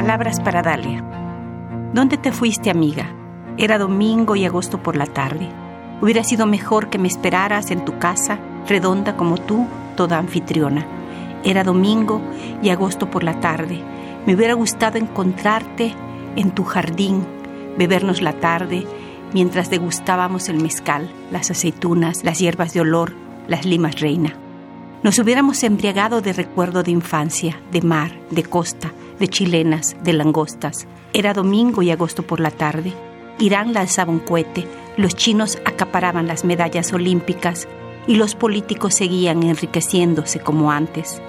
Palabras 0.00 0.40
para 0.40 0.62
Dalia. 0.62 1.04
¿Dónde 1.92 2.16
te 2.16 2.32
fuiste, 2.32 2.70
amiga? 2.70 3.14
Era 3.58 3.76
domingo 3.76 4.34
y 4.34 4.46
agosto 4.46 4.82
por 4.82 4.96
la 4.96 5.04
tarde. 5.04 5.46
Hubiera 6.00 6.24
sido 6.24 6.46
mejor 6.46 6.88
que 6.88 6.96
me 6.96 7.06
esperaras 7.06 7.70
en 7.70 7.84
tu 7.84 7.98
casa, 7.98 8.38
redonda 8.66 9.18
como 9.18 9.36
tú, 9.36 9.66
toda 9.98 10.16
anfitriona. 10.16 10.86
Era 11.44 11.64
domingo 11.64 12.22
y 12.62 12.70
agosto 12.70 13.10
por 13.10 13.22
la 13.22 13.40
tarde. 13.40 13.82
Me 14.24 14.34
hubiera 14.34 14.54
gustado 14.54 14.96
encontrarte 14.96 15.92
en 16.34 16.50
tu 16.52 16.64
jardín, 16.64 17.26
bebernos 17.76 18.22
la 18.22 18.32
tarde 18.32 18.86
mientras 19.34 19.68
degustábamos 19.68 20.48
el 20.48 20.62
mezcal, 20.62 21.10
las 21.30 21.50
aceitunas, 21.50 22.24
las 22.24 22.38
hierbas 22.38 22.72
de 22.72 22.80
olor, 22.80 23.12
las 23.48 23.66
limas 23.66 24.00
reina. 24.00 24.32
Nos 25.02 25.18
hubiéramos 25.18 25.62
embriagado 25.62 26.22
de 26.22 26.32
recuerdo 26.32 26.82
de 26.82 26.90
infancia, 26.90 27.60
de 27.70 27.82
mar, 27.82 28.12
de 28.30 28.44
costa, 28.44 28.92
de 29.20 29.28
chilenas, 29.28 29.96
de 30.02 30.12
langostas. 30.12 30.88
Era 31.12 31.32
domingo 31.32 31.82
y 31.82 31.92
agosto 31.92 32.24
por 32.24 32.40
la 32.40 32.50
tarde. 32.50 32.92
Irán 33.38 33.72
lanzaba 33.72 34.10
un 34.10 34.18
cohete, 34.18 34.66
los 34.96 35.14
chinos 35.14 35.58
acaparaban 35.64 36.26
las 36.26 36.44
medallas 36.44 36.92
olímpicas 36.92 37.68
y 38.06 38.16
los 38.16 38.34
políticos 38.34 38.94
seguían 38.94 39.44
enriqueciéndose 39.44 40.40
como 40.40 40.72
antes. 40.72 41.22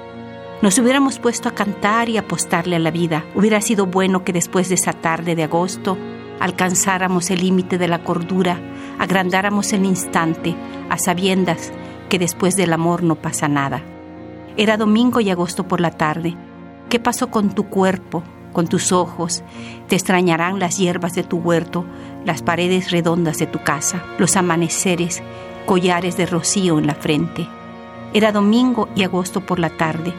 Nos 0.61 0.77
hubiéramos 0.77 1.19
puesto 1.19 1.49
a 1.49 1.53
cantar 1.55 2.09
y 2.09 2.17
apostarle 2.17 2.75
a 2.75 2.79
la 2.79 2.91
vida. 2.91 3.25
Hubiera 3.35 3.61
sido 3.61 3.85
bueno 3.85 4.23
que 4.23 4.33
después 4.33 4.69
de 4.69 4.75
esa 4.75 4.93
tarde 4.93 5.35
de 5.35 5.43
agosto 5.43 5.97
alcanzáramos 6.39 7.29
el 7.29 7.41
límite 7.41 7.77
de 7.77 7.87
la 7.87 8.03
cordura, 8.03 8.59
agrandáramos 8.99 9.73
el 9.73 9.85
instante, 9.85 10.55
a 10.89 10.97
sabiendas 10.97 11.71
que 12.09 12.19
después 12.19 12.55
del 12.55 12.73
amor 12.73 13.03
no 13.03 13.15
pasa 13.15 13.47
nada. 13.47 13.83
Era 14.57 14.77
domingo 14.77 15.21
y 15.21 15.29
agosto 15.29 15.67
por 15.67 15.81
la 15.81 15.91
tarde. 15.91 16.35
¿Qué 16.91 16.99
pasó 16.99 17.31
con 17.31 17.55
tu 17.55 17.69
cuerpo, 17.69 18.21
con 18.51 18.67
tus 18.67 18.91
ojos? 18.91 19.43
Te 19.87 19.95
extrañarán 19.95 20.59
las 20.59 20.77
hierbas 20.77 21.13
de 21.13 21.23
tu 21.23 21.37
huerto, 21.37 21.85
las 22.25 22.41
paredes 22.41 22.91
redondas 22.91 23.37
de 23.37 23.47
tu 23.47 23.63
casa, 23.63 24.03
los 24.17 24.35
amaneceres, 24.35 25.23
collares 25.65 26.17
de 26.17 26.25
rocío 26.25 26.79
en 26.79 26.87
la 26.87 26.95
frente. 26.95 27.47
Era 28.13 28.33
domingo 28.33 28.89
y 28.93 29.03
agosto 29.03 29.39
por 29.39 29.57
la 29.57 29.69
tarde. 29.69 30.13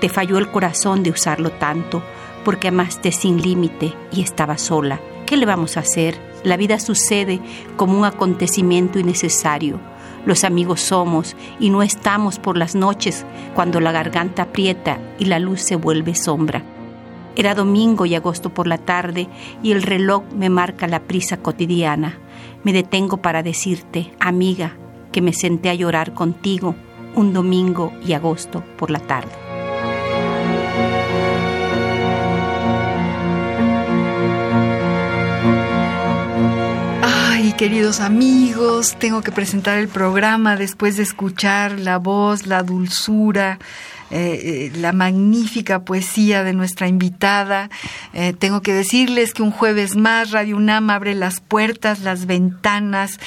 Te 0.00 0.08
falló 0.08 0.38
el 0.38 0.50
corazón 0.50 1.04
de 1.04 1.10
usarlo 1.10 1.52
tanto, 1.52 2.02
porque 2.44 2.66
amaste 2.66 3.12
sin 3.12 3.40
límite 3.40 3.94
y 4.10 4.22
estaba 4.22 4.58
sola. 4.58 4.98
¿Qué 5.24 5.36
le 5.36 5.46
vamos 5.46 5.76
a 5.76 5.80
hacer? 5.80 6.18
La 6.42 6.56
vida 6.56 6.80
sucede 6.80 7.38
como 7.76 7.96
un 7.96 8.04
acontecimiento 8.04 8.98
innecesario 8.98 9.78
los 10.24 10.44
amigos 10.44 10.80
somos 10.80 11.36
y 11.58 11.70
no 11.70 11.82
estamos 11.82 12.38
por 12.38 12.56
las 12.56 12.74
noches 12.74 13.24
cuando 13.54 13.80
la 13.80 13.92
garganta 13.92 14.42
aprieta 14.42 14.98
y 15.18 15.26
la 15.26 15.38
luz 15.38 15.60
se 15.62 15.76
vuelve 15.76 16.14
sombra. 16.14 16.62
Era 17.34 17.54
domingo 17.54 18.04
y 18.06 18.14
agosto 18.14 18.50
por 18.50 18.66
la 18.66 18.78
tarde 18.78 19.28
y 19.62 19.72
el 19.72 19.82
reloj 19.82 20.24
me 20.36 20.50
marca 20.50 20.86
la 20.86 21.00
prisa 21.00 21.38
cotidiana. 21.38 22.18
Me 22.62 22.72
detengo 22.72 23.16
para 23.18 23.42
decirte, 23.42 24.12
amiga, 24.20 24.76
que 25.12 25.22
me 25.22 25.32
senté 25.32 25.70
a 25.70 25.74
llorar 25.74 26.14
contigo 26.14 26.74
un 27.14 27.32
domingo 27.32 27.92
y 28.04 28.12
agosto 28.12 28.62
por 28.76 28.90
la 28.90 29.00
tarde. 29.00 29.41
Queridos 37.62 38.00
amigos, 38.00 38.96
tengo 38.98 39.22
que 39.22 39.30
presentar 39.30 39.78
el 39.78 39.86
programa 39.86 40.56
después 40.56 40.96
de 40.96 41.04
escuchar 41.04 41.78
la 41.78 41.96
voz, 41.96 42.44
la 42.44 42.64
dulzura, 42.64 43.60
eh, 44.10 44.70
eh, 44.74 44.78
la 44.78 44.92
magnífica 44.92 45.84
poesía 45.84 46.42
de 46.42 46.54
nuestra 46.54 46.88
invitada. 46.88 47.70
Eh, 48.14 48.32
tengo 48.36 48.62
que 48.62 48.72
decirles 48.72 49.32
que 49.32 49.44
un 49.44 49.52
jueves 49.52 49.94
más 49.94 50.32
Radio 50.32 50.56
UNAM 50.56 50.90
abre 50.90 51.14
las 51.14 51.40
puertas, 51.40 52.00
las 52.00 52.26
ventanas 52.26 53.20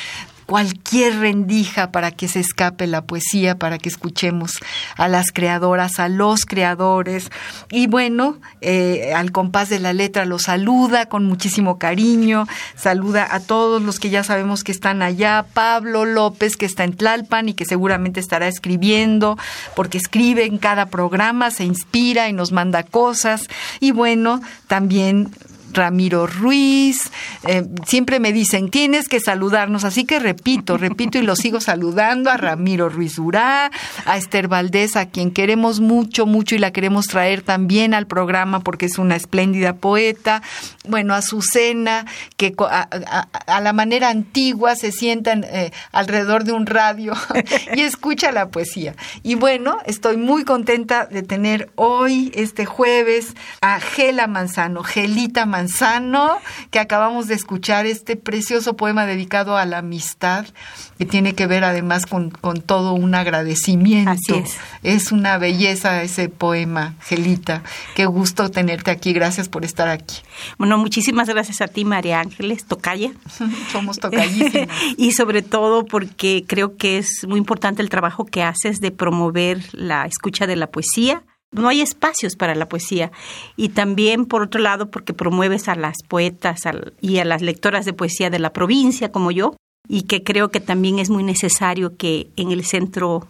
cualquier 0.46 1.20
rendija 1.20 1.92
para 1.92 2.12
que 2.12 2.28
se 2.28 2.40
escape 2.40 2.88
la 2.88 3.04
poesía, 3.04 3.58
para 3.58 3.78
que 3.78 3.90
escuchemos 3.90 4.52
a 4.96 5.08
las 5.08 5.32
creadoras, 5.32 6.00
a 6.00 6.10
los 6.10 6.46
creadores. 6.46 7.32
Y 7.72 7.88
bueno, 7.88 8.38
eh, 8.62 9.14
al 9.16 9.32
compás 9.32 9.70
de 9.70 9.80
la 9.80 9.94
letra 9.94 10.26
lo 10.26 10.40
saluda 10.40 11.08
con 11.08 11.26
muchísimo 11.26 11.78
cariño, 11.80 12.48
saluda 12.76 13.28
a 13.30 13.40
todos 13.40 13.82
los 13.82 14.00
que 14.00 14.10
ya 14.10 14.24
sabemos 14.24 14.64
que 14.64 14.72
están 14.72 15.02
allá, 15.02 15.46
Pablo 15.54 16.06
López 16.06 16.58
que 16.58 16.66
está 16.66 16.84
en 16.84 16.96
Tlalpan 16.96 17.50
y 17.50 17.54
que 17.54 17.66
seguramente 17.66 18.20
estará 18.20 18.48
escribiendo, 18.48 19.38
porque 19.76 19.98
escribe 19.98 20.46
en 20.46 20.58
cada 20.58 20.88
programa, 20.88 21.52
se 21.52 21.66
inspira 21.66 22.30
y 22.30 22.34
nos 22.34 22.52
manda 22.52 22.84
cosas. 22.84 23.48
Y 23.80 23.92
bueno, 23.92 24.42
también 24.68 25.32
Ramiro 25.76 26.26
Ruiz, 26.26 27.12
eh, 27.48 27.64
siempre 27.86 28.20
me 28.20 28.34
dicen, 28.34 28.70
tienes 28.70 29.08
que 29.08 29.20
saludarnos, 29.20 29.84
así 29.84 30.06
que 30.06 30.20
repito, 30.20 30.78
repito 30.78 31.18
y 31.18 31.22
lo 31.22 31.36
sigo 31.36 31.60
saludando 31.60 32.30
a 32.30 32.38
Ramiro 32.38 32.90
Ruiz 32.90 33.20
Urá, 33.20 33.72
a 34.06 34.18
Esther 34.18 34.48
Valdés, 34.48 34.96
a 34.96 35.08
quien 35.08 35.32
queremos 35.32 35.80
mucho, 35.80 36.26
mucho 36.26 36.56
y 36.56 36.60
la 36.60 36.72
queremos 36.72 37.08
traer 37.08 37.42
también 37.42 37.94
al 37.94 38.08
programa 38.08 38.62
porque 38.62 38.86
es 38.86 38.98
una 38.98 39.16
espléndida 39.16 39.76
poeta, 39.76 40.42
bueno, 40.88 41.14
a 41.14 41.18
Azucena, 41.18 42.06
que 42.38 42.56
a, 42.60 43.62
la 43.62 43.74
manera 43.74 44.10
antigua 44.10 44.76
se 44.76 44.92
sientan 44.92 45.44
eh, 45.44 45.72
alrededor 45.92 46.44
de 46.44 46.54
un 46.54 46.66
radio 46.66 47.14
y 47.76 47.82
escucha 47.82 48.32
la 48.32 48.50
poesía. 48.50 48.96
Y 49.24 49.36
bueno, 49.36 49.78
estoy 49.86 50.18
muy 50.18 50.44
contenta 50.44 51.06
de 51.06 51.24
tener 51.24 51.70
hoy, 51.76 52.32
este 52.36 52.66
jueves, 52.66 53.36
a 53.62 53.80
Gela 53.80 54.28
Manzano, 54.28 54.84
Gelita 54.84 55.46
Manzano, 55.46 55.65
Manzano, 55.66 56.38
que 56.70 56.78
acabamos 56.78 57.28
de 57.28 57.34
escuchar 57.34 57.88
este 57.88 58.16
precioso 58.16 58.76
poema 58.76 59.08
dedicado 59.08 59.58
a 59.58 59.66
la 59.66 59.80
amistad, 59.80 60.46
que 61.00 61.06
tiene 61.06 61.34
que 61.34 61.48
ver 61.48 61.64
además 61.64 62.06
con, 62.06 62.32
todo 62.62 62.94
un 62.94 63.16
agradecimiento. 63.16 64.12
Así 64.12 64.34
es. 64.36 64.58
Es 64.84 65.12
una 65.12 65.40
belleza 65.40 66.04
ese 66.04 66.30
poema, 66.30 66.94
Gelita. 67.02 67.64
Qué 67.96 68.06
gusto 68.06 68.52
tenerte 68.52 68.92
aquí. 68.92 69.12
Gracias 69.12 69.50
por 69.50 69.66
estar 69.66 69.88
aquí. 69.88 70.18
Bueno, 70.60 70.78
muchísimas 70.78 71.28
gracias 71.28 71.62
a 71.62 71.68
ti, 71.68 71.84
María 71.84 72.20
Ángeles, 72.20 72.66
tocaya. 72.66 73.12
Somos 73.72 73.98
tocallísimas. 73.98 74.70
y 74.98 75.14
sobre 75.14 75.42
todo 75.42 75.86
porque 75.86 76.46
creo 76.48 76.78
que 76.78 77.00
es 77.00 77.26
muy 77.28 77.40
importante 77.40 77.82
el 77.82 77.90
trabajo 77.90 78.26
que 78.26 78.44
haces 78.44 78.82
de 78.82 78.92
promover 78.92 79.64
la 79.72 80.06
escucha 80.06 80.46
de 80.46 80.58
la 80.58 80.68
poesía 80.68 81.24
no 81.52 81.70
hay 81.70 81.82
espacios 81.82 82.36
para 82.36 82.56
la 82.56 82.68
poesía. 82.68 83.12
Y 83.56 83.70
también, 83.70 84.26
por 84.26 84.42
otro 84.42 84.62
lado, 84.62 84.90
porque 84.92 85.14
promueves 85.14 85.68
a 85.68 85.76
las 85.76 85.96
poetas 86.08 86.62
y 87.02 87.18
a 87.20 87.26
las 87.26 87.42
lectoras 87.42 87.86
de 87.86 87.94
poesía 87.94 88.30
de 88.30 88.40
la 88.40 88.52
provincia, 88.52 89.12
como 89.12 89.32
yo, 89.32 89.56
y 89.88 90.04
que 90.04 90.24
creo 90.24 90.50
que 90.50 90.60
también 90.60 91.00
es 91.00 91.10
muy 91.10 91.24
necesario 91.24 91.96
que 91.96 92.30
en 92.36 92.52
el 92.52 92.66
centro 92.66 93.28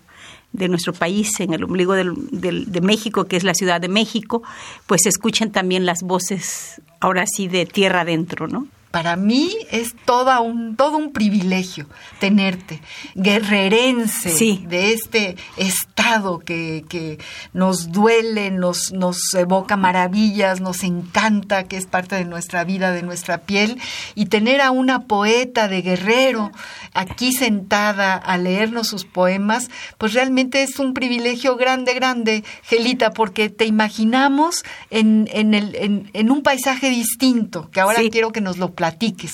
de 0.54 0.70
nuestro 0.70 0.94
país, 0.94 1.40
en 1.40 1.54
el 1.54 1.64
ombligo 1.66 1.94
de 1.94 2.82
México, 2.82 3.26
que 3.26 3.36
es 3.36 3.44
la 3.44 3.54
Ciudad 3.54 3.82
de 3.82 3.90
México, 3.90 4.42
pues 4.88 5.06
escuchen 5.06 5.52
también 5.52 5.86
las 5.86 6.02
voces, 6.02 6.82
ahora 7.02 7.26
sí, 7.28 7.48
de 7.48 7.66
tierra 7.66 8.02
adentro, 8.02 8.48
¿no? 8.48 8.68
Para 8.96 9.18
mí 9.18 9.54
es 9.72 9.94
toda 10.06 10.40
un, 10.40 10.78
todo 10.78 10.96
un 10.96 11.12
privilegio 11.12 11.86
tenerte, 12.22 12.82
guerrerense 13.14 14.30
de 14.70 14.94
este 14.94 15.36
estado 15.58 16.40
que, 16.40 16.86
que 16.88 17.20
nos 17.52 17.92
duele, 17.92 18.52
nos, 18.52 18.94
nos 18.94 19.34
evoca 19.34 19.76
maravillas, 19.76 20.62
nos 20.62 20.82
encanta, 20.84 21.66
que 21.66 21.76
es 21.76 21.88
parte 21.88 22.16
de 22.16 22.24
nuestra 22.24 22.64
vida, 22.64 22.94
de 22.94 23.04
nuestra 23.04 23.40
piel, 23.40 23.82
y 24.16 24.28
tener 24.28 24.62
a 24.62 24.72
una 24.72 25.08
poeta 25.08 25.68
de 25.68 25.82
guerrero 25.82 26.54
aquí 26.94 27.34
sentada 27.34 28.16
a 28.16 28.38
leernos 28.38 28.88
sus 28.88 29.04
poemas, 29.04 29.70
pues 29.98 30.14
realmente 30.14 30.64
es 30.64 30.80
un 30.80 30.94
privilegio 30.94 31.58
grande, 31.58 31.96
grande, 31.96 32.46
Gelita, 32.64 33.12
porque 33.12 33.50
te 33.50 33.66
imaginamos 33.66 34.64
en, 34.90 35.28
en, 35.34 35.54
el, 35.54 35.76
en, 35.76 36.10
en 36.14 36.32
un 36.32 36.44
paisaje 36.44 36.90
distinto, 36.90 37.70
que 37.72 37.82
ahora 37.82 38.00
quiero 38.10 38.32
que 38.32 38.40
nos 38.40 38.58
lo 38.58 38.70
platiques, 38.70 38.85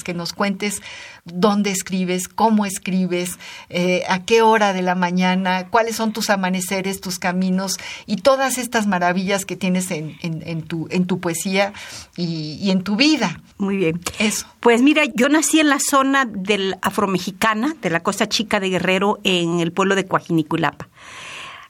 que 0.04 0.14
nos 0.14 0.34
cuentes 0.34 0.82
dónde 1.26 1.72
escribes, 1.72 2.28
cómo 2.28 2.66
escribes, 2.66 3.38
eh, 3.70 4.04
a 4.10 4.24
qué 4.24 4.42
hora 4.42 4.74
de 4.74 4.82
la 4.82 4.96
mañana, 4.96 5.68
cuáles 5.70 5.96
son 5.96 6.14
tus 6.14 6.30
amaneceres, 6.30 7.02
tus 7.02 7.20
caminos 7.20 7.78
y 8.06 8.18
todas 8.18 8.58
estas 8.58 8.88
maravillas 8.88 9.46
que 9.46 9.56
tienes 9.56 9.92
en, 9.92 10.18
en, 10.22 10.62
tu, 10.64 10.88
en 10.90 11.06
tu 11.06 11.20
poesía 11.20 11.74
y, 12.16 12.58
y, 12.62 12.72
en 12.72 12.84
tu 12.84 12.96
vida. 12.96 13.42
Muy 13.58 13.78
bien. 13.78 14.02
Eso. 14.20 14.48
Pues 14.60 14.82
mira, 14.82 15.04
yo 15.14 15.30
nací 15.30 15.60
en 15.60 15.70
la 15.70 15.80
zona 15.80 16.26
del 16.26 16.76
afromexicana, 16.82 17.76
de 17.82 17.90
la 17.90 18.02
Costa 18.02 18.28
Chica 18.28 18.60
de 18.60 18.70
Guerrero, 18.70 19.20
en 19.24 19.60
el 19.60 19.72
pueblo 19.72 19.96
de 19.96 20.06
Coajiniculapa. 20.06 20.88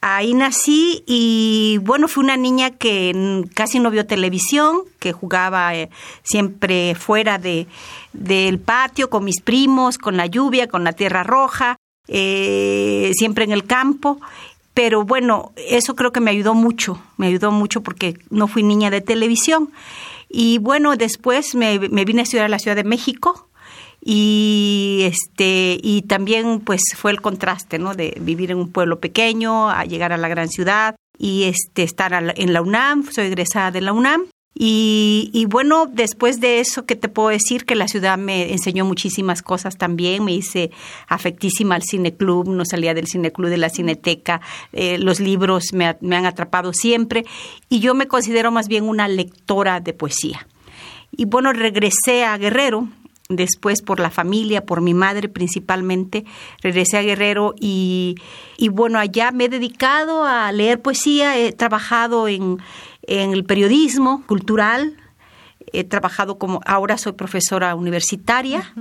Ahí 0.03 0.33
nací 0.33 1.03
y 1.05 1.77
bueno, 1.83 2.07
fui 2.07 2.23
una 2.23 2.35
niña 2.35 2.71
que 2.71 3.45
casi 3.53 3.79
no 3.79 3.91
vio 3.91 4.07
televisión, 4.07 4.79
que 4.97 5.13
jugaba 5.13 5.75
eh, 5.75 5.91
siempre 6.23 6.95
fuera 6.95 7.37
de, 7.37 7.67
del 8.11 8.57
patio 8.59 9.11
con 9.11 9.23
mis 9.23 9.41
primos, 9.41 9.99
con 9.99 10.17
la 10.17 10.25
lluvia, 10.25 10.67
con 10.67 10.83
la 10.83 10.93
tierra 10.93 11.21
roja, 11.21 11.77
eh, 12.07 13.11
siempre 13.13 13.43
en 13.43 13.51
el 13.51 13.65
campo. 13.65 14.19
Pero 14.73 15.05
bueno, 15.05 15.51
eso 15.55 15.95
creo 15.95 16.11
que 16.11 16.19
me 16.19 16.31
ayudó 16.31 16.55
mucho, 16.55 16.99
me 17.17 17.27
ayudó 17.27 17.51
mucho 17.51 17.81
porque 17.81 18.17
no 18.31 18.47
fui 18.47 18.63
niña 18.63 18.89
de 18.89 19.01
televisión. 19.01 19.71
Y 20.29 20.57
bueno, 20.57 20.95
después 20.95 21.53
me, 21.53 21.77
me 21.77 22.05
vine 22.05 22.21
a 22.21 22.23
estudiar 22.23 22.45
a 22.45 22.49
la 22.49 22.57
Ciudad 22.57 22.75
de 22.75 22.85
México, 22.85 23.50
y 24.03 25.01
este 25.03 25.79
y 25.81 26.01
también 26.03 26.59
pues 26.59 26.81
fue 26.95 27.11
el 27.11 27.21
contraste 27.21 27.77
no 27.77 27.93
de 27.93 28.17
vivir 28.19 28.51
en 28.51 28.57
un 28.57 28.71
pueblo 28.71 28.99
pequeño 28.99 29.69
a 29.69 29.85
llegar 29.85 30.11
a 30.11 30.17
la 30.17 30.27
gran 30.27 30.49
ciudad 30.49 30.95
y 31.17 31.43
este 31.43 31.83
estar 31.83 32.11
en 32.35 32.53
la 32.53 32.61
UNAM 32.61 33.03
soy 33.11 33.27
egresada 33.27 33.69
de 33.69 33.81
la 33.81 33.93
UNAM 33.93 34.25
y, 34.53 35.45
bueno, 35.49 35.85
después 35.87 36.41
de 36.41 36.59
eso, 36.59 36.85
¿qué 36.85 36.95
te 36.95 37.07
puedo 37.07 37.29
decir? 37.29 37.65
Que 37.65 37.73
la 37.73 37.87
ciudad 37.87 38.17
me 38.17 38.51
enseñó 38.51 38.85
muchísimas 38.85 39.41
cosas 39.41 39.77
también. 39.77 40.25
Me 40.25 40.33
hice 40.33 40.71
afectísima 41.07 41.75
al 41.75 41.83
cineclub, 41.83 42.49
no 42.49 42.65
salía 42.65 42.93
del 42.93 43.07
cineclub 43.07 43.49
de 43.49 43.57
la 43.57 43.69
cineteca. 43.69 44.41
Eh, 44.73 44.97
los 44.97 45.19
libros 45.19 45.73
me, 45.73 45.97
me 46.01 46.17
han 46.17 46.25
atrapado 46.25 46.73
siempre. 46.73 47.25
Y 47.69 47.79
yo 47.79 47.95
me 47.95 48.07
considero 48.07 48.51
más 48.51 48.67
bien 48.67 48.83
una 48.83 49.07
lectora 49.07 49.79
de 49.79 49.93
poesía. 49.93 50.45
Y 51.11 51.25
bueno, 51.25 51.53
regresé 51.53 52.25
a 52.25 52.37
Guerrero 52.37 52.87
después 53.35 53.81
por 53.81 53.99
la 53.99 54.09
familia, 54.09 54.65
por 54.65 54.81
mi 54.81 54.93
madre 54.93 55.29
principalmente, 55.29 56.25
regresé 56.61 56.97
a 56.97 57.01
Guerrero 57.01 57.53
y, 57.59 58.15
y 58.57 58.69
bueno, 58.69 58.99
allá 58.99 59.31
me 59.31 59.45
he 59.45 59.49
dedicado 59.49 60.23
a 60.23 60.51
leer 60.51 60.81
poesía, 60.81 61.37
he 61.37 61.51
trabajado 61.51 62.27
en, 62.27 62.59
en 63.03 63.31
el 63.33 63.43
periodismo 63.43 64.23
cultural, 64.27 64.97
he 65.73 65.83
trabajado 65.83 66.37
como, 66.37 66.61
ahora 66.65 66.97
soy 66.97 67.13
profesora 67.13 67.75
universitaria 67.75 68.73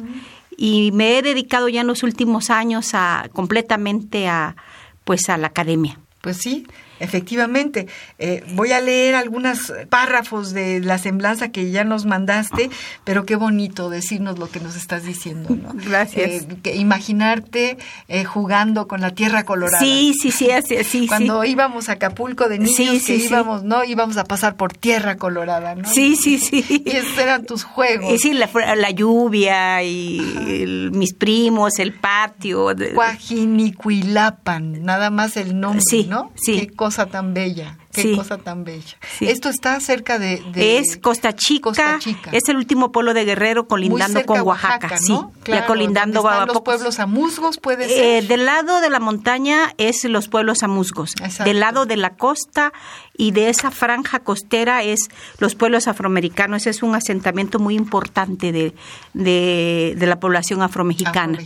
y 0.57 0.93
me 0.93 1.19
he 1.19 1.23
dedicado 1.23 1.69
ya 1.69 1.83
en 1.83 1.87
los 1.87 2.03
últimos 2.03 2.51
años 2.51 2.91
a 2.95 3.29
completamente 3.33 4.29
a 4.29 4.57
pues 5.05 5.29
a 5.29 5.39
la 5.39 5.49
academia. 5.49 5.99
Pues 6.21 6.37
sí, 6.37 6.67
Efectivamente, 7.01 7.87
eh, 8.19 8.45
voy 8.55 8.73
a 8.73 8.81
leer 8.81 9.15
algunos 9.15 9.73
párrafos 9.89 10.53
de 10.53 10.81
la 10.81 10.99
semblanza 10.99 11.51
que 11.51 11.71
ya 11.71 11.85
nos 11.85 12.05
mandaste, 12.05 12.71
pero 13.05 13.25
qué 13.25 13.37
bonito 13.37 13.91
decirnos 13.91 14.39
lo 14.39 14.51
que 14.51 14.61
nos 14.61 14.77
estás 14.77 15.05
diciendo, 15.05 15.57
¿no? 15.57 15.73
Gracias. 15.75 16.47
Eh, 16.65 16.77
imaginarte 16.77 17.79
eh, 18.09 18.25
jugando 18.25 18.87
con 18.89 19.01
la 19.01 19.11
tierra 19.13 19.45
colorada. 19.45 19.79
Sí, 19.79 20.15
sí, 20.21 20.31
sí, 20.31 20.51
así, 20.51 20.83
sí. 20.85 21.07
Cuando 21.07 21.45
íbamos 21.45 21.89
a 21.89 21.93
Acapulco 21.93 22.49
de 22.49 22.59
niños, 22.59 23.05
que 23.05 23.17
íbamos, 23.17 23.63
¿no? 23.63 23.85
Íbamos 23.85 24.17
a 24.17 24.25
pasar 24.25 24.57
por 24.57 24.73
tierra 24.73 25.17
colorada, 25.17 25.75
¿no? 25.75 25.89
Sí, 25.89 26.17
sí, 26.17 26.39
sí. 26.39 26.83
Y 26.85 26.91
esos 26.91 27.19
eran 27.19 27.45
tus 27.47 27.65
juegos. 27.65 28.13
Y 28.13 28.19
sí, 28.19 28.33
la, 28.33 28.49
la 28.77 28.91
lluvia 28.91 29.83
y 29.83 30.91
mis 30.93 31.15
primos, 31.15 31.79
el 31.79 31.95
patio. 31.95 32.75
Cuajinicuilapan, 32.95 34.85
nada 34.85 35.11
más 35.11 35.37
el 35.37 35.59
nombre, 35.59 36.05
¿no? 36.09 36.33
Sí 36.37 36.69
cosa 36.81 36.90
tan 37.07 37.33
bella. 37.35 37.80
Qué 37.93 38.15
cosa 38.17 38.39
tan 38.39 38.63
bella. 38.65 38.97
Esto 39.21 39.49
está 39.49 39.81
cerca 39.81 40.19
de, 40.19 40.43
es 40.55 40.97
Costa 40.97 41.35
Chica, 41.35 41.99
Es 42.33 42.49
el 42.49 42.57
último 42.57 42.93
pueblo 42.93 43.15
de 43.15 43.25
Guerrero 43.25 43.67
colindando 43.67 44.25
con 44.25 44.41
Oaxaca, 44.43 44.97
sí. 44.97 45.19
Claro, 45.43 45.67
colindando 45.67 46.21
están 46.21 46.47
los 46.49 46.61
pueblos 46.63 46.99
amusgos 47.01 47.59
puede 47.59 47.85
eh, 47.87 48.21
ser. 48.21 48.29
del 48.29 48.47
lado 48.47 48.81
de 48.81 48.91
la 48.91 49.01
montaña 49.01 49.75
es 49.79 50.05
los 50.05 50.29
pueblos 50.29 50.63
amusgos. 50.63 51.15
Del 51.45 51.61
lado 51.61 51.87
de 51.87 51.97
la 51.97 52.11
costa 52.17 52.73
y 53.17 53.33
de 53.33 53.49
esa 53.49 53.71
franja 53.71 54.21
costera 54.21 54.83
es 54.83 55.09
los 55.39 55.55
pueblos 55.55 55.89
afroamericanos. 55.89 56.67
Es 56.67 56.83
un 56.83 56.95
asentamiento 56.95 57.59
muy 57.59 57.75
importante 57.75 58.53
de, 58.53 58.75
de, 59.15 60.07
la 60.07 60.21
población 60.21 60.63
afromexicana. 60.63 61.39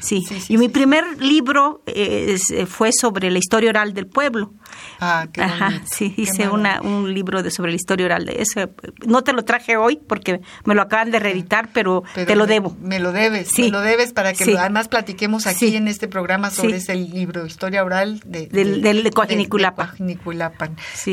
Sí. 0.00 0.24
Y 0.48 0.58
mi 0.58 0.68
primer 0.68 1.22
libro 1.22 1.82
eh, 1.86 2.38
fue 2.66 2.90
sobre 2.92 3.30
la 3.30 3.38
historia 3.38 3.70
oral 3.70 3.94
del 3.94 4.06
pueblo. 4.06 4.52
Ah, 5.00 5.26
qué 5.32 5.42
Ajá, 5.42 5.82
sí, 5.92 6.14
hice 6.16 6.48
una, 6.48 6.80
un 6.80 7.12
libro 7.12 7.42
de, 7.42 7.50
sobre 7.50 7.70
la 7.70 7.76
historia 7.76 8.06
oral 8.06 8.26
de 8.26 8.42
eso. 8.42 8.68
No 9.06 9.22
te 9.22 9.32
lo 9.32 9.44
traje 9.44 9.76
hoy 9.76 9.96
porque 9.96 10.40
me 10.64 10.74
lo 10.74 10.82
acaban 10.82 11.10
de 11.10 11.18
reeditar, 11.18 11.68
pero, 11.72 12.02
te 12.14 12.34
lo 12.36 12.46
debo. 12.46 12.76
Me 12.80 12.98
lo 12.98 13.12
debes, 13.12 13.48
sí. 13.48 13.62
me 13.62 13.68
lo 13.68 13.80
debes 13.80 14.12
para 14.12 14.32
que 14.32 14.56
además 14.56 14.88
platiquemos 14.88 15.46
aquí 15.46 15.76
en 15.76 15.88
este 15.88 16.08
programa 16.08 16.50
sobre 16.50 16.76
ese 16.76 16.94
libro, 16.94 17.46
Historia 17.46 17.84
Oral 17.84 18.20
de, 18.24 18.46
del, 18.46 18.82
del 18.82 19.10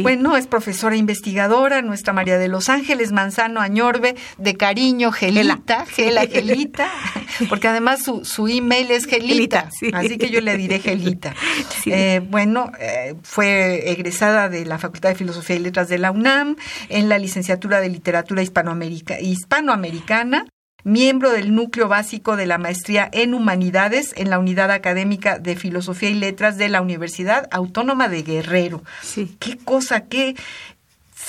Bueno, 0.01 0.37
es 0.37 0.47
profesora 0.47 0.95
investigadora, 0.95 1.81
nuestra 1.81 2.13
María 2.13 2.37
de 2.37 2.47
los 2.47 2.69
Ángeles 2.69 3.11
Manzano 3.11 3.61
Añorbe, 3.61 4.15
de 4.37 4.55
cariño, 4.55 5.11
Gelita, 5.11 5.85
Gela, 5.85 6.25
Gelita, 6.31 6.89
porque 7.49 7.67
además 7.67 8.03
su, 8.03 8.25
su 8.25 8.47
email 8.47 8.91
es 8.91 9.05
Gelita, 9.05 9.69
así 9.93 10.17
que 10.17 10.29
yo 10.29 10.41
le 10.41 10.57
diré 10.57 10.79
Gelita. 10.79 11.33
Eh, 11.85 12.21
bueno, 12.23 12.71
eh, 12.79 13.15
fue 13.23 13.91
egresada 13.91 14.49
de 14.49 14.65
la 14.69 14.77
Facultad 14.77 15.09
de 15.09 15.15
Filosofía 15.15 15.57
y 15.57 15.59
Letras 15.59 15.89
de 15.89 15.97
la 15.97 16.11
UNAM, 16.11 16.55
en 16.87 17.09
la 17.09 17.19
licenciatura 17.19 17.81
de 17.81 17.89
Literatura 17.89 18.41
Hispanoamericana, 18.41 20.45
miembro 20.83 21.31
del 21.31 21.53
núcleo 21.53 21.87
básico 21.87 22.35
de 22.35 22.45
la 22.45 22.57
maestría 22.57 23.09
en 23.11 23.33
Humanidades 23.33 24.13
en 24.15 24.29
la 24.29 24.39
Unidad 24.39 24.71
Académica 24.71 25.39
de 25.39 25.55
Filosofía 25.55 26.09
y 26.09 26.15
Letras 26.15 26.57
de 26.57 26.69
la 26.69 26.81
Universidad 26.81 27.47
Autónoma 27.51 28.07
de 28.07 28.23
Guerrero. 28.23 28.83
Sí. 29.01 29.35
Qué 29.39 29.57
cosa, 29.57 30.05
qué, 30.05 30.35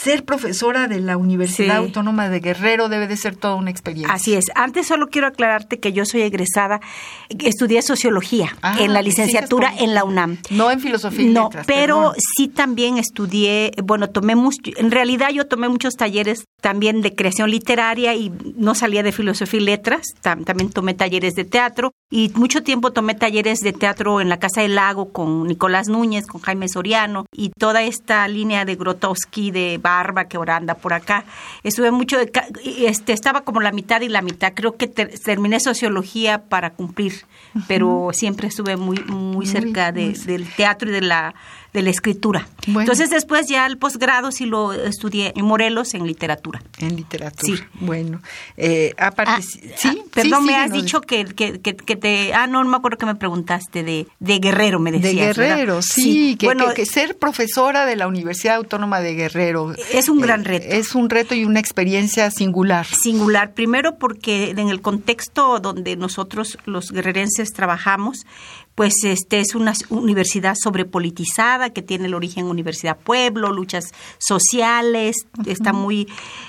ser 0.02 0.24
profesora 0.24 0.88
de 0.88 1.00
la 1.00 1.16
Universidad 1.16 1.76
Autónoma 1.76 2.30
de 2.30 2.40
Guerrero 2.40 2.88
debe 2.88 3.06
de 3.06 3.16
ser 3.16 3.36
toda 3.36 3.54
una 3.54 3.70
experiencia. 3.70 4.14
Así 4.14 4.34
es. 4.34 4.46
Antes 4.54 4.86
solo 4.86 5.08
quiero 5.08 5.26
aclararte 5.26 5.78
que 5.78 5.92
yo 5.92 6.06
soy 6.06 6.22
egresada, 6.22 6.80
estudié 7.28 7.82
sociología 7.82 8.56
ah, 8.62 8.76
en 8.80 8.94
la 8.94 9.02
licenciatura 9.02 9.72
en 9.78 9.94
la 9.94 10.04
UNAM. 10.04 10.38
No 10.50 10.70
en 10.70 10.80
filosofía 10.80 11.26
y 11.26 11.28
no, 11.28 11.50
pero 11.66 12.14
sí 12.36 12.48
también 12.48 12.96
estudié, 12.96 13.72
bueno, 13.84 14.08
tomé 14.08 14.36
mucho, 14.36 14.58
en 14.76 14.90
realidad 14.90 15.30
yo 15.30 15.46
tomé 15.46 15.68
muchos 15.68 15.94
talleres 15.94 16.44
también 16.62 17.02
de 17.02 17.14
creación 17.14 17.50
literaria 17.50 18.14
y 18.14 18.32
no 18.56 18.74
salía 18.74 19.02
de 19.02 19.12
filosofía 19.12 19.60
y 19.60 19.64
letras, 19.64 20.02
también 20.22 20.70
tomé 20.70 20.94
talleres 20.94 21.34
de 21.34 21.44
teatro 21.44 21.92
y 22.10 22.32
mucho 22.34 22.62
tiempo 22.62 22.92
tomé 22.92 23.14
talleres 23.14 23.60
de 23.60 23.72
teatro 23.72 24.20
en 24.20 24.28
la 24.28 24.38
Casa 24.38 24.62
del 24.62 24.74
Lago 24.74 25.12
con 25.12 25.46
Nicolás 25.46 25.88
Núñez, 25.88 26.26
con 26.26 26.40
Jaime 26.40 26.68
Soriano 26.68 27.26
y 27.32 27.50
toda 27.50 27.82
esta 27.82 28.26
línea 28.28 28.64
de 28.64 28.76
Grotowski, 28.76 29.50
de 29.50 29.78
Barba 29.96 30.24
que 30.24 30.36
ahora 30.36 30.56
anda 30.56 30.74
por 30.74 30.92
acá. 30.92 31.24
Estuve 31.62 31.90
mucho, 31.90 32.16
este, 32.64 33.12
estaba 33.12 33.42
como 33.42 33.60
la 33.60 33.72
mitad 33.72 34.00
y 34.00 34.08
la 34.08 34.22
mitad. 34.22 34.52
Creo 34.54 34.76
que 34.76 34.86
terminé 34.88 35.60
sociología 35.60 36.44
para 36.48 36.70
cumplir, 36.70 37.24
pero 37.66 38.10
siempre 38.12 38.48
estuve 38.48 38.76
muy, 38.76 38.98
muy 39.06 39.46
cerca 39.46 39.92
del 39.92 40.48
teatro 40.56 40.90
y 40.90 40.92
de 40.92 41.02
la 41.02 41.34
de 41.72 41.82
la 41.82 41.90
escritura. 41.90 42.48
Entonces 42.66 43.10
después 43.10 43.46
ya 43.48 43.66
el 43.66 43.78
posgrado 43.78 44.32
sí 44.32 44.46
lo 44.46 44.72
estudié 44.72 45.32
en 45.36 45.44
Morelos 45.44 45.94
en 45.94 46.06
literatura. 46.06 46.62
En 46.78 46.96
literatura. 46.96 47.56
Sí. 47.56 47.62
Bueno. 47.74 48.20
Eh, 48.56 48.94
ah, 48.98 49.40
sí, 49.76 50.02
perdón, 50.12 50.46
me 50.46 50.56
has 50.56 50.72
dicho 50.72 51.00
que, 51.00 51.24
que, 51.24 51.96
te... 51.96 52.34
Ah, 52.34 52.46
no, 52.46 52.64
no 52.64 52.70
me 52.70 52.76
acuerdo 52.76 52.98
que 52.98 53.06
me 53.06 53.14
preguntaste 53.14 53.82
de, 53.82 54.06
de 54.18 54.38
Guerrero, 54.38 54.80
me 54.80 54.92
decías. 54.92 55.36
De 55.36 55.44
Guerrero, 55.44 55.82
sí. 55.82 56.36
Que, 56.38 56.46
bueno, 56.46 56.72
que, 56.74 56.86
ser 56.86 57.18
profesora 57.18 57.86
de 57.86 57.96
la 57.96 58.08
Universidad 58.08 58.56
Autónoma 58.56 59.00
de 59.00 59.14
Guerrero. 59.14 59.74
Es 59.92 60.08
un 60.08 60.20
gran 60.20 60.40
eh, 60.40 60.44
reto. 60.44 60.66
Es 60.68 60.94
un 60.94 61.08
reto 61.08 61.34
y 61.34 61.44
una 61.44 61.60
experiencia 61.60 62.30
singular. 62.30 62.86
Singular. 62.86 63.52
Primero 63.54 63.98
porque 63.98 64.50
en 64.50 64.68
el 64.68 64.80
contexto 64.80 65.60
donde 65.60 65.96
nosotros 65.96 66.58
los 66.64 66.90
guerrerenses 66.90 67.52
trabajamos, 67.52 68.26
pues 68.74 69.04
este 69.04 69.40
es 69.40 69.54
una 69.54 69.74
universidad 69.90 70.54
sobrepolitizada 70.60 71.70
que 71.70 71.82
tiene 71.82 72.06
el 72.06 72.14
origen 72.14 72.46
Universidad 72.46 72.96
Pueblo, 72.98 73.52
luchas 73.52 73.92
sociales, 74.18 75.26
está 75.46 75.72
muy 75.72 76.08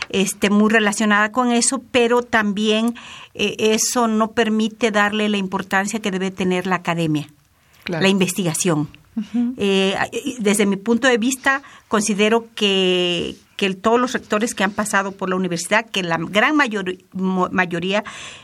este 0.10 0.50
muy 0.50 0.70
relacionada 0.70 1.32
con 1.32 1.51
eso, 1.51 1.82
pero 1.92 2.22
también 2.22 2.96
eh, 3.34 3.56
eso 3.60 4.08
no 4.08 4.32
permite 4.32 4.92
darle 4.92 5.30
la 5.30 5.38
importancia 5.38 6.00
que 6.00 6.12
debe 6.12 6.32
tener 6.32 6.68
la 6.68 6.75
academia, 6.75 7.28
la 7.86 8.08
investigación. 8.08 8.88
Eh, 9.58 9.96
desde 10.40 10.66
mi 10.66 10.78
punto 10.78 11.08
de 11.08 11.18
vista, 11.18 11.62
considero 11.90 12.48
que, 12.56 13.36
que 13.58 13.74
todos 13.75 14.00
los 14.00 14.13
rectores 14.13 14.56
que 14.56 14.63
han 14.63 14.72
pasado 14.72 15.12
por 15.12 15.30
la 15.30 15.36
universidad, 15.36 15.86
que 15.90 16.01
la 16.01 16.18
gran 16.18 16.56
mayoría 16.56 18.04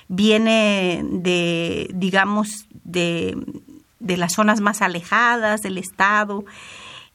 viene 0.09 1.03
de, 1.09 1.89
digamos, 1.93 2.67
de 2.83 3.37
de 3.99 4.17
las 4.17 4.33
zonas 4.33 4.61
más 4.61 4.81
alejadas 4.81 5.61
del 5.61 5.77
Estado, 5.77 6.45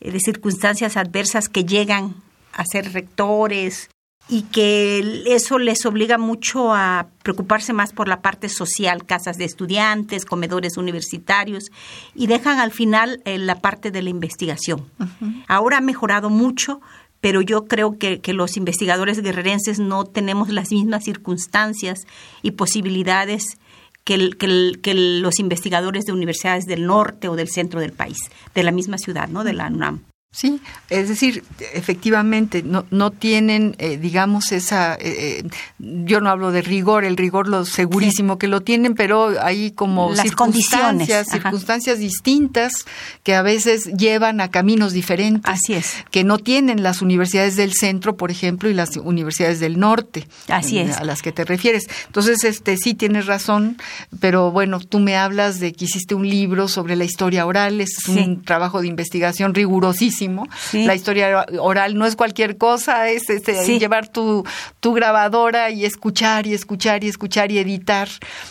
eh, 0.00 0.10
de 0.10 0.20
circunstancias 0.20 0.96
adversas 0.96 1.48
que 1.48 1.64
llegan 1.64 2.14
a 2.52 2.64
ser 2.64 2.92
rectores 2.92 3.88
y 4.28 4.42
que 4.42 5.24
eso 5.26 5.58
les 5.58 5.84
obliga 5.84 6.16
mucho 6.16 6.72
a 6.72 7.08
preocuparse 7.22 7.72
más 7.72 7.92
por 7.92 8.08
la 8.08 8.22
parte 8.22 8.48
social, 8.48 9.04
casas 9.04 9.36
de 9.36 9.44
estudiantes, 9.44 10.24
comedores 10.24 10.76
universitarios, 10.76 11.70
y 12.14 12.28
dejan 12.28 12.58
al 12.58 12.70
final 12.70 13.20
eh, 13.24 13.38
la 13.38 13.60
parte 13.60 13.90
de 13.90 14.02
la 14.02 14.10
investigación. 14.10 14.86
Ahora 15.48 15.78
ha 15.78 15.80
mejorado 15.80 16.30
mucho, 16.30 16.80
pero 17.20 17.40
yo 17.40 17.66
creo 17.66 17.98
que, 17.98 18.20
que, 18.20 18.32
los 18.32 18.56
investigadores 18.56 19.20
guerrerenses 19.22 19.78
no 19.78 20.04
tenemos 20.04 20.48
las 20.48 20.70
mismas 20.70 21.04
circunstancias 21.04 22.06
y 22.42 22.52
posibilidades 22.52 23.58
que, 24.04 24.30
que, 24.30 24.94
los 24.94 25.38
investigadores 25.38 26.04
de 26.04 26.12
universidades 26.12 26.64
del 26.66 26.86
norte 26.86 27.28
o 27.28 27.36
del 27.36 27.48
centro 27.48 27.80
del 27.80 27.92
país, 27.92 28.18
de 28.54 28.62
la 28.62 28.72
misma 28.72 28.98
ciudad, 28.98 29.28
¿no? 29.28 29.44
De 29.44 29.52
la 29.52 29.68
UNAM. 29.68 30.02
Sí, 30.34 30.62
es 30.88 31.10
decir, 31.10 31.44
efectivamente, 31.74 32.62
no, 32.62 32.86
no 32.90 33.10
tienen, 33.10 33.76
eh, 33.76 33.98
digamos, 33.98 34.50
esa, 34.52 34.94
eh, 34.94 35.44
eh, 35.44 35.44
yo 35.78 36.22
no 36.22 36.30
hablo 36.30 36.52
de 36.52 36.62
rigor, 36.62 37.04
el 37.04 37.18
rigor 37.18 37.48
lo 37.48 37.66
segurísimo 37.66 38.38
que 38.38 38.48
lo 38.48 38.62
tienen, 38.62 38.94
pero 38.94 39.34
hay 39.42 39.72
como 39.72 40.16
circunstancias, 40.16 41.28
circunstancias 41.30 41.98
distintas 41.98 42.72
que 43.24 43.34
a 43.34 43.42
veces 43.42 43.84
llevan 43.94 44.40
a 44.40 44.50
caminos 44.50 44.94
diferentes. 44.94 45.42
Así 45.44 45.74
es. 45.74 45.96
Que 46.10 46.24
no 46.24 46.38
tienen 46.38 46.82
las 46.82 47.02
universidades 47.02 47.56
del 47.56 47.74
centro, 47.74 48.16
por 48.16 48.30
ejemplo, 48.30 48.70
y 48.70 48.74
las 48.74 48.96
universidades 48.96 49.60
del 49.60 49.78
norte. 49.78 50.26
Así 50.48 50.78
es. 50.78 50.96
A 50.96 51.04
las 51.04 51.20
que 51.20 51.32
te 51.32 51.44
refieres. 51.44 51.84
Entonces, 52.06 52.42
este, 52.44 52.78
sí 52.78 52.94
tienes 52.94 53.26
razón, 53.26 53.76
pero 54.18 54.50
bueno, 54.50 54.80
tú 54.80 54.98
me 54.98 55.14
hablas 55.14 55.60
de 55.60 55.74
que 55.74 55.84
hiciste 55.84 56.14
un 56.14 56.26
libro 56.26 56.68
sobre 56.68 56.96
la 56.96 57.04
historia 57.04 57.44
oral, 57.44 57.82
es 57.82 58.08
un 58.08 58.42
trabajo 58.42 58.80
de 58.80 58.86
investigación 58.86 59.52
rigurosísimo 59.52 60.21
la 60.72 60.94
historia 60.94 61.46
oral 61.58 61.96
no 61.96 62.06
es 62.06 62.16
cualquier 62.16 62.56
cosa, 62.56 63.08
es, 63.08 63.28
este, 63.30 63.78
llevar 63.78 64.08
tu, 64.08 64.44
tu 64.80 64.92
grabadora 64.92 65.70
y 65.70 65.84
escuchar 65.84 66.46
y 66.46 66.54
escuchar 66.54 67.04
y 67.04 67.08
escuchar 67.08 67.52
y 67.52 67.58
editar 67.58 68.08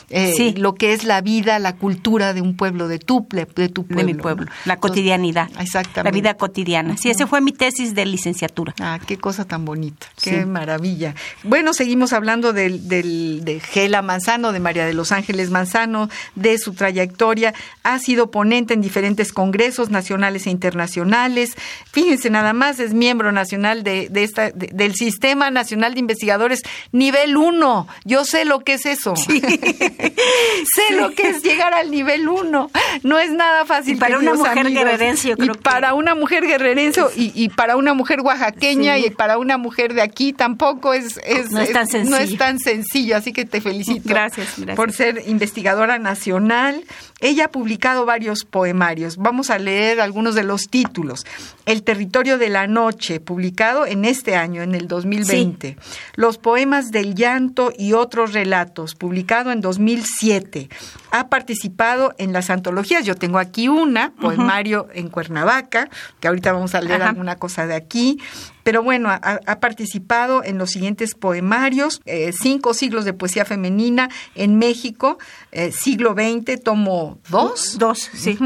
eh, 0.10 0.54
lo 0.58 0.75
que 0.75 0.94
es 0.94 1.04
la 1.04 1.22
vida, 1.22 1.60
la 1.60 1.75
cultura 1.75 2.34
de 2.34 2.42
un 2.42 2.56
pueblo, 2.56 2.88
de 2.88 3.00
tu, 3.00 3.28
de 3.30 3.70
tu 3.70 3.86
pueblo. 3.86 4.06
De 4.06 4.13
mi 4.13 4.20
pueblo, 4.20 4.48
la 4.66 4.78
cotidianidad. 4.78 5.50
exactamente. 5.60 6.04
La 6.04 6.12
vida 6.12 6.34
cotidiana. 6.36 6.98
Sí, 6.98 7.10
ese 7.10 7.28
fue 7.28 7.42
mi 7.42 7.51
tesis 7.51 7.96
de 7.96 8.06
licenciatura. 8.06 8.74
Ah, 8.80 9.00
qué 9.06 9.18
cosa 9.18 9.46
tan 9.46 9.66
bonita, 9.66 10.08
qué 10.22 10.46
maravilla. 10.46 11.16
Bueno, 11.44 11.74
seguimos 11.74 12.13
hablando 12.13 12.54
del, 12.54 12.88
del, 12.88 13.44
de 13.44 13.60
Gela 13.60 14.01
Manzano, 14.01 14.51
de 14.51 14.60
María 14.60 14.86
de 14.86 14.94
los 14.94 15.12
Ángeles 15.12 15.50
Manzano, 15.50 16.10
de 16.36 16.58
su 16.58 16.74
trayectoria. 16.74 17.54
Ha 17.84 18.00
sido 18.00 18.32
ponente 18.32 18.74
en 18.74 18.82
diferentes 18.82 19.34
congresos 19.34 19.90
nacionales 19.90 20.48
e 20.48 20.50
internacionales, 20.50 21.56
Fíjense 21.91 22.30
nada 22.30 22.53
más, 22.53 22.80
es 22.80 22.94
miembro 22.94 23.32
nacional 23.32 23.84
de, 23.84 24.08
de 24.10 24.24
esta, 24.24 24.51
del 24.51 24.96
Sistema 24.96 25.51
Nacional 25.51 25.94
de 25.94 26.00
Investigadores 26.00 26.62
nivel 26.91 27.36
1. 27.38 27.88
Yo 28.06 28.25
sé 28.25 28.46
lo 28.46 28.60
que 28.60 28.74
es 28.74 28.86
eso. 28.86 29.13
sé 29.15 30.96
lo 30.96 31.12
que 31.12 31.30
es 31.30 31.44
llegar 31.44 31.74
al 31.74 31.91
nivel 31.91 32.27
1. 32.30 32.72
No 33.03 33.20
es 33.20 33.32
nada 33.32 33.65
fácil. 33.65 33.98
para 33.98 34.18
una 34.18 34.34
mujer 34.34 34.68
guerrerense, 34.70 35.30
yo 35.30 35.38
creo 35.38 35.53
y 35.53 35.58
para 35.58 35.94
una 35.94 36.15
mujer 36.15 36.46
guerrerense 36.46 37.01
y, 37.15 37.32
y, 37.36 37.50
para 37.50 37.75
una 37.75 37.94
mujer 37.94 38.22
oaxaqueña 38.22 38.98
y 38.98 39.10
para 39.10 39.38
una 39.38 39.58
mujer 39.58 39.94
de 39.94 40.01
aquí 40.01 40.34
tampoco 40.34 40.94
es, 40.94 41.20
es, 41.25 41.51
no, 41.51 41.62
es 41.62 41.72
tan 41.72 41.88
sencillo. 41.88 42.18
no 42.18 42.24
es 42.24 42.38
tan 42.38 42.60
sencillo. 42.60 43.18
Así 43.18 43.34
que 43.34 43.46
te 43.46 43.62
felicito. 43.62 44.08
Gracias, 44.08 44.53
gracias. 44.58 44.75
Por 44.75 44.91
ser 44.94 45.24
investigadora 45.27 46.00
nacional. 46.00 46.84
Ella 47.20 47.46
ha 47.46 47.51
publicado 47.51 48.06
varios 48.06 48.46
poemarios. 48.46 49.18
Vamos 49.18 49.50
a 49.51 49.60
leer 49.60 50.01
algunos 50.01 50.34
de 50.36 50.44
los 50.44 50.70
títulos. 50.70 51.25
El 51.65 51.84
territorio 51.84 52.38
de 52.38 52.50
la 52.50 52.67
noche, 52.67 53.20
publicado 53.20 53.86
en 53.86 54.03
este 54.05 54.36
año, 54.36 54.62
en 54.62 54.75
el 54.75 54.88
2020. 54.88 55.77
Los 56.15 56.38
poemas 56.38 56.91
del 56.91 57.15
llanto 57.15 57.72
y 57.77 57.93
otros 57.93 58.34
relatos, 58.34 58.96
publicado 58.96 59.51
en 59.51 59.62
2007. 59.62 60.70
Ha 61.12 61.29
participado 61.29 62.13
en 62.17 62.34
las 62.34 62.50
antologías. 62.50 63.05
Yo 63.05 63.15
tengo 63.15 63.38
aquí 63.39 63.67
una, 63.67 64.13
poemario 64.13 64.88
en 64.93 65.10
Cuernavaca, 65.10 65.89
que 66.20 66.27
ahorita 66.27 66.51
vamos 66.51 66.75
a 66.75 66.81
leer 66.81 67.03
alguna 67.03 67.36
cosa 67.36 67.67
de 67.67 67.75
aquí. 67.75 68.20
Pero 68.63 68.84
bueno, 68.84 69.10
ha, 69.10 69.60
participado 69.60 70.44
en 70.44 70.58
los 70.58 70.72
siguientes 70.72 71.15
poemarios, 71.15 72.01
eh, 72.06 72.32
cinco 72.39 72.74
siglos 72.74 73.06
de 73.06 73.13
poesía 73.13 73.46
femenina 73.46 74.10
en 74.36 74.58
México, 74.58 75.18
eh, 75.51 75.72
siglo 75.72 76.13
XX, 76.13 76.62
tomo 76.62 77.20
dos. 77.30 77.77
Dos, 77.77 78.10
sí. 78.13 78.38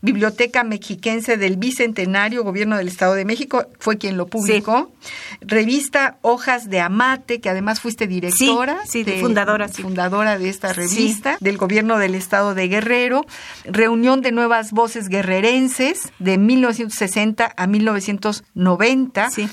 Biblioteca 0.00 0.64
Mexiquense 0.64 1.36
del 1.36 1.56
Bicentenario, 1.56 2.44
Gobierno 2.44 2.76
del 2.76 2.88
Estado 2.88 3.14
de 3.14 3.24
México, 3.24 3.66
fue 3.78 3.98
quien 3.98 4.16
lo 4.16 4.26
publicó. 4.26 4.92
Revista 5.40 6.18
Hojas 6.22 6.68
de 6.68 6.80
Amate, 6.80 7.40
que 7.40 7.50
además 7.50 7.80
fuiste 7.80 8.06
directora. 8.06 8.78
Sí, 8.86 9.04
fundadora. 9.20 9.68
Fundadora 9.68 10.38
de 10.38 10.48
esta 10.48 10.72
revista, 10.72 11.36
del 11.40 11.58
Gobierno 11.58 11.98
del 11.98 12.14
Estado 12.14 12.54
de 12.54 12.68
Guerrero. 12.68 13.24
Reunión 13.64 14.20
de 14.20 14.32
Nuevas 14.32 14.72
Voces 14.72 15.08
Guerrerenses, 15.08 16.12
de 16.18 16.38
1960 16.38 17.52
a 17.56 17.66
1990. 17.66 19.30
Sí 19.30 19.48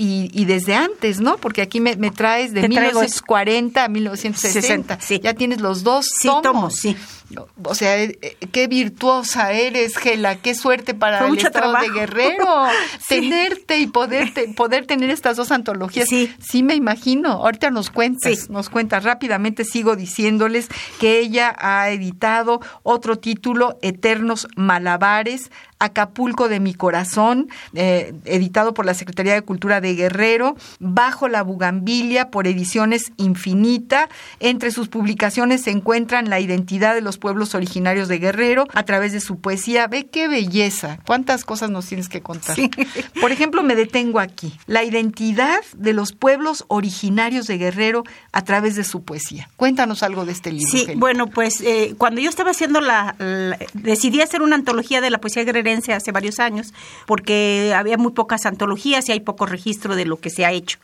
y, 0.00 0.44
desde 0.44 0.76
antes, 0.76 1.18
¿no? 1.18 1.38
Porque 1.38 1.60
aquí 1.60 1.80
me, 1.80 1.96
traes 2.12 2.54
de 2.54 2.68
1940 2.68 3.84
a 3.84 3.88
1960. 3.88 4.98
Ya 5.20 5.34
tienes 5.34 5.60
los 5.60 5.82
dos 5.82 6.06
tomos. 6.22 6.76
sí. 6.76 6.96
O 7.62 7.74
sea, 7.74 8.02
eh, 8.02 8.18
eh, 8.22 8.36
qué 8.52 8.68
virtuosa 8.68 9.52
eres, 9.52 9.98
Gela, 9.98 10.36
qué 10.36 10.54
suerte 10.54 10.94
para 10.94 11.26
el 11.26 11.36
estado 11.36 11.74
de 11.74 11.90
Guerrero 11.90 12.66
tenerte 13.08 13.78
y 13.78 13.86
poder, 13.86 14.32
poder 14.56 14.86
tener 14.86 15.10
estas 15.10 15.36
dos 15.36 15.52
antologías. 15.52 16.08
Sí. 16.08 16.34
sí, 16.40 16.62
me 16.62 16.74
imagino. 16.74 17.32
Ahorita 17.32 17.70
nos 17.70 17.90
cuentas, 17.90 18.48
nos 18.48 18.70
cuentas 18.70 19.04
rápidamente. 19.04 19.64
Sigo 19.64 19.94
diciéndoles 19.94 20.68
que 20.98 21.18
ella 21.18 21.54
ha 21.58 21.90
editado 21.90 22.60
otro 22.82 23.18
título, 23.18 23.78
Eternos 23.82 24.48
Malabares, 24.56 25.50
Acapulco 25.80 26.48
de 26.48 26.60
mi 26.60 26.74
corazón, 26.74 27.48
eh, 27.74 28.14
editado 28.24 28.72
por 28.72 28.86
la 28.86 28.94
Secretaría 28.94 29.34
de 29.34 29.42
Cultura 29.42 29.80
de 29.80 29.87
Guerrero, 29.94 30.56
Bajo 30.80 31.28
la 31.28 31.42
Bugambilia 31.42 32.30
por 32.30 32.46
Ediciones 32.46 33.12
Infinita. 33.16 34.08
Entre 34.40 34.70
sus 34.70 34.88
publicaciones 34.88 35.62
se 35.62 35.70
encuentran 35.70 36.30
la 36.30 36.40
identidad 36.40 36.94
de 36.94 37.00
los 37.00 37.18
pueblos 37.18 37.54
originarios 37.54 38.08
de 38.08 38.18
Guerrero 38.18 38.66
a 38.74 38.82
través 38.84 39.12
de 39.12 39.20
su 39.20 39.40
poesía. 39.40 39.86
Ve 39.86 40.06
qué 40.06 40.28
belleza, 40.28 40.98
cuántas 41.06 41.44
cosas 41.44 41.70
nos 41.70 41.86
tienes 41.86 42.08
que 42.08 42.22
contar. 42.22 42.56
Por 43.20 43.32
ejemplo, 43.32 43.62
me 43.62 43.74
detengo 43.74 44.20
aquí, 44.20 44.52
la 44.66 44.84
identidad 44.84 45.60
de 45.76 45.92
los 45.92 46.12
pueblos 46.12 46.64
originarios 46.68 47.46
de 47.46 47.58
Guerrero 47.58 48.04
a 48.32 48.42
través 48.42 48.74
de 48.76 48.84
su 48.84 49.04
poesía. 49.04 49.48
Cuéntanos 49.56 50.02
algo 50.02 50.24
de 50.24 50.32
este 50.32 50.52
libro. 50.52 50.70
Sí, 50.70 50.86
bueno, 50.96 51.26
pues 51.26 51.60
eh, 51.60 51.94
cuando 51.98 52.20
yo 52.20 52.30
estaba 52.30 52.50
haciendo 52.50 52.80
la, 52.80 53.16
decidí 53.74 54.20
hacer 54.20 54.42
una 54.42 54.56
antología 54.56 55.00
de 55.00 55.10
la 55.10 55.18
poesía 55.18 55.44
guerrera 55.44 55.68
hace 55.94 56.12
varios 56.12 56.38
años, 56.38 56.72
porque 57.06 57.74
había 57.76 57.96
muy 57.96 58.12
pocas 58.12 58.46
antologías 58.46 59.08
y 59.08 59.12
hay 59.12 59.20
poco 59.20 59.46
de 59.86 60.04
lo 60.04 60.18
que 60.18 60.30
se 60.30 60.44
ha 60.44 60.52
hecho. 60.52 60.78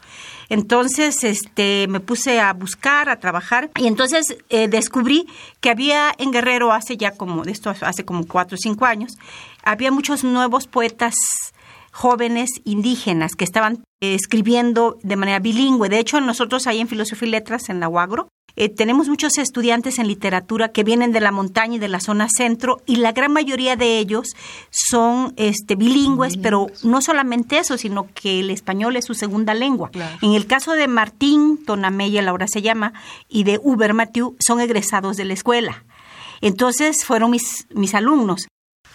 Entonces, 0.49 1.25
este, 1.25 1.87
me 1.89 2.01
puse 2.01 2.41
a 2.41 2.53
buscar, 2.53 3.09
a 3.09 3.19
trabajar, 3.19 3.71
y 3.77 3.87
entonces 3.87 4.37
eh, 4.51 4.69
descubrí 4.69 5.27
que 5.61 5.71
había 5.71 6.13
en 6.19 6.31
Guerrero 6.31 6.73
hace 6.73 6.97
ya 6.97 7.13
como, 7.13 7.45
de 7.45 7.53
esto 7.53 7.71
hace 7.81 8.05
como 8.05 8.27
cuatro 8.27 8.57
o 8.57 8.59
cinco 8.59 8.85
años, 8.85 9.13
había 9.65 9.91
muchos 9.91 10.23
nuevos 10.25 10.67
poetas 10.67 11.15
jóvenes 11.91 12.51
indígenas 12.65 13.37
que 13.37 13.45
estaban 13.45 13.85
eh, 14.01 14.15
escribiendo 14.15 14.99
de 15.03 15.17
manera 15.17 15.39
bilingüe. 15.39 15.89
De 15.89 15.99
hecho, 15.99 16.21
nosotros 16.21 16.67
ahí 16.67 16.81
en 16.81 16.89
Filosofía 16.89 17.29
y 17.29 17.31
Letras, 17.31 17.69
en 17.69 17.81
la 17.81 17.89
UAGRO, 17.89 18.29
eh, 18.57 18.69
tenemos 18.69 19.09
muchos 19.09 19.39
estudiantes 19.39 19.99
en 19.99 20.07
literatura 20.07 20.69
que 20.69 20.85
vienen 20.85 21.13
de 21.13 21.21
la 21.21 21.33
montaña 21.33 21.77
y 21.77 21.79
de 21.79 21.89
la 21.89 22.01
zona 22.01 22.29
centro 22.29 22.83
y 22.87 22.97
la 22.97 23.13
gran 23.13 23.33
mayoría 23.33 23.75
de 23.75 23.99
ellos 23.99 24.35
son 24.71 25.35
este, 25.37 25.75
bilingües, 25.75 26.37
pero 26.37 26.69
no 26.83 27.03
solamente 27.03 27.59
eso, 27.59 27.77
sino 27.77 28.07
que 28.15 28.41
el 28.41 28.51
español 28.51 28.97
es 28.97 29.07
su 29.07 29.15
segunda 29.15 29.55
lengua. 29.55 29.91
En 30.23 30.35
el 30.35 30.47
caso 30.47 30.73
de 30.73 30.87
Martín 30.87 31.65
Tonamella, 31.65 32.23
Laura 32.23 32.47
se 32.47 32.63
llama, 32.63 32.93
y 33.29 33.45
de 33.45 33.61
Uber 33.63 33.93
Matthew, 33.93 34.37
son 34.39 34.61
egresados 34.61 35.17
de 35.17 35.25
la 35.25 35.35
escuela. 35.35 35.85
Entonces 36.41 37.05
fueron 37.05 37.31
mis, 37.31 37.67
mis 37.71 37.95
alumnos 37.95 38.47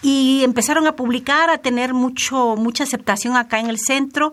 y 0.02 0.42
empezaron 0.44 0.86
a 0.86 0.96
publicar, 0.96 1.50
a 1.50 1.58
tener 1.58 1.92
mucho, 1.92 2.56
mucha 2.56 2.84
aceptación 2.84 3.36
acá 3.36 3.60
en 3.60 3.68
el 3.68 3.78
centro 3.78 4.32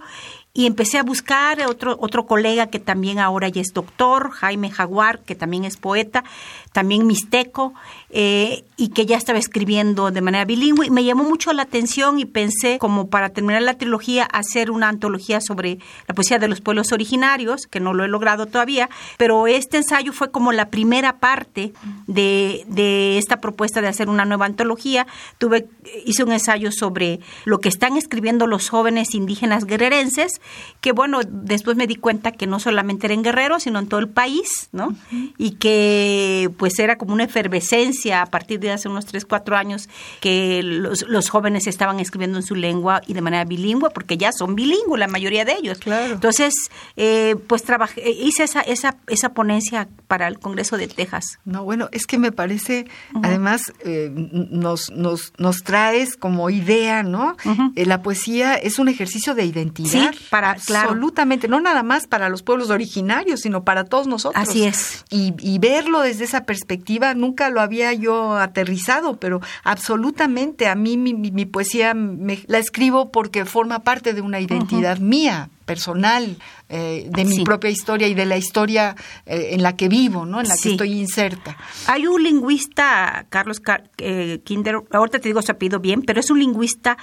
y 0.57 0.65
empecé 0.65 0.97
a 0.97 1.03
buscar 1.03 1.63
otro, 1.67 1.97
otro 1.99 2.25
colega 2.25 2.65
que 2.65 2.79
también 2.79 3.19
ahora 3.19 3.47
ya 3.47 3.61
es 3.61 3.73
doctor, 3.75 4.31
Jaime 4.31 4.71
Jaguar, 4.71 5.19
que 5.19 5.35
también 5.35 5.65
es 5.65 5.77
poeta, 5.77 6.23
también 6.71 7.05
mixteco, 7.05 7.75
eh, 8.09 8.63
y 8.75 8.89
que 8.89 9.05
ya 9.05 9.17
estaba 9.17 9.37
escribiendo 9.37 10.09
de 10.09 10.21
manera 10.21 10.45
bilingüe. 10.45 10.89
Me 10.89 11.03
llamó 11.03 11.25
mucho 11.25 11.53
la 11.53 11.61
atención 11.61 12.17
y 12.17 12.25
pensé, 12.25 12.79
como 12.79 13.07
para 13.07 13.29
terminar 13.29 13.61
la 13.61 13.75
trilogía, 13.75 14.23
hacer 14.23 14.71
una 14.71 14.89
antología 14.89 15.41
sobre 15.41 15.77
la 16.07 16.15
poesía 16.15 16.39
de 16.39 16.47
los 16.47 16.59
pueblos 16.59 16.91
originarios, 16.91 17.67
que 17.67 17.79
no 17.79 17.93
lo 17.93 18.03
he 18.03 18.07
logrado 18.07 18.47
todavía, 18.47 18.89
pero 19.17 19.45
este 19.45 19.77
ensayo 19.77 20.11
fue 20.11 20.31
como 20.31 20.53
la 20.53 20.71
primera 20.71 21.17
parte 21.17 21.71
de, 22.07 22.63
de 22.67 23.19
esta 23.19 23.41
propuesta 23.41 23.79
de 23.81 23.89
hacer 23.89 24.09
una 24.09 24.25
nueva 24.25 24.47
antología. 24.47 25.05
Tuve, 25.37 25.67
hice 26.03 26.23
un 26.23 26.31
ensayo 26.31 26.71
sobre 26.71 27.19
lo 27.45 27.59
que 27.59 27.69
están 27.69 27.95
escribiendo 27.95 28.47
los 28.47 28.69
jóvenes 28.69 29.13
indígenas 29.13 29.65
guerrerenses, 29.65 30.41
que 30.81 30.91
bueno, 30.91 31.19
después 31.25 31.77
me 31.77 31.87
di 31.87 31.95
cuenta 31.95 32.31
que 32.31 32.47
no 32.47 32.59
solamente 32.59 33.07
era 33.07 33.13
en 33.13 33.23
Guerrero, 33.23 33.59
sino 33.59 33.79
en 33.79 33.87
todo 33.87 33.99
el 33.99 34.09
país, 34.09 34.69
¿no? 34.71 34.95
Y 35.37 35.51
que 35.51 36.49
pues 36.57 36.79
era 36.79 36.97
como 36.97 37.13
una 37.13 37.23
efervescencia 37.23 38.21
a 38.21 38.25
partir 38.27 38.59
de 38.59 38.71
hace 38.71 38.87
unos 38.87 39.05
3, 39.05 39.25
4 39.25 39.57
años 39.57 39.89
que 40.19 40.61
los, 40.63 41.03
los 41.07 41.29
jóvenes 41.29 41.67
estaban 41.67 41.99
escribiendo 41.99 42.37
en 42.37 42.43
su 42.43 42.55
lengua 42.55 43.01
y 43.07 43.13
de 43.13 43.21
manera 43.21 43.45
bilingüe, 43.45 43.89
porque 43.89 44.17
ya 44.17 44.31
son 44.31 44.55
bilingües 44.55 44.99
la 44.99 45.07
mayoría 45.07 45.45
de 45.45 45.53
ellos. 45.53 45.79
Claro. 45.79 46.13
Entonces, 46.13 46.53
eh, 46.95 47.35
pues 47.47 47.63
trabajé, 47.63 48.09
hice 48.09 48.43
esa, 48.43 48.61
esa, 48.61 48.97
esa 49.07 49.29
ponencia 49.33 49.87
para 50.07 50.27
el 50.27 50.39
Congreso 50.39 50.77
de 50.77 50.87
Texas. 50.87 51.39
No, 51.45 51.63
bueno, 51.63 51.89
es 51.91 52.07
que 52.07 52.17
me 52.17 52.31
parece, 52.31 52.87
además, 53.23 53.73
eh, 53.83 54.09
nos, 54.13 54.89
nos, 54.91 55.33
nos 55.37 55.63
traes 55.63 56.15
como 56.15 56.49
idea, 56.49 57.03
¿no? 57.03 57.35
Eh, 57.75 57.85
la 57.85 58.01
poesía 58.01 58.55
es 58.55 58.79
un 58.79 58.87
ejercicio 58.87 59.35
de 59.35 59.45
identidad. 59.45 60.13
Sí, 60.13 60.19
para, 60.37 60.55
claro. 60.55 60.89
Absolutamente, 60.89 61.47
no 61.47 61.59
nada 61.59 61.83
más 61.83 62.07
para 62.07 62.29
los 62.29 62.43
pueblos 62.43 62.69
originarios, 62.69 63.41
sino 63.41 63.63
para 63.63 63.85
todos 63.85 64.07
nosotros. 64.07 64.47
Así 64.47 64.63
es. 64.65 65.03
Y, 65.09 65.33
y 65.39 65.59
verlo 65.59 66.01
desde 66.01 66.23
esa 66.25 66.45
perspectiva, 66.45 67.13
nunca 67.13 67.49
lo 67.49 67.61
había 67.61 67.91
yo 67.93 68.35
aterrizado, 68.37 69.17
pero 69.19 69.41
absolutamente 69.63 70.67
a 70.67 70.75
mí 70.75 70.97
mi, 70.97 71.13
mi- 71.13 71.31
mi 71.31 71.45
poesía 71.45 71.93
me- 71.93 72.43
la 72.47 72.57
escribo 72.59 73.11
porque 73.11 73.45
forma 73.45 73.79
parte 73.79 74.13
de 74.13 74.21
una 74.21 74.39
identidad 74.39 74.99
mía, 74.99 75.49
personal, 75.65 76.37
eh, 76.69 77.07
de 77.11 77.25
mi 77.25 77.37
Sí. 77.37 77.43
propia 77.43 77.69
historia 77.69 78.07
y 78.07 78.13
de 78.13 78.25
la 78.25 78.37
historia 78.37 78.95
eh, 79.25 79.49
en 79.51 79.61
la 79.63 79.75
que 79.75 79.89
vivo, 79.89 80.25
¿no? 80.25 80.39
En 80.39 80.47
la 80.47 80.55
que 80.55 80.71
estoy 80.71 80.93
inserta. 80.99 81.57
Hay 81.87 82.07
un 82.07 82.23
lingüista, 82.23 83.25
Carlos 83.29 83.59
Car- 83.59 83.89
eh, 83.97 84.39
Kinder, 84.45 84.75
ahorita 84.91 85.19
te 85.19 85.27
digo 85.27 85.41
su 85.41 85.51
apellido 85.51 85.79
bien, 85.79 86.03
pero 86.03 86.21
es 86.21 86.29
un 86.31 86.39
lingüista 86.39 86.97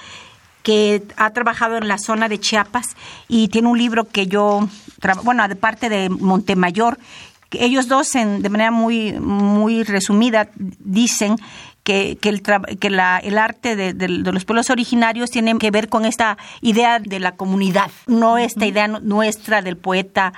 que 0.65 1.03
ha 1.15 1.29
trabajado 1.29 1.77
en 1.77 1.87
la 1.87 1.99
zona 1.99 2.27
de 2.27 2.39
Chiapas 2.39 2.87
y 3.27 3.47
tiene 3.49 3.67
un 3.67 3.77
libro 3.77 4.05
que 4.05 4.25
yo, 4.25 4.67
bueno, 5.23 5.47
de 5.47 5.55
parte 5.55 5.89
de 5.89 6.09
Montemayor, 6.09 6.97
ellos 7.51 7.87
dos, 7.87 8.15
en, 8.15 8.41
de 8.41 8.49
manera 8.49 8.71
muy, 8.71 9.13
muy 9.13 9.83
resumida, 9.83 10.49
dicen 10.79 11.35
que, 11.83 12.17
que, 12.19 12.29
el, 12.29 12.41
que 12.79 12.89
la- 12.89 13.19
el 13.19 13.37
arte 13.37 13.75
de, 13.75 13.93
de- 13.93 14.07
de 14.07 14.31
los 14.33 14.43
pueblos 14.43 14.71
originarios 14.71 15.29
tiene 15.29 15.55
que 15.59 15.69
ver 15.69 15.87
con 15.87 16.03
esta 16.05 16.37
idea 16.61 16.97
de 16.99 17.19
la 17.19 17.33
comunidad, 17.33 17.91
no 18.07 18.39
esta 18.39 18.65
idea 18.65 18.87
nu- 18.87 18.99
nuestra 19.01 19.61
del 19.61 19.77
poeta 19.77 20.33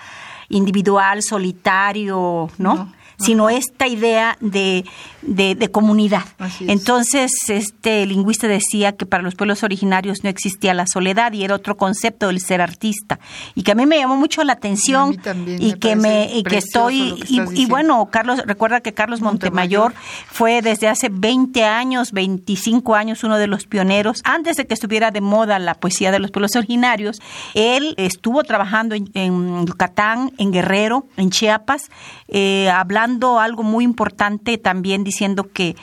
individual, 0.49 1.23
solitario, 1.23 2.49
¿no? 2.57 2.75
No. 2.75 2.93
Sino 3.17 3.49
esta 3.49 3.87
idea 3.87 4.37
de, 4.41 4.85
de, 5.23 5.55
de 5.55 5.71
comunidad. 5.71 6.23
Entonces, 6.61 7.31
este 7.47 8.05
lingüista 8.05 8.47
decía 8.47 8.95
que 8.95 9.05
para 9.05 9.23
los 9.23 9.35
pueblos 9.35 9.63
originarios 9.63 10.23
no 10.23 10.29
existía 10.29 10.73
la 10.73 10.85
soledad 10.85 11.33
y 11.33 11.43
era 11.43 11.55
otro 11.55 11.77
concepto 11.77 12.27
del 12.27 12.39
ser 12.39 12.61
artista. 12.61 13.19
Y 13.55 13.63
que 13.63 13.71
a 13.71 13.75
mí 13.75 13.85
me 13.85 13.97
llamó 13.97 14.15
mucho 14.15 14.43
la 14.43 14.53
atención 14.53 15.17
también 15.17 15.61
y 15.61 15.71
me 15.71 15.79
que 15.79 15.95
me 15.95 16.29
y 16.33 16.43
que 16.43 16.57
estoy 16.57 17.15
que 17.21 17.47
y, 17.53 17.65
bueno, 17.65 18.07
Carlos 18.11 18.41
recuerda 18.45 18.81
que 18.81 18.93
Carlos 18.93 19.21
Montemayor, 19.21 19.91
Montemayor. 19.91 20.27
fue 20.27 20.61
desde 20.61 20.87
hace 20.87 21.09
20 21.09 21.63
años, 21.63 22.11
25 22.11 22.95
años 22.95 23.23
uno 23.23 23.37
de 23.37 23.47
los 23.47 23.65
pioneros 23.65 24.21
antes 24.23 24.57
de 24.57 24.67
que 24.67 24.73
estuviera 24.73 25.11
de 25.11 25.21
moda 25.21 25.57
la 25.59 25.73
poesía 25.73 26.11
de 26.11 26.19
los 26.19 26.31
pueblos 26.31 26.55
originarios. 26.55 27.19
Él 27.55 27.95
estuvo 27.97 28.43
trabajando 28.43 28.93
en, 28.93 29.09
en 29.13 29.65
Yucatán, 29.65 30.31
en 30.37 30.51
Guerrero, 30.51 31.07
en 31.17 31.31
Chiapas, 31.31 31.89
eh, 32.27 32.69
hablando 32.69 33.06
algo 33.39 33.63
muy 33.63 33.83
importante 33.83 34.57
también 34.57 35.03
diciendo 35.03 35.51
que, 35.51 35.75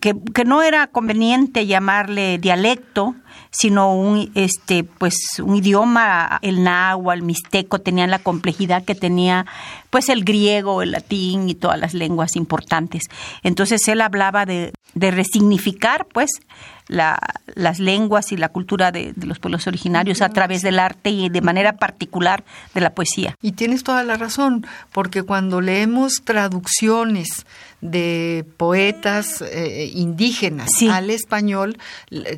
que, 0.00 0.14
que 0.34 0.44
no 0.44 0.62
era 0.62 0.86
conveniente 0.86 1.66
llamarle 1.66 2.38
dialecto, 2.38 3.14
sino 3.54 3.94
un 3.94 4.32
este 4.34 4.82
pues 4.82 5.14
un 5.40 5.54
idioma 5.56 6.38
el 6.42 6.64
náhuatl, 6.64 7.20
el 7.20 7.22
mixteco 7.22 7.78
tenían 7.78 8.10
la 8.10 8.18
complejidad 8.18 8.84
que 8.84 8.96
tenía 8.96 9.46
pues 9.90 10.08
el 10.08 10.24
griego, 10.24 10.82
el 10.82 10.90
latín 10.90 11.48
y 11.48 11.54
todas 11.54 11.78
las 11.78 11.94
lenguas 11.94 12.34
importantes. 12.34 13.04
Entonces 13.44 13.86
él 13.86 14.00
hablaba 14.00 14.44
de, 14.44 14.72
de 14.94 15.10
resignificar 15.12 16.06
pues 16.12 16.30
la, 16.88 17.16
las 17.54 17.78
lenguas 17.78 18.32
y 18.32 18.36
la 18.36 18.48
cultura 18.48 18.90
de, 18.90 19.12
de 19.14 19.26
los 19.26 19.38
pueblos 19.38 19.68
originarios 19.68 20.20
a 20.20 20.30
través 20.30 20.62
del 20.62 20.80
arte 20.80 21.10
y 21.10 21.28
de 21.28 21.40
manera 21.40 21.74
particular 21.74 22.44
de 22.74 22.80
la 22.80 22.90
poesía. 22.90 23.36
Y 23.40 23.52
tienes 23.52 23.84
toda 23.84 24.02
la 24.02 24.16
razón, 24.16 24.66
porque 24.92 25.22
cuando 25.22 25.60
leemos 25.60 26.22
traducciones 26.24 27.46
de 27.84 28.46
poetas 28.56 29.42
eh, 29.42 29.90
indígenas 29.94 30.70
Sí. 30.76 30.88
al 30.88 31.10
español, 31.10 31.76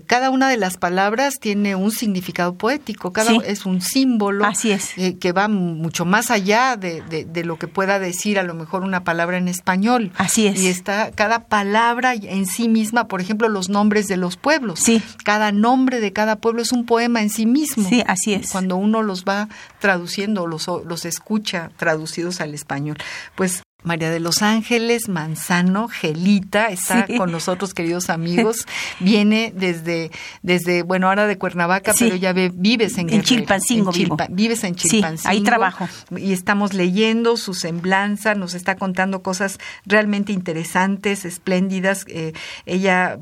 cada 0.07 0.31
una 0.31 0.49
de 0.51 0.57
las 0.57 0.77
palabras 0.77 1.39
tiene 1.41 1.77
un 1.77 1.93
significado 1.93 2.55
poético, 2.57 3.13
cada 3.13 3.31
Sí. 3.31 3.39
es 3.47 3.65
un 3.65 3.81
símbolo 3.81 4.45
Así 4.45 4.73
es. 4.73 4.99
eh, 4.99 5.17
que 5.19 5.31
va 5.31 5.47
mucho 5.47 6.05
más 6.05 6.33
allá 6.33 6.77
de, 6.77 7.01
de- 7.03 7.25
de 7.25 7.45
lo 7.45 7.59
que 7.59 7.69
pueda 7.69 8.01
decir 8.01 8.41
a 8.41 8.43
lo 8.43 8.55
mejor 8.55 8.83
una 8.83 9.05
palabra 9.05 9.39
en 9.39 9.47
español. 9.47 10.11
Así 10.17 10.49
es. 10.49 10.61
Y 10.61 10.67
está 10.67 11.13
cada 11.13 11.45
palabra 11.47 12.15
en 12.15 12.47
sí 12.47 12.69
misma, 12.69 13.07
por 13.07 13.21
ejemplo, 13.21 13.49
los 13.49 13.69
nombres 13.69 14.09
de 14.09 14.17
los 14.17 14.37
pueblos. 14.37 14.81
Sí. 14.81 15.01
Cada 15.25 15.53
nombre 15.53 16.01
de 16.01 16.13
cada 16.13 16.37
pueblo 16.37 16.61
es 16.63 16.73
un 16.73 16.87
poema 16.87 17.23
en 17.23 17.31
sí 17.31 17.47
mismo 17.47 17.89
Sí, 17.89 18.03
así 18.09 18.35
es. 18.35 18.51
cuando 18.51 18.77
uno 18.77 19.03
los 19.03 19.25
va 19.25 19.49
traduciendo, 19.79 20.49
los, 20.49 20.67
los 20.85 21.05
escucha 21.05 21.71
traducidos 21.77 22.41
al 22.41 22.53
español. 22.53 22.97
Pues 23.37 23.63
María 23.85 24.11
de 24.11 24.21
los 24.21 24.43
Ángeles 24.43 25.09
Manzano, 25.09 25.87
Gelita, 25.87 26.67
está 26.71 27.07
Sí. 27.07 27.17
con 27.17 27.31
nosotros, 27.31 27.73
queridos 27.75 28.09
amigos. 28.11 28.67
Viene 29.01 29.53
desde, 29.55 30.11
desde 30.43 30.83
bueno, 30.83 31.09
ahora 31.09 31.27
de 31.27 31.37
Cuernavaca, 31.39 31.93
Sí. 31.93 32.05
pero 32.07 32.17
ya 32.17 32.33
ve- 32.33 32.51
vives 32.53 32.97
en 32.99 33.11
En. 33.11 33.23
Chilpancingo 33.23 33.91
En 33.93 33.97
Chilpa- 33.97 34.27
vivo. 34.29 34.37
Vives 34.37 34.65
en 34.65 34.77
Sí, 34.79 34.89
Chilpancingo. 34.89 35.29
ahí 35.31 35.43
trabajo. 35.43 35.89
Y 36.17 36.33
estamos 36.33 36.73
leyendo 36.75 37.37
su 37.37 37.53
semblanza, 37.55 38.35
nos 38.35 38.55
está 38.55 38.77
contando 38.77 39.23
cosas 39.23 39.59
realmente 39.85 40.33
interesantes, 40.33 41.25
espléndidas. 41.25 42.07
Eh, 42.09 42.33
ella 42.65 43.19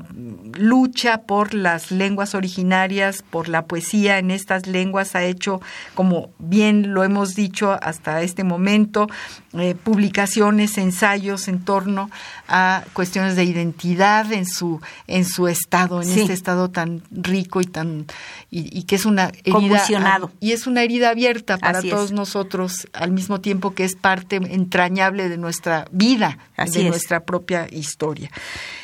lucha 0.57 1.23
por 1.23 1.53
las 1.53 1.91
lenguas 1.91 2.33
originarias, 2.33 3.23
por 3.29 3.49
la 3.49 3.65
poesía 3.65 4.17
en 4.19 4.31
estas 4.31 4.65
lenguas, 4.67 5.15
ha 5.15 5.23
hecho, 5.25 5.61
como 5.95 6.29
bien 6.39 6.93
lo 6.93 7.03
hemos 7.03 7.35
dicho 7.35 7.77
hasta 7.83 8.21
este 8.23 8.43
momento, 8.43 9.07
eh, 9.53 9.75
publicaciones, 9.75 10.54
ensayos 10.59 11.47
en 11.47 11.63
torno 11.63 12.09
a 12.47 12.83
cuestiones 12.93 13.35
de 13.35 13.43
identidad 13.43 14.31
en 14.31 14.45
su, 14.45 14.81
en 15.07 15.25
su 15.25 15.47
estado, 15.47 16.01
en 16.01 16.07
Sí. 16.07 16.21
este 16.21 16.33
estado 16.33 16.69
tan 16.69 17.03
rico 17.11 17.61
y 17.61 17.65
tan 17.65 18.05
y, 18.49 18.77
y 18.77 18.83
que 18.83 18.95
es 18.95 19.05
una 19.05 19.31
herida 19.43 20.19
y 20.39 20.51
es 20.51 20.67
una 20.67 20.83
herida 20.83 21.09
abierta 21.09 21.57
para 21.57 21.79
Así 21.79 21.87
es. 21.89 21.93
todos 21.93 22.11
nosotros 22.11 22.87
al 22.93 23.11
mismo 23.11 23.41
tiempo 23.41 23.73
que 23.73 23.83
es 23.83 23.95
parte 23.95 24.37
entrañable 24.37 25.29
de 25.29 25.37
nuestra 25.37 25.87
vida, 25.91 26.37
Así 26.57 26.79
de 26.79 26.83
es. 26.85 26.89
nuestra 26.89 27.23
propia 27.25 27.67
historia. 27.71 28.31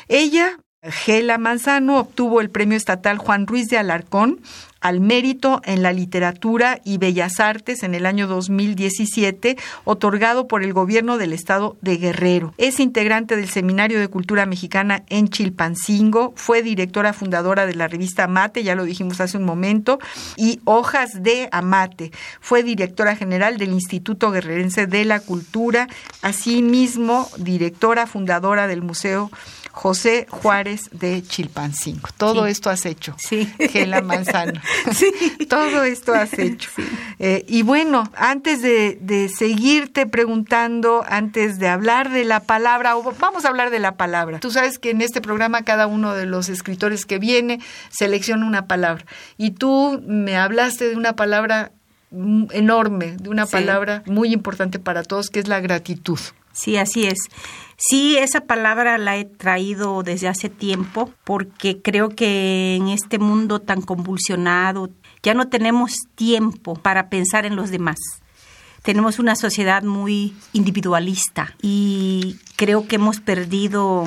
Ella 0.08 0.58
Gela 0.82 1.38
Manzano 1.38 1.98
obtuvo 1.98 2.40
el 2.40 2.50
Premio 2.50 2.76
Estatal 2.76 3.16
Juan 3.18 3.46
Ruiz 3.46 3.68
de 3.68 3.78
Alarcón 3.78 4.40
al 4.82 5.00
mérito 5.00 5.62
en 5.64 5.82
la 5.82 5.92
literatura 5.92 6.80
y 6.84 6.98
bellas 6.98 7.40
artes 7.40 7.82
en 7.82 7.94
el 7.94 8.04
año 8.04 8.26
2017, 8.26 9.56
otorgado 9.84 10.48
por 10.48 10.62
el 10.62 10.72
gobierno 10.72 11.16
del 11.16 11.32
estado 11.32 11.76
de 11.80 11.96
Guerrero. 11.96 12.52
Es 12.58 12.80
integrante 12.80 13.36
del 13.36 13.48
Seminario 13.48 14.00
de 14.00 14.08
Cultura 14.08 14.44
Mexicana 14.44 15.04
en 15.08 15.28
Chilpancingo, 15.28 16.34
fue 16.36 16.62
directora 16.62 17.12
fundadora 17.12 17.64
de 17.64 17.74
la 17.74 17.88
revista 17.88 18.24
Amate, 18.24 18.64
ya 18.64 18.74
lo 18.74 18.84
dijimos 18.84 19.20
hace 19.20 19.38
un 19.38 19.44
momento, 19.44 19.98
y 20.36 20.60
Hojas 20.64 21.22
de 21.22 21.48
Amate. 21.52 22.10
Fue 22.40 22.62
directora 22.62 23.16
general 23.16 23.58
del 23.58 23.72
Instituto 23.72 24.30
Guerrerense 24.30 24.86
de 24.86 25.04
la 25.04 25.20
Cultura, 25.20 25.88
asimismo 26.20 27.28
directora 27.38 28.06
fundadora 28.06 28.66
del 28.66 28.82
Museo 28.82 29.30
José 29.72 30.26
Juárez 30.28 30.90
de 30.92 31.22
Chilpancingo. 31.22 32.10
Todo 32.18 32.46
esto 32.46 32.68
has 32.68 32.84
hecho, 32.84 33.16
sí. 33.18 33.50
Gela 33.58 34.02
Manzano. 34.02 34.60
Sí. 34.92 35.10
Todo 35.48 35.82
esto 35.84 36.12
has 36.12 36.38
hecho. 36.38 36.70
Eh, 37.18 37.44
y 37.48 37.62
bueno, 37.62 38.04
antes 38.14 38.60
de, 38.60 38.98
de, 39.00 39.28
seguirte 39.28 40.06
preguntando, 40.06 41.04
antes 41.08 41.58
de 41.58 41.68
hablar 41.68 42.10
de 42.10 42.24
la 42.24 42.40
palabra, 42.40 42.94
vamos 43.18 43.44
a 43.44 43.48
hablar 43.48 43.70
de 43.70 43.78
la 43.78 43.96
palabra. 43.96 44.40
Tú 44.40 44.50
sabes 44.50 44.78
que 44.78 44.90
en 44.90 45.00
este 45.00 45.20
programa 45.20 45.62
cada 45.62 45.86
uno 45.86 46.14
de 46.14 46.26
los 46.26 46.48
escritores 46.48 47.06
que 47.06 47.18
viene 47.18 47.60
selecciona 47.90 48.46
una 48.46 48.66
palabra. 48.66 49.06
Y 49.38 49.52
tú 49.52 50.02
me 50.06 50.36
hablaste 50.36 50.90
de 50.90 50.96
una 50.96 51.16
palabra 51.16 51.72
enorme, 52.50 53.16
de 53.18 53.30
una 53.30 53.46
sí. 53.46 53.52
palabra 53.52 54.02
muy 54.06 54.32
importante 54.32 54.78
para 54.78 55.02
todos, 55.02 55.30
que 55.30 55.40
es 55.40 55.48
la 55.48 55.60
gratitud. 55.60 56.18
Sí, 56.52 56.76
así 56.76 57.06
es. 57.06 57.18
Sí, 57.84 58.16
esa 58.16 58.42
palabra 58.42 58.96
la 58.96 59.16
he 59.16 59.24
traído 59.24 60.04
desde 60.04 60.28
hace 60.28 60.48
tiempo 60.48 61.12
porque 61.24 61.82
creo 61.82 62.10
que 62.10 62.76
en 62.76 62.86
este 62.86 63.18
mundo 63.18 63.58
tan 63.58 63.82
convulsionado 63.82 64.90
ya 65.20 65.34
no 65.34 65.48
tenemos 65.48 65.94
tiempo 66.14 66.76
para 66.76 67.08
pensar 67.08 67.44
en 67.44 67.56
los 67.56 67.72
demás. 67.72 67.96
Tenemos 68.82 69.18
una 69.18 69.34
sociedad 69.34 69.82
muy 69.82 70.32
individualista 70.52 71.56
y 71.60 72.36
creo 72.54 72.86
que 72.86 72.96
hemos 72.96 73.18
perdido 73.18 74.04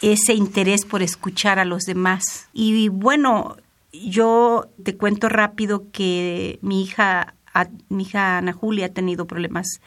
ese 0.00 0.34
interés 0.34 0.84
por 0.84 1.02
escuchar 1.02 1.58
a 1.58 1.64
los 1.64 1.82
demás. 1.86 2.48
Y 2.52 2.88
bueno, 2.88 3.56
yo 3.92 4.68
te 4.84 4.96
cuento 4.96 5.28
rápido 5.28 5.90
que 5.90 6.60
mi 6.62 6.84
hija, 6.84 7.34
mi 7.88 8.04
hija 8.04 8.38
Ana 8.38 8.52
Julia 8.52 8.86
ha 8.86 8.90
tenido 8.90 9.26
problemas 9.26 9.80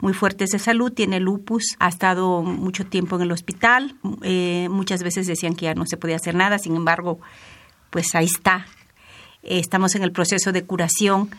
muy 0.00 0.14
fuertes 0.14 0.50
de 0.50 0.58
salud, 0.58 0.92
tiene 0.92 1.20
lupus, 1.20 1.76
ha 1.78 1.88
estado 1.88 2.42
mucho 2.42 2.86
tiempo 2.86 3.16
en 3.16 3.22
el 3.22 3.32
hospital, 3.32 3.96
eh, 4.22 4.68
muchas 4.70 5.02
veces 5.02 5.26
decían 5.26 5.54
que 5.54 5.66
ya 5.66 5.74
no 5.74 5.86
se 5.86 5.96
podía 5.96 6.16
hacer 6.16 6.34
nada, 6.34 6.58
sin 6.58 6.76
embargo, 6.76 7.20
pues 7.90 8.14
ahí 8.14 8.26
está, 8.26 8.66
eh, 9.42 9.58
estamos 9.58 9.94
en 9.94 10.02
el 10.02 10.12
proceso 10.12 10.52
de 10.52 10.64
curación 10.64 11.30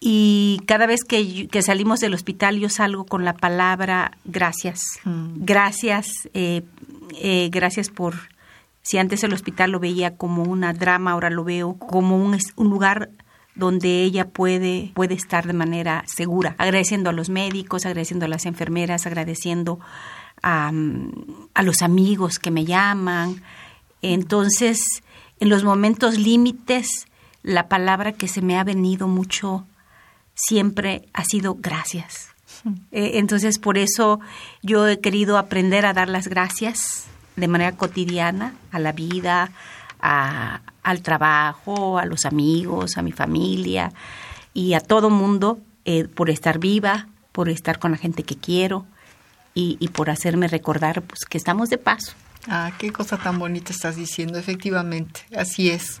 y 0.00 0.60
cada 0.66 0.86
vez 0.86 1.04
que, 1.04 1.46
que, 1.48 1.62
salimos 1.62 2.00
del 2.00 2.14
hospital 2.14 2.58
yo 2.58 2.70
salgo 2.70 3.04
con 3.04 3.24
la 3.24 3.34
palabra 3.34 4.12
gracias, 4.24 4.80
mm. 5.04 5.44
gracias, 5.44 6.08
eh, 6.34 6.62
gracias 7.50 7.90
por... 7.90 8.14
Si 8.82 8.96
antes 8.96 9.22
el 9.24 9.34
hospital 9.34 9.72
lo 9.72 9.78
veía 9.78 10.16
como 10.16 10.42
una 10.42 10.72
drama, 10.72 11.12
ahora 11.12 11.28
lo 11.28 11.44
veo 11.44 11.74
como 11.74 12.16
un, 12.16 12.38
un 12.56 12.70
lugar 12.70 13.10
donde 13.54 14.02
ella 14.02 14.28
puede, 14.28 14.92
puede 14.94 15.14
estar 15.14 15.46
de 15.46 15.52
manera 15.52 16.04
segura, 16.06 16.54
agradeciendo 16.58 17.10
a 17.10 17.12
los 17.12 17.28
médicos, 17.28 17.84
agradeciendo 17.86 18.26
a 18.26 18.28
las 18.28 18.46
enfermeras, 18.46 19.06
agradeciendo 19.06 19.80
a, 20.42 20.72
a 21.54 21.62
los 21.62 21.82
amigos 21.82 22.38
que 22.38 22.50
me 22.50 22.64
llaman. 22.64 23.42
Entonces, 24.02 25.02
en 25.40 25.48
los 25.48 25.64
momentos 25.64 26.18
límites, 26.18 27.06
la 27.42 27.68
palabra 27.68 28.12
que 28.12 28.28
se 28.28 28.42
me 28.42 28.58
ha 28.58 28.64
venido 28.64 29.08
mucho 29.08 29.66
siempre 30.34 31.08
ha 31.12 31.24
sido 31.24 31.56
gracias. 31.56 32.28
Eh, 32.92 33.12
entonces, 33.14 33.58
por 33.58 33.78
eso 33.78 34.20
yo 34.62 34.86
he 34.86 35.00
querido 35.00 35.38
aprender 35.38 35.86
a 35.86 35.94
dar 35.94 36.08
las 36.08 36.28
gracias 36.28 37.06
de 37.36 37.48
manera 37.48 37.72
cotidiana 37.72 38.54
a 38.70 38.78
la 38.78 38.92
vida, 38.92 39.50
a, 40.00 40.60
al 40.82 41.02
trabajo, 41.02 41.98
a 41.98 42.06
los 42.06 42.24
amigos, 42.24 42.96
a 42.96 43.02
mi 43.02 43.12
familia 43.12 43.92
y 44.54 44.74
a 44.74 44.80
todo 44.80 45.10
mundo 45.10 45.58
eh, 45.84 46.04
por 46.04 46.30
estar 46.30 46.58
viva, 46.58 47.08
por 47.32 47.48
estar 47.48 47.78
con 47.78 47.92
la 47.92 47.96
gente 47.96 48.22
que 48.22 48.36
quiero 48.36 48.86
y, 49.54 49.76
y 49.80 49.88
por 49.88 50.10
hacerme 50.10 50.48
recordar 50.48 51.02
pues, 51.02 51.20
que 51.28 51.38
estamos 51.38 51.68
de 51.68 51.78
paso. 51.78 52.12
Ah, 52.48 52.72
qué 52.78 52.90
cosa 52.90 53.18
tan 53.18 53.38
bonita 53.38 53.72
estás 53.72 53.96
diciendo, 53.96 54.38
efectivamente, 54.38 55.22
así 55.36 55.70
es. 55.70 56.00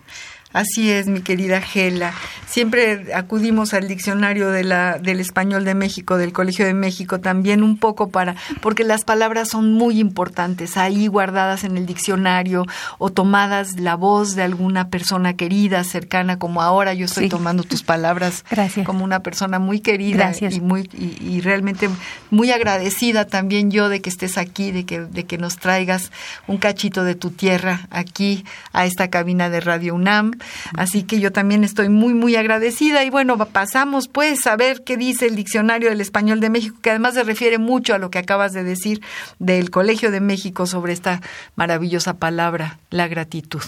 Así 0.52 0.90
es, 0.90 1.06
mi 1.06 1.20
querida 1.20 1.60
Gela. 1.60 2.12
Siempre 2.46 3.14
acudimos 3.14 3.72
al 3.72 3.86
diccionario 3.86 4.50
de 4.50 4.64
la, 4.64 4.98
del 4.98 5.20
español 5.20 5.64
de 5.64 5.76
México, 5.76 6.16
del 6.16 6.32
Colegio 6.32 6.66
de 6.66 6.74
México, 6.74 7.20
también 7.20 7.62
un 7.62 7.78
poco 7.78 8.08
para, 8.08 8.34
porque 8.60 8.82
las 8.82 9.04
palabras 9.04 9.48
son 9.50 9.72
muy 9.72 10.00
importantes, 10.00 10.76
ahí 10.76 11.06
guardadas 11.06 11.62
en 11.62 11.76
el 11.76 11.86
diccionario 11.86 12.66
o 12.98 13.10
tomadas 13.10 13.78
la 13.78 13.94
voz 13.94 14.34
de 14.34 14.42
alguna 14.42 14.88
persona 14.88 15.34
querida, 15.34 15.84
cercana, 15.84 16.40
como 16.40 16.62
ahora 16.62 16.92
yo 16.94 17.04
estoy 17.04 17.24
sí. 17.24 17.30
tomando 17.30 17.62
tus 17.62 17.84
palabras 17.84 18.44
Gracias. 18.50 18.84
como 18.84 19.04
una 19.04 19.20
persona 19.20 19.60
muy 19.60 19.78
querida 19.78 20.24
Gracias. 20.24 20.54
y 20.54 20.60
muy 20.60 20.90
y, 20.92 21.16
y, 21.24 21.40
realmente 21.42 21.88
muy 22.30 22.50
agradecida 22.50 23.26
también 23.26 23.70
yo 23.70 23.88
de 23.88 24.00
que 24.00 24.10
estés 24.10 24.36
aquí, 24.36 24.72
de 24.72 24.84
que, 24.84 25.00
de 25.00 25.24
que 25.24 25.38
nos 25.38 25.58
traigas 25.58 26.10
un 26.48 26.58
cachito 26.58 27.04
de 27.04 27.14
tu 27.14 27.30
tierra 27.30 27.86
aquí 27.90 28.44
a 28.72 28.86
esta 28.86 29.08
cabina 29.08 29.50
de 29.50 29.60
Radio 29.60 29.94
UNAM. 29.94 30.32
Así 30.76 31.02
que 31.02 31.20
yo 31.20 31.32
también 31.32 31.64
estoy 31.64 31.88
muy, 31.88 32.14
muy 32.14 32.36
agradecida. 32.36 33.04
Y 33.04 33.10
bueno, 33.10 33.36
pasamos 33.46 34.08
pues 34.08 34.46
a 34.46 34.56
ver 34.56 34.82
qué 34.84 34.96
dice 34.96 35.26
el 35.26 35.36
Diccionario 35.36 35.88
del 35.88 36.00
Español 36.00 36.40
de 36.40 36.50
México, 36.50 36.76
que 36.82 36.90
además 36.90 37.14
se 37.14 37.24
refiere 37.24 37.58
mucho 37.58 37.94
a 37.94 37.98
lo 37.98 38.10
que 38.10 38.18
acabas 38.18 38.52
de 38.52 38.64
decir 38.64 39.00
del 39.38 39.70
Colegio 39.70 40.10
de 40.10 40.20
México 40.20 40.66
sobre 40.66 40.92
esta 40.92 41.20
maravillosa 41.56 42.14
palabra, 42.14 42.78
la 42.90 43.08
gratitud. 43.08 43.62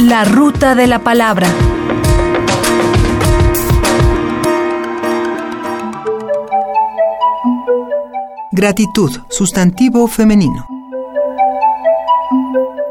La 0.00 0.24
ruta 0.24 0.74
de 0.74 0.86
la 0.86 1.00
palabra. 1.00 1.48
Gratitud, 8.52 9.10
sustantivo 9.28 10.08
femenino. 10.08 10.79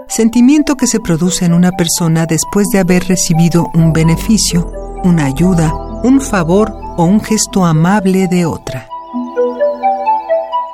Sentimiento 0.07 0.75
que 0.75 0.87
se 0.87 0.99
produce 0.99 1.45
en 1.45 1.53
una 1.53 1.71
persona 1.71 2.25
después 2.25 2.67
de 2.73 2.79
haber 2.79 3.07
recibido 3.07 3.69
un 3.73 3.93
beneficio, 3.93 4.71
una 5.03 5.25
ayuda, 5.25 5.73
un 6.03 6.19
favor 6.19 6.73
o 6.97 7.05
un 7.05 7.21
gesto 7.21 7.63
amable 7.63 8.27
de 8.27 8.45
otra. 8.45 8.87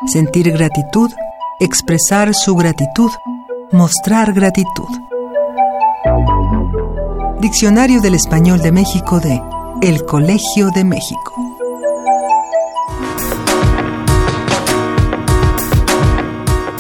Sentir 0.08 0.52
gratitud, 0.52 1.12
expresar 1.60 2.34
su 2.34 2.56
gratitud, 2.56 3.12
mostrar 3.72 4.34
gratitud. 4.34 4.90
Diccionario 7.40 8.02
del 8.02 8.16
Español 8.16 8.62
de 8.62 8.72
México 8.72 9.20
de 9.20 9.42
El 9.82 10.06
Colegio 10.06 10.70
de 10.74 10.84
México. 10.84 11.34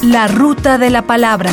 La 0.02 0.28
ruta 0.28 0.78
de 0.78 0.89
la 0.89 1.02
palabra. 1.02 1.52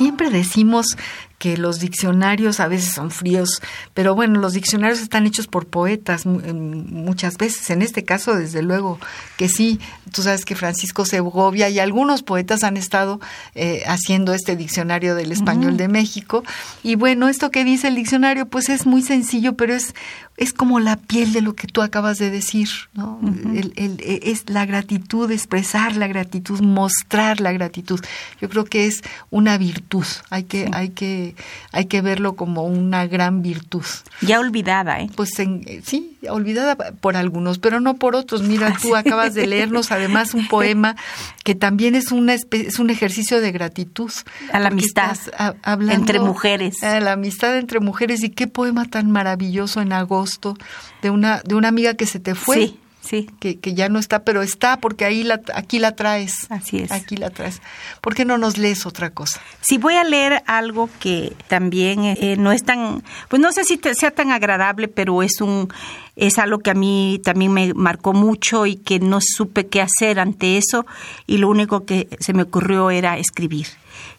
Siempre 0.00 0.30
decimos 0.30 0.96
que 1.40 1.56
los 1.56 1.80
diccionarios 1.80 2.60
a 2.60 2.68
veces 2.68 2.92
son 2.92 3.10
fríos, 3.10 3.62
pero 3.94 4.14
bueno, 4.14 4.38
los 4.38 4.52
diccionarios 4.52 5.00
están 5.00 5.26
hechos 5.26 5.46
por 5.46 5.66
poetas 5.66 6.26
muchas 6.26 7.38
veces. 7.38 7.70
En 7.70 7.80
este 7.80 8.04
caso, 8.04 8.34
desde 8.34 8.62
luego 8.62 9.00
que 9.38 9.48
sí. 9.48 9.80
Tú 10.12 10.22
sabes 10.22 10.44
que 10.44 10.54
Francisco 10.54 11.04
Segovia 11.06 11.70
y 11.70 11.78
algunos 11.78 12.22
poetas 12.22 12.62
han 12.62 12.76
estado 12.76 13.20
eh, 13.54 13.84
haciendo 13.86 14.34
este 14.34 14.54
diccionario 14.54 15.14
del 15.14 15.32
español 15.32 15.72
uh 15.72 15.76
-huh. 15.76 15.78
de 15.78 15.88
México. 15.88 16.44
Y 16.82 16.96
bueno, 16.96 17.28
esto 17.28 17.50
que 17.50 17.64
dice 17.64 17.88
el 17.88 17.94
diccionario, 17.94 18.46
pues 18.46 18.68
es 18.68 18.84
muy 18.86 19.00
sencillo, 19.02 19.54
pero 19.54 19.72
es 19.72 19.94
es 20.40 20.54
como 20.54 20.80
la 20.80 20.96
piel 20.96 21.34
de 21.34 21.42
lo 21.42 21.54
que 21.54 21.66
tú 21.66 21.82
acabas 21.82 22.16
de 22.16 22.30
decir, 22.30 22.68
¿no? 22.94 23.18
Uh 23.20 23.28
-huh. 23.28 23.58
el, 23.58 23.72
el, 23.76 24.00
es 24.22 24.48
la 24.48 24.64
gratitud, 24.64 25.30
expresar 25.30 25.96
la 25.96 26.06
gratitud, 26.06 26.60
mostrar 26.62 27.42
la 27.42 27.52
gratitud. 27.52 28.00
Yo 28.40 28.48
creo 28.48 28.64
que 28.64 28.86
es 28.86 29.02
una 29.28 29.58
virtud. 29.58 30.06
Hay 30.30 30.44
que, 30.44 30.64
sí. 30.64 30.70
hay 30.72 30.88
que, 30.90 31.29
hay 31.72 31.86
que 31.86 32.00
verlo 32.00 32.34
como 32.36 32.64
una 32.64 33.06
gran 33.06 33.42
virtud. 33.42 33.84
Ya 34.20 34.40
olvidada, 34.40 35.00
¿eh? 35.00 35.10
Pues 35.14 35.38
en, 35.38 35.64
sí, 35.84 36.18
olvidada 36.28 36.76
por 36.76 37.16
algunos, 37.16 37.58
pero 37.58 37.80
no 37.80 37.94
por 37.94 38.16
otros. 38.16 38.42
Mira, 38.42 38.76
tú 38.80 38.96
acabas 38.96 39.34
de 39.34 39.46
leernos 39.46 39.92
además 39.92 40.34
un 40.34 40.48
poema 40.48 40.96
que 41.44 41.54
también 41.54 41.94
es 41.94 42.12
una 42.12 42.34
es 42.34 42.78
un 42.78 42.90
ejercicio 42.90 43.40
de 43.40 43.52
gratitud. 43.52 44.10
A 44.52 44.58
la 44.58 44.68
amistad 44.68 45.16
hablando, 45.62 45.94
entre 45.94 46.20
mujeres. 46.20 46.82
A 46.82 47.00
la 47.00 47.12
amistad 47.12 47.56
entre 47.56 47.80
mujeres 47.80 48.22
y 48.22 48.30
qué 48.30 48.46
poema 48.46 48.84
tan 48.84 49.10
maravilloso 49.10 49.80
en 49.80 49.92
agosto 49.92 50.56
de 51.02 51.10
una 51.10 51.42
de 51.44 51.54
una 51.54 51.68
amiga 51.68 51.94
que 51.94 52.06
se 52.06 52.20
te 52.20 52.34
fue. 52.34 52.56
Sí. 52.56 52.79
Sí. 53.10 53.28
Que, 53.40 53.58
que, 53.58 53.74
ya 53.74 53.88
no 53.88 53.98
está, 53.98 54.22
pero 54.22 54.40
está 54.40 54.76
porque 54.78 55.04
ahí 55.04 55.24
la, 55.24 55.40
aquí 55.52 55.80
la 55.80 55.96
traes. 55.96 56.46
Así 56.48 56.78
es. 56.78 56.92
Aquí 56.92 57.16
la 57.16 57.30
traes. 57.30 57.60
¿Por 58.00 58.14
qué 58.14 58.24
no 58.24 58.38
nos 58.38 58.56
lees 58.56 58.86
otra 58.86 59.10
cosa? 59.10 59.40
Sí, 59.60 59.78
voy 59.78 59.94
a 59.94 60.04
leer 60.04 60.44
algo 60.46 60.88
que 61.00 61.32
también 61.48 62.04
eh, 62.04 62.36
no 62.38 62.52
es 62.52 62.62
tan, 62.62 63.02
pues 63.28 63.42
no 63.42 63.50
sé 63.50 63.64
si 63.64 63.78
te, 63.78 63.96
sea 63.96 64.12
tan 64.12 64.30
agradable, 64.30 64.86
pero 64.86 65.24
es 65.24 65.40
un, 65.40 65.72
es 66.14 66.38
algo 66.38 66.60
que 66.60 66.70
a 66.70 66.74
mí 66.74 67.20
también 67.24 67.52
me 67.52 67.74
marcó 67.74 68.12
mucho 68.12 68.64
y 68.64 68.76
que 68.76 69.00
no 69.00 69.18
supe 69.20 69.66
qué 69.66 69.82
hacer 69.82 70.20
ante 70.20 70.56
eso 70.56 70.86
y 71.26 71.38
lo 71.38 71.48
único 71.48 71.84
que 71.84 72.06
se 72.20 72.32
me 72.32 72.44
ocurrió 72.44 72.92
era 72.92 73.18
escribir. 73.18 73.66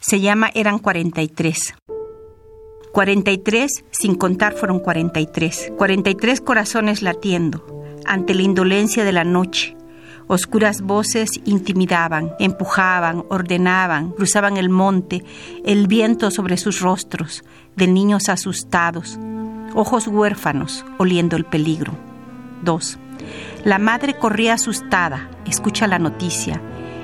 Se 0.01 0.19
llama 0.19 0.51
Eran 0.53 0.79
43. 0.79 1.75
43, 2.91 3.85
sin 3.91 4.15
contar 4.15 4.51
fueron 4.51 4.79
43. 4.79 5.71
43 5.77 6.41
corazones 6.41 7.01
latiendo 7.01 7.80
ante 8.05 8.33
la 8.33 8.41
indolencia 8.41 9.03
de 9.03 9.11
la 9.11 9.23
noche. 9.23 9.75
Oscuras 10.27 10.81
voces 10.81 11.31
intimidaban, 11.45 12.33
empujaban, 12.39 13.25
ordenaban, 13.29 14.11
cruzaban 14.11 14.57
el 14.57 14.69
monte, 14.69 15.23
el 15.65 15.87
viento 15.87 16.31
sobre 16.31 16.57
sus 16.57 16.79
rostros, 16.79 17.43
de 17.75 17.87
niños 17.87 18.29
asustados, 18.29 19.19
ojos 19.73 20.07
huérfanos, 20.07 20.85
oliendo 20.97 21.35
el 21.35 21.45
peligro. 21.45 21.93
2. 22.63 22.97
La 23.65 23.77
madre 23.77 24.17
corría 24.17 24.53
asustada, 24.53 25.29
escucha 25.45 25.87
la 25.87 25.99
noticia. 25.99 26.61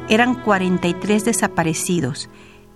Eran 0.10 0.36
43 0.36 1.26
desaparecidos, 1.26 2.30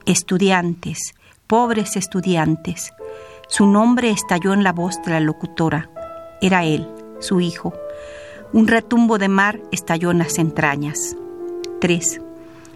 estudiantes, 0.06 1.16
pobres 1.48 1.96
estudiantes. 1.96 2.94
Su 3.48 3.68
nombre 3.68 4.10
estalló 4.10 4.54
en 4.54 4.64
la 4.64 4.74
voz 4.74 5.02
de 5.06 5.12
la 5.12 5.20
locutora. 5.20 5.90
Era 6.42 6.64
él, 6.64 6.88
su 7.22 7.40
hijo. 7.40 7.74
Un 8.54 8.68
retumbo 8.68 9.18
de 9.18 9.30
mar 9.30 9.62
estalló 9.72 10.12
en 10.12 10.18
las 10.18 10.38
entrañas. 10.38 11.16
3. 11.80 12.22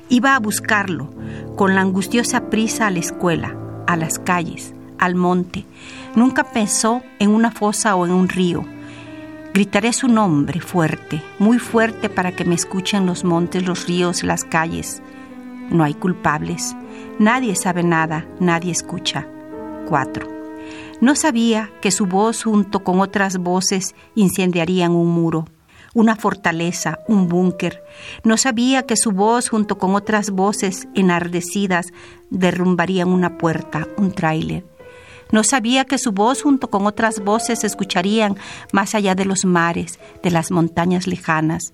Iba 0.10 0.36
a 0.36 0.40
buscarlo, 0.40 1.10
con 1.56 1.76
la 1.76 1.82
angustiosa 1.82 2.50
prisa 2.50 2.88
a 2.88 2.92
la 2.92 3.00
escuela, 3.00 3.56
a 3.88 3.98
las 3.98 4.20
calles, 4.20 4.74
al 4.98 5.16
monte. 5.16 5.66
Nunca 6.16 6.46
pensó 6.52 7.02
en 7.20 7.32
una 7.32 7.52
fosa 7.52 7.96
o 7.96 8.06
en 8.06 8.12
un 8.12 8.30
río. 8.30 8.64
Gritaré 9.54 9.94
su 9.94 10.08
nombre 10.08 10.60
fuerte, 10.60 11.22
muy 11.40 11.60
fuerte 11.60 12.10
para 12.10 12.34
que 12.34 12.46
me 12.46 12.56
escuchen 12.56 13.06
los 13.06 13.24
montes, 13.24 13.66
los 13.66 13.88
ríos, 13.88 14.24
las 14.24 14.44
calles. 14.44 15.02
No 15.70 15.84
hay 15.84 15.94
culpables. 15.94 16.76
Nadie 17.20 17.56
sabe 17.56 17.84
nada, 17.84 18.26
nadie 18.40 18.72
escucha. 18.72 19.28
4. 19.88 20.35
No 21.02 21.14
sabía 21.16 21.72
que 21.82 21.92
su 21.92 22.06
voz 22.06 22.44
junto 22.44 22.84
con 22.84 23.02
otras 23.02 23.38
voces 23.38 23.96
incendiarían 24.16 24.92
un 24.92 25.10
muro, 25.10 25.46
una 25.94 26.16
fortaleza, 26.16 27.00
un 27.08 27.28
búnker. 27.28 27.84
No 28.24 28.38
sabía 28.38 28.84
que 28.84 28.96
su 28.96 29.12
voz 29.12 29.50
junto 29.50 29.78
con 29.78 29.94
otras 29.96 30.32
voces 30.32 30.88
enardecidas 30.96 31.88
derrumbarían 32.30 33.10
una 33.10 33.38
puerta, 33.38 33.88
un 33.98 34.12
tráiler. 34.12 34.66
No 35.32 35.44
sabía 35.44 35.84
que 35.84 35.98
su 35.98 36.14
voz 36.14 36.42
junto 36.44 36.70
con 36.70 36.86
otras 36.86 37.20
voces 37.20 37.60
se 37.60 37.68
escucharían 37.68 38.38
más 38.72 38.96
allá 38.96 39.16
de 39.16 39.26
los 39.26 39.44
mares, 39.44 40.00
de 40.24 40.32
las 40.32 40.50
montañas 40.50 41.08
lejanas, 41.08 41.74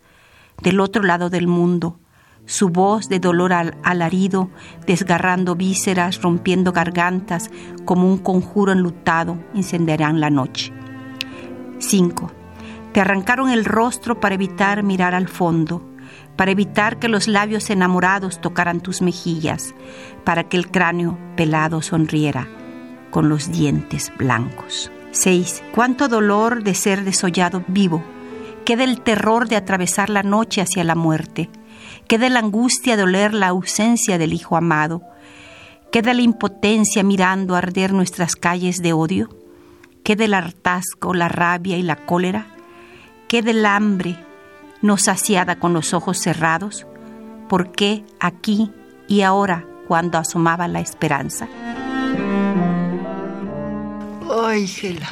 del 0.64 0.80
otro 0.80 1.04
lado 1.04 1.30
del 1.30 1.48
mundo. 1.48 2.00
Su 2.46 2.70
voz 2.70 3.08
de 3.08 3.20
dolor 3.20 3.54
al 3.54 3.78
alarido, 3.84 4.50
desgarrando 4.86 5.56
vísceras, 5.56 6.22
rompiendo 6.22 6.72
gargantas, 6.72 7.50
como 7.86 8.08
un 8.08 8.18
conjuro 8.18 8.72
enlutado, 8.72 9.38
incendiarán 9.54 10.20
la 10.20 10.30
noche. 10.30 10.74
5. 11.80 12.32
Te 12.94 13.02
arrancaron 13.02 13.50
el 13.50 13.66
rostro 13.66 14.20
para 14.20 14.36
evitar 14.36 14.84
mirar 14.84 15.16
al 15.16 15.28
fondo, 15.28 15.82
para 16.36 16.52
evitar 16.52 17.00
que 17.00 17.08
los 17.08 17.28
labios 17.28 17.70
enamorados 17.70 18.42
tocaran 18.42 18.82
tus 18.82 19.02
mejillas, 19.02 19.74
para 20.24 20.44
que 20.50 20.58
el 20.58 20.70
cráneo 20.70 21.18
pelado 21.38 21.82
sonriera 21.82 22.48
con 23.12 23.30
los 23.30 23.52
dientes 23.52 24.12
blancos. 24.18 24.92
6. 25.12 25.64
Cuánto 25.76 26.08
dolor 26.08 26.64
de 26.64 26.74
ser 26.74 27.04
desollado 27.04 27.64
vivo. 27.68 28.04
Queda 28.66 28.86
el 28.86 29.02
terror 29.02 29.48
de 29.48 29.58
atravesar 29.58 30.10
la 30.10 30.24
noche 30.24 30.62
hacia 30.62 30.84
la 30.84 30.96
muerte. 30.96 31.50
Queda 32.12 32.28
la 32.28 32.40
angustia 32.40 32.98
de 32.98 33.04
oler 33.04 33.34
la 33.34 33.48
ausencia 33.48 34.18
del 34.18 34.34
hijo 34.34 34.58
amado. 34.58 35.02
Queda 35.94 36.14
la 36.14 36.22
impotencia 36.22 37.04
mirando 37.04 37.56
arder 37.56 37.94
nuestras 37.94 38.36
calles 38.36 38.82
de 38.82 38.92
odio. 38.92 39.30
Queda 40.04 40.26
el 40.26 40.34
hartazgo, 40.34 41.14
la 41.14 41.30
rabia 41.30 41.78
y 41.78 41.84
la 41.84 41.96
cólera. 41.96 42.48
Queda 43.30 43.52
el 43.52 43.66
hambre 43.66 44.18
no 44.82 44.98
saciada 44.98 45.58
con 45.58 45.72
los 45.72 45.94
ojos 45.94 46.18
cerrados. 46.18 46.86
¿Por 47.48 47.72
qué 47.72 48.04
aquí 48.20 48.74
y 49.08 49.22
ahora 49.22 49.66
cuando 49.88 50.18
asomaba 50.18 50.68
la 50.68 50.82
esperanza? 50.82 51.48
Ay, 54.30 54.68
Gela, 54.68 55.08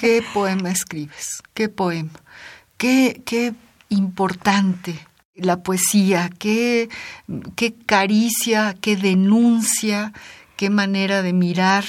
qué 0.00 0.22
poema 0.32 0.70
escribes, 0.70 1.42
qué 1.54 1.68
poema, 1.68 2.12
qué, 2.76 3.20
qué 3.26 3.52
importante 3.88 5.05
la 5.36 5.62
poesía, 5.62 6.30
qué, 6.38 6.88
qué 7.54 7.74
caricia, 7.74 8.74
qué 8.80 8.96
denuncia, 8.96 10.12
qué 10.56 10.70
manera 10.70 11.22
de 11.22 11.32
mirar 11.32 11.84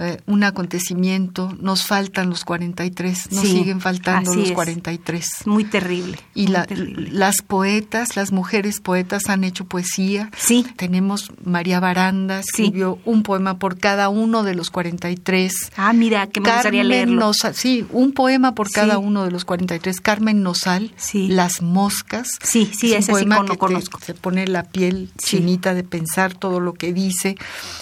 eh, 0.00 0.20
un 0.26 0.44
acontecimiento, 0.44 1.52
nos 1.60 1.84
faltan 1.84 2.30
los 2.30 2.44
43, 2.44 3.32
nos 3.32 3.40
Sí, 3.42 3.48
siguen 3.48 3.80
faltando 3.80 4.32
los 4.34 4.48
es. 4.50 4.52
43. 4.54 5.28
Muy 5.46 5.64
terrible. 5.64 6.18
Y 6.34 6.44
muy 6.44 6.52
la- 6.52 6.64
terrible. 6.66 7.10
las 7.10 7.42
poetas, 7.42 8.14
las 8.16 8.30
mujeres 8.32 8.80
poetas 8.80 9.28
han 9.28 9.42
hecho 9.44 9.64
poesía. 9.64 10.30
Sí. 10.36 10.64
Tenemos 10.76 11.32
María 11.44 11.80
Baranda, 11.80 12.40
escribió 12.40 12.98
un 13.04 13.22
poema 13.24 13.58
por 13.58 13.78
cada 13.78 14.08
uno 14.08 14.44
de 14.44 14.54
los 14.54 14.70
43. 14.70 15.52
Ah, 15.76 15.92
mira, 15.92 16.26
que 16.28 16.40
me 16.40 16.48
gustaría 16.52 16.82
Carmen 16.82 16.88
leerlo. 16.88 17.20
Nosal, 17.20 17.54
sí, 17.54 17.84
un 17.90 18.12
poema 18.12 18.54
por 18.54 18.70
cada 18.70 18.94
Sí. 18.94 19.00
uno 19.02 19.24
de 19.24 19.30
los 19.32 19.44
43. 19.44 20.00
Carmen 20.00 20.42
Nosal, 20.42 20.92
Sí. 20.96 21.28
Las 21.28 21.60
Moscas. 21.62 22.28
Sí, 22.42 22.70
sí, 22.72 22.92
es 22.94 23.04
ese 23.04 23.12
un 23.12 23.18
sí 23.18 23.24
poema 23.24 23.36
lo 23.40 23.44
que 23.46 23.50
te- 23.52 23.58
conozco. 23.58 23.98
se 24.04 24.14
pone 24.14 24.46
la 24.46 24.62
piel 24.64 25.10
Sí. 25.18 25.38
chinita 25.38 25.74
de 25.74 25.82
pensar 25.82 26.34
todo 26.34 26.60
lo 26.60 26.74
que 26.74 26.92
dice. 26.92 27.36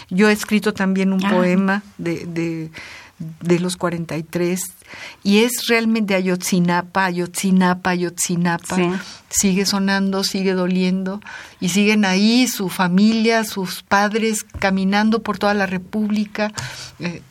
Yo 0.08 0.28
he 0.28 0.32
escrito 0.32 0.72
también 0.72 1.12
un 1.12 1.24
Ah. 1.24 1.30
poema 1.30 1.82
de, 1.98 2.05
de, 2.06 2.70
de 3.40 3.60
los 3.60 3.76
43 3.76 4.60
y 5.22 5.38
es 5.38 5.66
realmente 5.68 6.14
Ayotzinapa, 6.14 7.06
Ayotzinapa, 7.06 7.90
Ayotzinapa. 7.90 8.76
Sí. 8.76 8.90
Sigue 9.28 9.66
sonando, 9.66 10.22
sigue 10.22 10.52
doliendo 10.52 11.20
y 11.60 11.70
siguen 11.70 12.04
ahí 12.04 12.46
su 12.46 12.68
familia, 12.68 13.44
sus 13.44 13.82
padres 13.82 14.44
caminando 14.44 15.22
por 15.22 15.38
toda 15.38 15.54
la 15.54 15.66
República. 15.66 16.52
eh, 16.98 17.22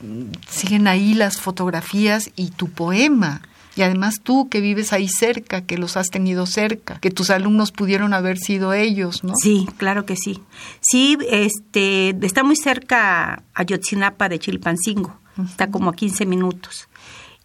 siguen 0.49 0.87
ahí 0.87 1.13
las 1.13 1.37
fotografías 1.39 2.31
y 2.35 2.49
tu 2.51 2.69
poema. 2.69 3.41
Y 3.75 3.81
además 3.81 4.21
tú 4.23 4.47
que 4.49 4.61
vives 4.61 4.93
ahí 4.93 5.07
cerca, 5.07 5.61
que 5.61 5.77
los 5.77 5.97
has 5.97 6.07
tenido 6.07 6.45
cerca, 6.45 6.99
que 6.99 7.11
tus 7.11 7.29
alumnos 7.29 7.71
pudieron 7.71 8.13
haber 8.13 8.37
sido 8.37 8.73
ellos, 8.73 9.23
¿no? 9.23 9.33
Sí, 9.35 9.67
claro 9.77 10.05
que 10.05 10.15
sí. 10.15 10.41
Sí, 10.79 11.17
este, 11.29 12.15
está 12.21 12.43
muy 12.43 12.55
cerca 12.55 13.43
Ayotzinapa 13.53 14.29
de 14.29 14.39
Chilpancingo, 14.39 15.19
está 15.43 15.69
como 15.69 15.89
a 15.89 15.93
15 15.93 16.25
minutos. 16.25 16.87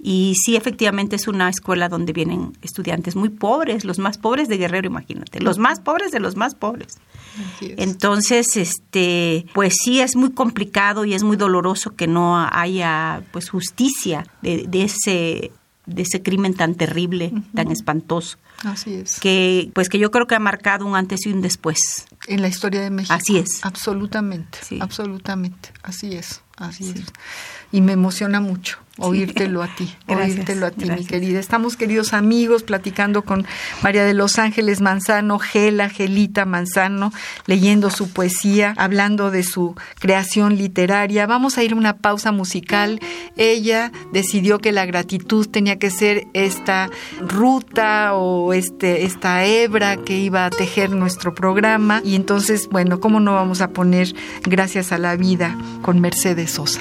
Y 0.02 0.34
sí, 0.42 0.56
efectivamente 0.56 1.16
es 1.16 1.28
una 1.28 1.50
escuela 1.50 1.90
donde 1.90 2.14
vienen 2.14 2.56
estudiantes 2.62 3.16
muy 3.16 3.28
pobres, 3.28 3.84
los 3.84 3.98
más 3.98 4.16
pobres 4.16 4.48
de 4.48 4.56
Guerrero, 4.56 4.86
imagínate, 4.86 5.40
los 5.40 5.58
más 5.58 5.80
pobres 5.80 6.10
de 6.10 6.20
los 6.20 6.36
más 6.36 6.54
pobres. 6.54 6.98
Entonces, 7.60 8.56
este, 8.56 9.44
pues 9.52 9.74
sí 9.84 10.00
es 10.00 10.16
muy 10.16 10.30
complicado 10.30 11.04
y 11.04 11.12
es 11.12 11.22
muy 11.22 11.36
doloroso 11.36 11.96
que 11.96 12.06
no 12.06 12.38
haya 12.50 13.22
pues 13.30 13.50
justicia 13.50 14.26
de, 14.40 14.64
de 14.66 14.84
ese 14.84 15.52
de 15.94 16.02
ese 16.02 16.22
crimen 16.22 16.54
tan 16.54 16.74
terrible, 16.74 17.32
tan 17.54 17.70
espantoso, 17.70 18.38
Así 18.64 18.94
es. 18.94 19.20
que 19.20 19.70
pues 19.74 19.88
que 19.88 19.98
yo 19.98 20.10
creo 20.10 20.26
que 20.26 20.34
ha 20.34 20.40
marcado 20.40 20.86
un 20.86 20.96
antes 20.96 21.26
y 21.26 21.32
un 21.32 21.40
después. 21.42 21.78
En 22.26 22.42
la 22.42 22.48
historia 22.48 22.80
de 22.80 22.90
México. 22.90 23.14
Así 23.14 23.38
es. 23.38 23.64
Absolutamente, 23.64 24.58
Sí. 24.62 24.78
absolutamente. 24.80 25.70
Así 25.82 26.14
es, 26.14 26.42
así 26.56 26.90
es. 26.90 27.04
Y 27.72 27.80
me 27.80 27.92
emociona 27.92 28.40
mucho 28.40 28.78
oírtelo 29.00 29.62
a 29.62 29.68
ti, 29.74 29.92
Gracias, 30.06 30.36
oírtelo 30.36 30.66
a 30.66 30.70
ti, 30.70 30.90
mi 30.90 31.04
querida. 31.04 31.40
Estamos, 31.40 31.76
queridos 31.76 32.12
amigos, 32.12 32.62
platicando 32.62 33.22
con 33.22 33.46
María 33.82 34.04
de 34.04 34.14
los 34.14 34.38
Ángeles 34.38 34.80
Manzano, 34.80 35.38
Gela, 35.38 35.88
Gelita 35.88 36.44
Manzano, 36.44 37.12
leyendo 37.46 37.90
su 37.90 38.10
poesía, 38.10 38.74
hablando 38.76 39.30
de 39.30 39.42
su 39.42 39.74
creación 39.98 40.56
literaria. 40.56 41.26
Vamos 41.26 41.58
a 41.58 41.64
ir 41.64 41.72
a 41.72 41.76
una 41.76 41.96
pausa 41.96 42.32
musical. 42.32 43.00
Ella 43.36 43.90
decidió 44.12 44.58
que 44.58 44.72
la 44.72 44.86
gratitud 44.86 45.48
tenía 45.48 45.78
que 45.78 45.90
ser 45.90 46.26
esta 46.34 46.90
ruta 47.20 48.14
o 48.14 48.52
este, 48.52 49.04
esta 49.04 49.44
hebra 49.44 49.96
que 49.96 50.18
iba 50.18 50.44
a 50.44 50.50
tejer 50.50 50.90
nuestro 50.90 51.34
programa. 51.34 52.02
Y 52.04 52.14
entonces, 52.14 52.68
bueno, 52.70 53.00
¿cómo 53.00 53.20
no 53.20 53.34
vamos 53.34 53.60
a 53.60 53.70
poner 53.70 54.14
Gracias 54.42 54.92
a 54.92 54.98
la 54.98 55.16
vida 55.16 55.56
con 55.82 56.00
Mercedes 56.00 56.52
Sosa? 56.52 56.80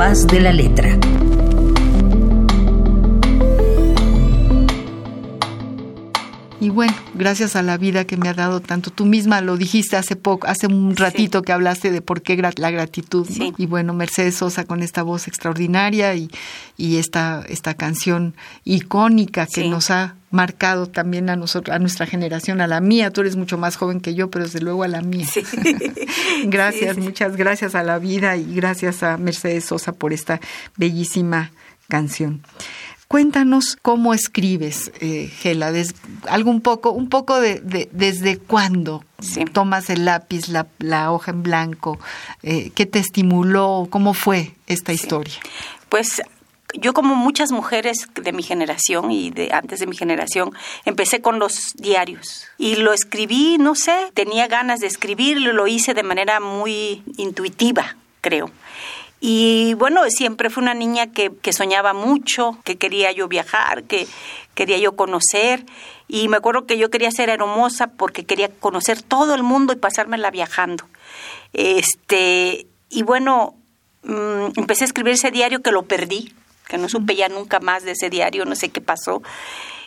compás 0.00 0.26
de 0.26 0.40
la 0.40 0.50
letra. 0.50 1.09
Y 6.70 6.72
bueno, 6.72 6.94
gracias 7.14 7.56
a 7.56 7.62
la 7.62 7.76
vida 7.78 8.04
que 8.04 8.16
me 8.16 8.28
ha 8.28 8.32
dado 8.32 8.60
tanto. 8.60 8.92
Tú 8.92 9.04
misma 9.04 9.40
lo 9.40 9.56
dijiste 9.56 9.96
hace 9.96 10.14
poco, 10.14 10.46
hace 10.46 10.68
un 10.68 10.94
ratito 10.94 11.42
que 11.42 11.50
hablaste 11.50 11.90
de 11.90 12.00
por 12.00 12.22
qué 12.22 12.36
la 12.36 12.70
gratitud. 12.70 13.26
Y 13.58 13.66
bueno, 13.66 13.92
Mercedes 13.92 14.36
Sosa 14.36 14.62
con 14.62 14.80
esta 14.80 15.02
voz 15.02 15.26
extraordinaria 15.26 16.14
y, 16.14 16.30
y 16.76 16.98
esta, 16.98 17.44
esta 17.48 17.74
canción 17.74 18.36
icónica 18.62 19.48
que 19.48 19.68
nos 19.68 19.90
ha 19.90 20.14
marcado 20.30 20.86
también 20.86 21.28
a 21.28 21.34
nosotros, 21.34 21.74
a 21.74 21.80
nuestra 21.80 22.06
generación, 22.06 22.60
a 22.60 22.68
la 22.68 22.80
mía. 22.80 23.10
Tú 23.10 23.22
eres 23.22 23.34
mucho 23.34 23.58
más 23.58 23.74
joven 23.74 24.00
que 24.00 24.14
yo, 24.14 24.30
pero 24.30 24.44
desde 24.44 24.60
luego 24.60 24.84
a 24.84 24.88
la 24.88 25.02
mía. 25.02 25.26
gracias, 26.44 26.98
muchas 26.98 27.36
gracias 27.36 27.74
a 27.74 27.82
la 27.82 27.98
vida 27.98 28.36
y 28.36 28.54
gracias 28.54 29.02
a 29.02 29.16
Mercedes 29.16 29.64
Sosa 29.64 29.90
por 29.90 30.12
esta 30.12 30.40
bellísima 30.76 31.50
canción. 31.88 32.42
Cuéntanos 33.10 33.76
cómo 33.82 34.14
escribes, 34.14 34.92
eh, 35.00 35.26
Gela, 35.26 35.72
algo 36.28 36.52
un 36.52 36.60
poco, 36.60 36.92
un 36.92 37.08
poco 37.08 37.40
de, 37.40 37.88
desde 37.90 38.38
cuándo 38.38 39.04
tomas 39.52 39.90
el 39.90 40.04
lápiz, 40.04 40.46
la, 40.46 41.10
hoja 41.10 41.32
en 41.32 41.42
blanco, 41.42 41.98
eh, 42.44 42.70
qué 42.72 42.86
te 42.86 43.00
estimuló, 43.00 43.88
cómo 43.90 44.14
fue 44.14 44.54
esta 44.68 44.92
historia. 44.92 45.34
Pues 45.88 46.22
yo 46.74 46.94
como 46.94 47.16
muchas 47.16 47.50
mujeres 47.50 48.08
de 48.14 48.32
mi 48.32 48.44
generación 48.44 49.10
y 49.10 49.30
de 49.30 49.50
antes 49.52 49.80
de 49.80 49.88
mi 49.88 49.96
generación, 49.96 50.52
empecé 50.84 51.20
con 51.20 51.40
los 51.40 51.72
diarios 51.74 52.46
y 52.58 52.76
lo 52.76 52.92
escribí, 52.92 53.58
no 53.58 53.74
sé, 53.74 54.12
tenía 54.14 54.46
ganas 54.46 54.78
de 54.78 54.86
escribirlo, 54.86 55.52
lo 55.52 55.66
hice 55.66 55.94
de 55.94 56.04
manera 56.04 56.38
muy 56.38 57.02
intuitiva, 57.16 57.96
creo. 58.20 58.52
Y 59.20 59.74
bueno, 59.74 60.02
siempre 60.08 60.48
fue 60.48 60.62
una 60.62 60.72
niña 60.72 61.12
que, 61.12 61.30
que 61.42 61.52
soñaba 61.52 61.92
mucho, 61.92 62.58
que 62.64 62.76
quería 62.76 63.12
yo 63.12 63.28
viajar, 63.28 63.84
que 63.84 64.06
quería 64.54 64.78
yo 64.78 64.96
conocer. 64.96 65.66
Y 66.08 66.28
me 66.28 66.38
acuerdo 66.38 66.66
que 66.66 66.78
yo 66.78 66.90
quería 66.90 67.10
ser 67.10 67.28
hermosa 67.28 67.88
porque 67.88 68.24
quería 68.24 68.48
conocer 68.48 69.02
todo 69.02 69.34
el 69.34 69.42
mundo 69.42 69.74
y 69.74 69.76
pasármela 69.76 70.30
viajando. 70.30 70.86
Este, 71.52 72.66
y 72.88 73.02
bueno, 73.02 73.54
mm, 74.04 74.58
empecé 74.58 74.84
a 74.84 74.86
escribir 74.86 75.14
ese 75.14 75.30
diario 75.30 75.60
que 75.60 75.72
lo 75.72 75.82
perdí, 75.82 76.32
que 76.66 76.78
no 76.78 76.88
supe 76.88 77.14
ya 77.14 77.28
nunca 77.28 77.60
más 77.60 77.84
de 77.84 77.92
ese 77.92 78.08
diario, 78.08 78.46
no 78.46 78.54
sé 78.54 78.70
qué 78.70 78.80
pasó. 78.80 79.22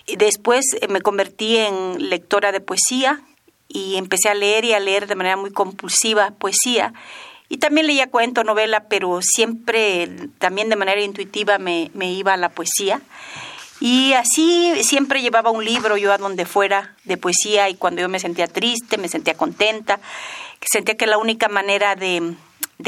Y 0.06 0.18
después 0.18 0.66
eh, 0.80 0.88
me 0.88 1.02
convertí 1.02 1.58
en 1.58 2.10
lectora 2.10 2.52
de 2.52 2.60
poesía 2.60 3.22
y 3.68 3.96
empecé 3.96 4.30
a 4.30 4.36
leer 4.36 4.66
y 4.66 4.74
a 4.74 4.80
leer 4.80 5.08
de 5.08 5.16
manera 5.16 5.38
muy 5.38 5.52
compulsiva 5.52 6.32
poesía 6.38 6.94
y 7.50 7.58
también 7.58 7.88
leía 7.88 8.10
cuento, 8.10 8.44
novela, 8.44 8.86
pero 8.90 9.22
siempre, 9.22 10.10
también 10.40 10.70
de 10.70 10.76
manera 10.76 11.02
intuitiva, 11.02 11.58
me, 11.58 11.90
iba 11.96 12.34
a 12.34 12.38
la 12.38 12.50
poesía. 12.50 13.02
Y 13.80 14.14
así 14.14 14.74
siempre 14.84 15.22
llevaba 15.22 15.52
un 15.52 15.66
libro 15.66 15.98
yo 15.98 16.14
a 16.14 16.18
donde 16.18 16.46
fuera 16.46 16.96
de 17.04 17.18
poesía 17.18 17.70
y 17.70 17.76
cuando 17.76 18.02
yo 18.02 18.10
me 18.10 18.20
sentía 18.20 18.48
triste, 18.48 18.98
me 18.98 19.10
sentía 19.10 19.34
contenta, 19.36 20.00
sentía 20.62 20.96
que 20.96 21.06
la 21.06 21.18
única 21.18 21.50
manera 21.50 21.96
de, 21.96 22.36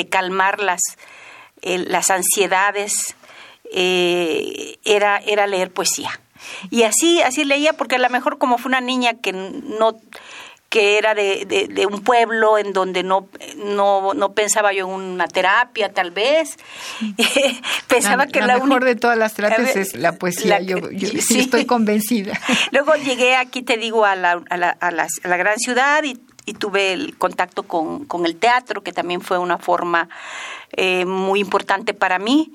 calmar 0.10 0.60
las, 0.60 0.82
las 1.62 2.10
ansiedades 2.10 3.16
eh, 3.74 4.78
era, 4.86 5.18
era 5.18 5.48
leer 5.48 5.72
poesía. 5.72 6.20
Y 6.70 6.84
así, 6.84 7.22
así 7.22 7.44
leía, 7.44 7.74
porque 7.74 7.96
a 7.96 8.00
lo 8.00 8.10
mejor 8.10 8.38
como 8.38 8.58
fue 8.58 8.70
una 8.70 8.82
niña 8.82 9.16
que 9.16 9.34
no 9.34 9.98
que 10.76 10.98
era 10.98 11.16
de, 11.16 11.46
de, 11.72 11.86
un 11.86 12.02
pueblo 12.02 12.58
en 12.58 12.74
donde 12.74 13.02
no, 13.02 13.30
no, 13.56 14.14
no, 14.14 14.34
pensaba 14.34 14.74
yo 14.74 14.86
en 14.88 14.94
una 14.94 15.26
terapia, 15.26 15.94
tal 15.94 16.12
vez. 16.12 16.58
pensaba 17.88 18.28
que 18.28 18.42
la, 18.42 18.58
mejor 18.58 18.84
de 18.84 18.98
todas 18.98 19.18
las 19.18 19.36
terapias 19.36 19.74
es 19.78 19.96
la 19.96 20.18
poesía, 20.18 20.60
yo, 20.60 20.80
sí. 21.22 21.40
estoy 21.40 21.66
convencida. 21.66 22.38
Luego 22.72 22.94
llegué 22.96 23.38
aquí, 23.38 23.62
te 23.62 23.78
digo, 23.78 24.04
a 24.04 24.18
la, 24.18 24.44
a 24.50 24.58
la, 24.58 24.72
a 24.72 24.92
la, 24.92 25.08
gran 25.38 25.58
ciudad 25.60 26.04
y, 26.04 26.20
y, 26.46 26.56
tuve 26.56 26.92
el 26.92 27.18
contacto 27.18 27.64
con, 27.64 28.04
con, 28.04 28.26
el 28.26 28.36
teatro, 28.36 28.84
que 28.84 28.92
también 28.92 29.22
fue 29.22 29.38
una 29.38 29.58
forma 29.58 30.10
eh, 30.74 31.06
muy 31.06 31.40
importante 31.40 31.94
para 31.94 32.20
mí. 32.20 32.52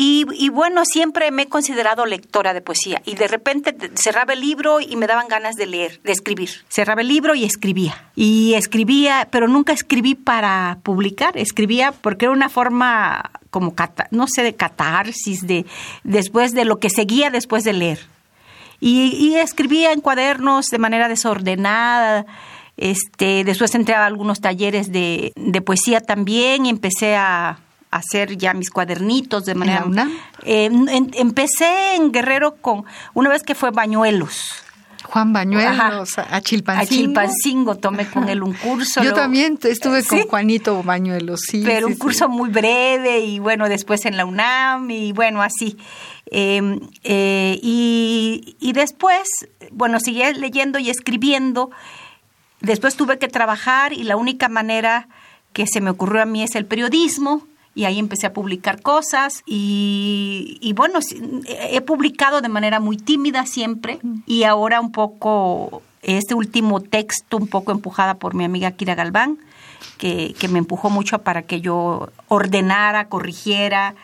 Y, 0.00 0.48
bueno, 0.50 0.84
siempre 0.84 1.32
me 1.32 1.42
he 1.42 1.48
considerado 1.48 2.06
lectora 2.06 2.54
de 2.54 2.60
poesía 2.60 3.02
y 3.04 3.16
de 3.16 3.26
repente 3.26 3.74
cerraba 3.96 4.32
el 4.32 4.40
libro 4.40 4.78
y 4.78 4.94
me 4.94 5.08
daban 5.08 5.26
ganas 5.26 5.56
de 5.56 5.66
leer, 5.66 6.00
de 6.04 6.12
escribir. 6.12 6.50
Cerraba 6.68 7.00
el 7.00 7.08
libro 7.08 7.34
y 7.34 7.42
escribía. 7.42 8.08
Y 8.14 8.54
escribía, 8.54 9.26
pero 9.32 9.48
nunca 9.48 9.72
escribí 9.72 10.14
para 10.14 10.78
publicar, 10.84 11.36
escribía 11.36 11.90
porque 11.90 12.26
era 12.26 12.32
una 12.32 12.48
forma 12.48 13.32
como, 13.50 13.74
no 14.12 14.28
sé, 14.28 14.44
de 14.44 14.54
catarsis, 14.54 15.44
de, 15.48 15.66
después 16.04 16.54
de 16.54 16.64
lo 16.64 16.78
que 16.78 16.90
seguía 16.90 17.30
después 17.30 17.64
de 17.64 17.72
leer. 17.72 17.98
Y, 18.78 19.34
escribía 19.34 19.92
en 19.92 20.00
cuadernos 20.00 20.66
de 20.66 20.78
manera 20.78 21.08
desordenada. 21.08 22.24
Este, 22.76 23.42
después 23.42 23.74
entré 23.74 23.96
a 23.96 24.06
algunos 24.06 24.40
talleres 24.40 24.92
de, 24.92 25.32
de 25.34 25.60
poesía 25.60 26.00
también 26.00 26.66
y 26.66 26.70
empecé 26.70 27.16
a, 27.16 27.58
hacer 27.90 28.36
ya 28.36 28.54
mis 28.54 28.70
cuadernitos 28.70 29.44
de 29.44 29.54
manera... 29.54 29.86
Eh, 30.44 30.70
empecé 31.14 31.96
en 31.96 32.12
Guerrero 32.12 32.56
con, 32.56 32.84
una 33.14 33.30
vez 33.30 33.42
que 33.42 33.54
fue 33.54 33.70
Bañuelos. 33.70 34.64
Juan 35.04 35.32
Bañuelos, 35.32 36.18
a 36.18 36.40
Chilpancingo. 36.42 36.82
A 36.82 36.86
Chilpancingo 36.86 37.74
tomé 37.76 38.10
con 38.10 38.28
él 38.28 38.42
un 38.42 38.52
curso. 38.52 39.02
Yo 39.02 39.14
también 39.14 39.58
estuve 39.62 40.04
con 40.04 40.20
Juanito 40.22 40.82
Bañuelos, 40.82 41.40
sí. 41.48 41.62
Pero 41.64 41.86
un 41.86 41.94
curso 41.94 42.28
muy 42.28 42.50
breve 42.50 43.20
y 43.20 43.38
bueno, 43.38 43.68
después 43.68 44.04
en 44.04 44.16
la 44.16 44.26
UNAM 44.26 44.90
y 44.90 45.12
bueno, 45.12 45.40
así. 45.40 45.78
Em, 46.26 46.80
eh, 47.04 47.58
y, 47.62 48.56
y 48.60 48.72
después, 48.72 49.28
bueno, 49.70 49.98
seguí 49.98 50.22
leyendo 50.34 50.78
y 50.78 50.90
escribiendo. 50.90 51.70
Después 52.60 52.96
tuve 52.96 53.18
que 53.18 53.28
trabajar 53.28 53.92
y 53.92 54.02
la 54.02 54.16
única 54.16 54.48
manera 54.48 55.08
que 55.52 55.66
se 55.66 55.80
me 55.80 55.90
ocurrió 55.90 56.22
a 56.22 56.26
mí 56.26 56.42
es 56.42 56.54
el 56.54 56.66
periodismo 56.66 57.46
y 57.78 57.84
ahí 57.84 58.00
empecé 58.00 58.26
a 58.26 58.32
publicar 58.32 58.82
cosas 58.82 59.44
y, 59.46 60.72
bueno, 60.74 60.98
he 61.46 61.80
publicado 61.80 62.40
de 62.40 62.48
manera 62.48 62.80
muy 62.80 62.96
tímida 62.96 63.46
siempre 63.46 64.00
y 64.26 64.42
ahora 64.42 64.80
un 64.80 64.90
poco 64.90 65.84
este 66.02 66.34
último 66.34 66.80
texto 66.80 67.36
un 67.36 67.46
poco 67.46 67.70
empujada 67.70 68.14
por 68.14 68.34
mi 68.34 68.44
amiga 68.44 68.72
Kira 68.72 68.96
Galván, 68.96 69.38
que, 69.96 70.34
me 70.50 70.58
empujó 70.58 70.90
mucho 70.90 71.20
para 71.20 71.42
que 71.42 71.60
yo 71.60 72.08
ordenara, 72.26 73.06
corrigiera 73.06 73.94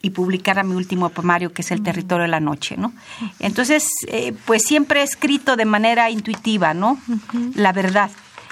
y 0.00 0.10
publicara 0.10 0.62
mi 0.62 0.76
último 0.76 1.08
poemario, 1.08 1.52
que 1.52 1.62
es 1.62 1.72
El 1.72 1.82
territorio 1.82 2.22
de 2.22 2.28
la 2.30 2.38
noche, 2.38 2.76
¿no? 2.76 2.92
Entonces, 3.40 3.88
eh, 4.06 4.34
pues 4.44 4.62
siempre 4.62 5.00
he 5.00 5.02
escrito 5.02 5.56
de 5.56 5.64
manera 5.64 6.10
intuitiva, 6.10 6.74
¿no? 6.74 6.96
La 7.56 7.72
verdad. 7.72 8.08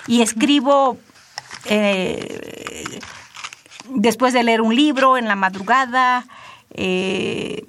Y 0.09 0.22
escribo 0.22 0.98
eh, 1.66 2.98
después 3.95 4.32
de 4.32 4.43
leer 4.43 4.61
un 4.61 4.74
libro 4.74 5.16
en 5.16 5.26
la 5.26 5.36
madrugada, 5.36 6.26
eh, 6.74 7.64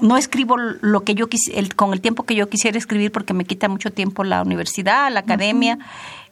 no 0.00 0.16
escribo 0.16 0.56
lo 0.56 1.04
que 1.04 1.14
yo 1.14 1.26
el, 1.52 1.74
con 1.74 1.92
el 1.92 2.00
tiempo 2.00 2.24
que 2.24 2.34
yo 2.34 2.48
quisiera 2.48 2.76
escribir 2.78 3.12
porque 3.12 3.32
me 3.32 3.44
quita 3.44 3.68
mucho 3.68 3.92
tiempo 3.92 4.24
la 4.24 4.42
universidad, 4.42 5.10
la 5.12 5.20
academia 5.20 5.78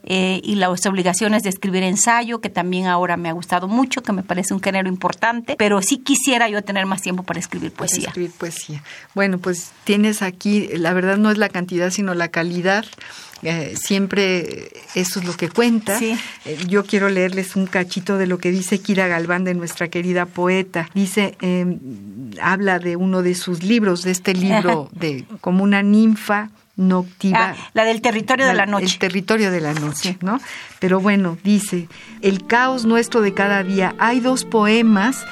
eh, 0.05 0.41
y 0.43 0.57
las 0.57 0.87
obligaciones 0.87 1.43
de 1.43 1.51
escribir 1.51 1.83
ensayo, 1.83 2.41
que 2.41 2.51
también 2.51 2.87
ahora 2.87 3.17
me 3.17 3.29
ha 3.29 3.33
gustado 3.33 3.69
mucho, 3.69 4.03
que 4.03 4.13
me 4.13 4.23
parece 4.23 4.55
un 4.55 4.61
género 4.61 4.89
importante, 4.89 5.57
pero 5.57 5.83
sí 5.83 5.99
quisiera 5.99 6.49
yo 6.49 6.63
tener 6.63 6.87
más 6.87 7.03
tiempo 7.03 7.23
para 7.23 7.41
escribir 7.41 7.73
poesía. 7.73 8.09
escribir 8.09 8.33
poesía. 8.33 8.83
Bueno, 9.15 9.39
pues 9.39 9.71
tienes 9.85 10.23
aquí, 10.23 10.69
la 10.77 10.93
verdad 10.93 11.17
no 11.17 11.31
es 11.31 11.39
la 11.39 11.49
cantidad, 11.49 11.91
sino 11.91 12.15
la 12.15 12.29
calidad 12.29 12.85
eh, 13.43 13.75
siempre 13.77 14.71
eso 14.95 15.19
es 15.19 15.27
lo 15.27 15.37
que 15.37 15.49
cuenta. 15.49 15.99
Eh, 16.01 16.17
yo 16.69 16.85
quiero 16.85 17.09
leerles 17.09 17.57
un 17.57 17.67
cachito 17.67 18.17
de 18.17 18.27
lo 18.27 18.39
que 18.39 18.53
dice 18.53 18.79
Kira 18.79 19.09
Galván, 19.09 19.45
de 19.45 19.55
nuestra 19.55 19.89
querida 19.89 20.27
poeta. 20.27 20.89
Dice, 20.95 21.37
em, 21.41 21.79
habla 22.41 22.79
de 22.79 22.95
uno 22.95 23.23
de 23.23 23.35
sus 23.35 23.65
libros, 23.65 24.03
de 24.03 24.13
este 24.13 24.35
libro 24.35 24.89
de 24.93 25.25
como 25.41 25.65
una 25.65 25.83
ninfa 25.83 26.51
noctiva. 26.77 27.55
Ah, 27.57 27.71
la 27.75 27.85
del 27.85 28.01
territorio 28.01 28.47
de 28.47 28.55
la 28.55 28.67
noche. 28.67 28.87
El 28.87 28.99
territorio 28.99 29.51
de 29.51 29.61
la 29.61 29.75
noche, 29.75 30.17
¿no? 30.21 30.41
Pero 30.79 31.01
bueno, 31.01 31.39
dice, 31.43 31.89
el 32.21 32.47
caos 32.47 32.85
nuestro 32.85 33.21
de 33.21 33.35
cada 33.35 33.63
día. 33.63 33.95
Hay 33.99 34.21
dos 34.21 34.45
poemas 34.45 35.25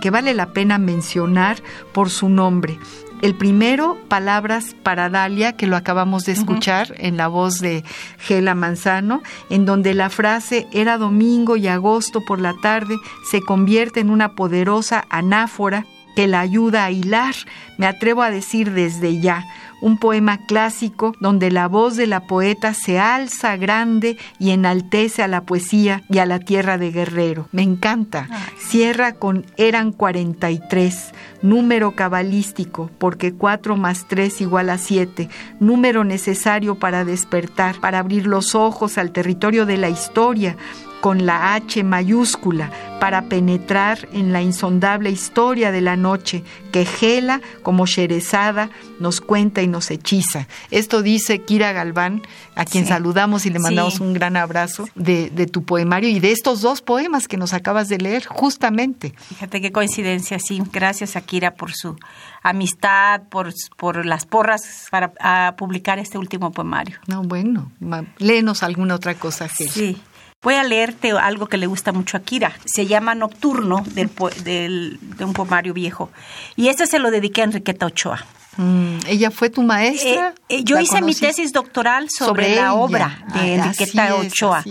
que 0.00 0.10
vale 0.10 0.34
la 0.34 0.52
pena 0.52 0.78
mencionar 0.78 1.62
por 1.92 2.10
su 2.10 2.28
nombre. 2.28 2.78
El 3.22 3.34
primero, 3.34 3.98
Palabras 4.08 4.74
para 4.82 5.10
Dalia, 5.10 5.54
que 5.54 5.66
lo 5.66 5.76
acabamos 5.76 6.24
de 6.24 6.32
escuchar 6.32 6.94
en 6.96 7.18
la 7.18 7.28
voz 7.28 7.58
de 7.58 7.84
Gela 8.18 8.54
Manzano, 8.54 9.22
en 9.50 9.66
donde 9.66 9.92
la 9.92 10.08
frase 10.08 10.66
era 10.72 10.96
domingo 10.96 11.56
y 11.56 11.68
agosto 11.68 12.24
por 12.24 12.40
la 12.40 12.54
tarde 12.62 12.96
se 13.30 13.42
convierte 13.42 14.00
en 14.00 14.08
una 14.08 14.34
poderosa 14.34 15.04
anáfora 15.10 15.84
que 16.20 16.28
la 16.28 16.40
ayuda 16.40 16.84
a 16.84 16.90
hilar, 16.90 17.34
me 17.78 17.86
atrevo 17.86 18.20
a 18.20 18.30
decir 18.30 18.72
desde 18.72 19.22
ya, 19.22 19.46
un 19.80 19.96
poema 19.96 20.36
clásico 20.46 21.14
donde 21.18 21.50
la 21.50 21.66
voz 21.66 21.96
de 21.96 22.06
la 22.06 22.26
poeta 22.26 22.74
se 22.74 22.98
alza 22.98 23.56
grande 23.56 24.18
y 24.38 24.50
enaltece 24.50 25.22
a 25.22 25.28
la 25.28 25.40
poesía 25.46 26.02
y 26.10 26.18
a 26.18 26.26
la 26.26 26.38
tierra 26.38 26.76
de 26.76 26.90
Guerrero. 26.90 27.48
Me 27.52 27.62
encanta. 27.62 28.28
Cierra 28.58 29.14
con 29.14 29.46
eran 29.56 29.92
43, 29.92 31.14
número 31.40 31.92
cabalístico, 31.92 32.90
porque 32.98 33.32
4 33.32 33.78
más 33.78 34.06
3 34.06 34.42
igual 34.42 34.68
a 34.68 34.76
7, 34.76 35.30
número 35.58 36.04
necesario 36.04 36.74
para 36.74 37.06
despertar, 37.06 37.80
para 37.80 38.00
abrir 38.00 38.26
los 38.26 38.54
ojos 38.54 38.98
al 38.98 39.10
territorio 39.10 39.64
de 39.64 39.78
la 39.78 39.88
historia, 39.88 40.58
con 41.00 41.26
la 41.26 41.54
H 41.54 41.82
mayúscula 41.82 42.70
para 43.00 43.22
penetrar 43.22 44.08
en 44.12 44.32
la 44.32 44.42
insondable 44.42 45.10
historia 45.10 45.72
de 45.72 45.80
la 45.80 45.96
noche 45.96 46.44
que 46.70 46.84
Gela, 46.84 47.40
como 47.62 47.86
Sherezada, 47.86 48.70
nos 49.00 49.20
cuenta 49.22 49.62
y 49.62 49.66
nos 49.66 49.90
hechiza. 49.90 50.46
Esto 50.70 51.02
dice 51.02 51.40
Kira 51.40 51.72
Galván, 51.72 52.22
a 52.54 52.66
quien 52.66 52.86
saludamos 52.86 53.46
y 53.46 53.50
le 53.50 53.58
mandamos 53.58 54.00
un 54.00 54.12
gran 54.12 54.36
abrazo 54.36 54.86
de, 54.94 55.30
tu 55.50 55.64
poemario 55.64 56.10
y 56.10 56.20
de 56.20 56.30
estos 56.30 56.60
dos 56.60 56.82
poemas 56.82 57.26
que 57.26 57.38
nos 57.38 57.54
acabas 57.54 57.88
de 57.88 57.98
leer, 57.98 58.26
justamente. 58.26 59.14
Fíjate 59.28 59.60
qué 59.62 59.72
coincidencia, 59.72 60.38
sí. 60.38 60.62
Gracias 60.70 61.16
a 61.16 61.22
Kira 61.22 61.54
por 61.54 61.72
su 61.72 61.96
amistad, 62.42 63.22
por, 63.30 63.52
por 63.76 64.04
las 64.04 64.26
porras 64.26 64.88
para 64.90 65.56
publicar 65.56 65.98
este 65.98 66.18
último 66.18 66.52
poemario. 66.52 66.98
No, 67.06 67.22
bueno, 67.22 67.72
léenos 68.18 68.62
alguna 68.62 68.94
otra 68.94 69.14
cosa, 69.14 69.48
Gela. 69.48 69.72
Sí. 69.72 69.96
Voy 70.42 70.54
a 70.54 70.64
leerte 70.64 71.10
algo 71.10 71.48
que 71.48 71.58
le 71.58 71.66
gusta 71.66 71.92
mucho 71.92 72.16
a 72.16 72.20
Kira. 72.20 72.52
Se 72.64 72.86
llama 72.86 73.14
Nocturno 73.14 73.84
del, 73.94 74.98
de 75.00 75.24
un 75.24 75.34
poemario 75.34 75.74
viejo. 75.74 76.10
Y 76.56 76.68
este 76.68 76.86
se 76.86 76.98
lo 76.98 77.10
dediqué 77.10 77.42
a 77.42 77.44
Enriqueta 77.44 77.84
Ochoa. 77.84 78.24
Mm, 78.56 79.00
¿Ella 79.06 79.30
fue 79.30 79.50
tu 79.50 79.62
maestra? 79.62 80.34
Eh, 80.48 80.56
eh, 80.60 80.64
yo 80.64 80.80
hice 80.80 81.02
mi 81.02 81.14
tesis 81.14 81.52
doctoral 81.52 82.08
sobre, 82.08 82.56
la 82.56 82.72
obra 82.72 83.22
de 83.34 83.56
Enriqueta 83.56 84.16
Ochoa. 84.16 84.64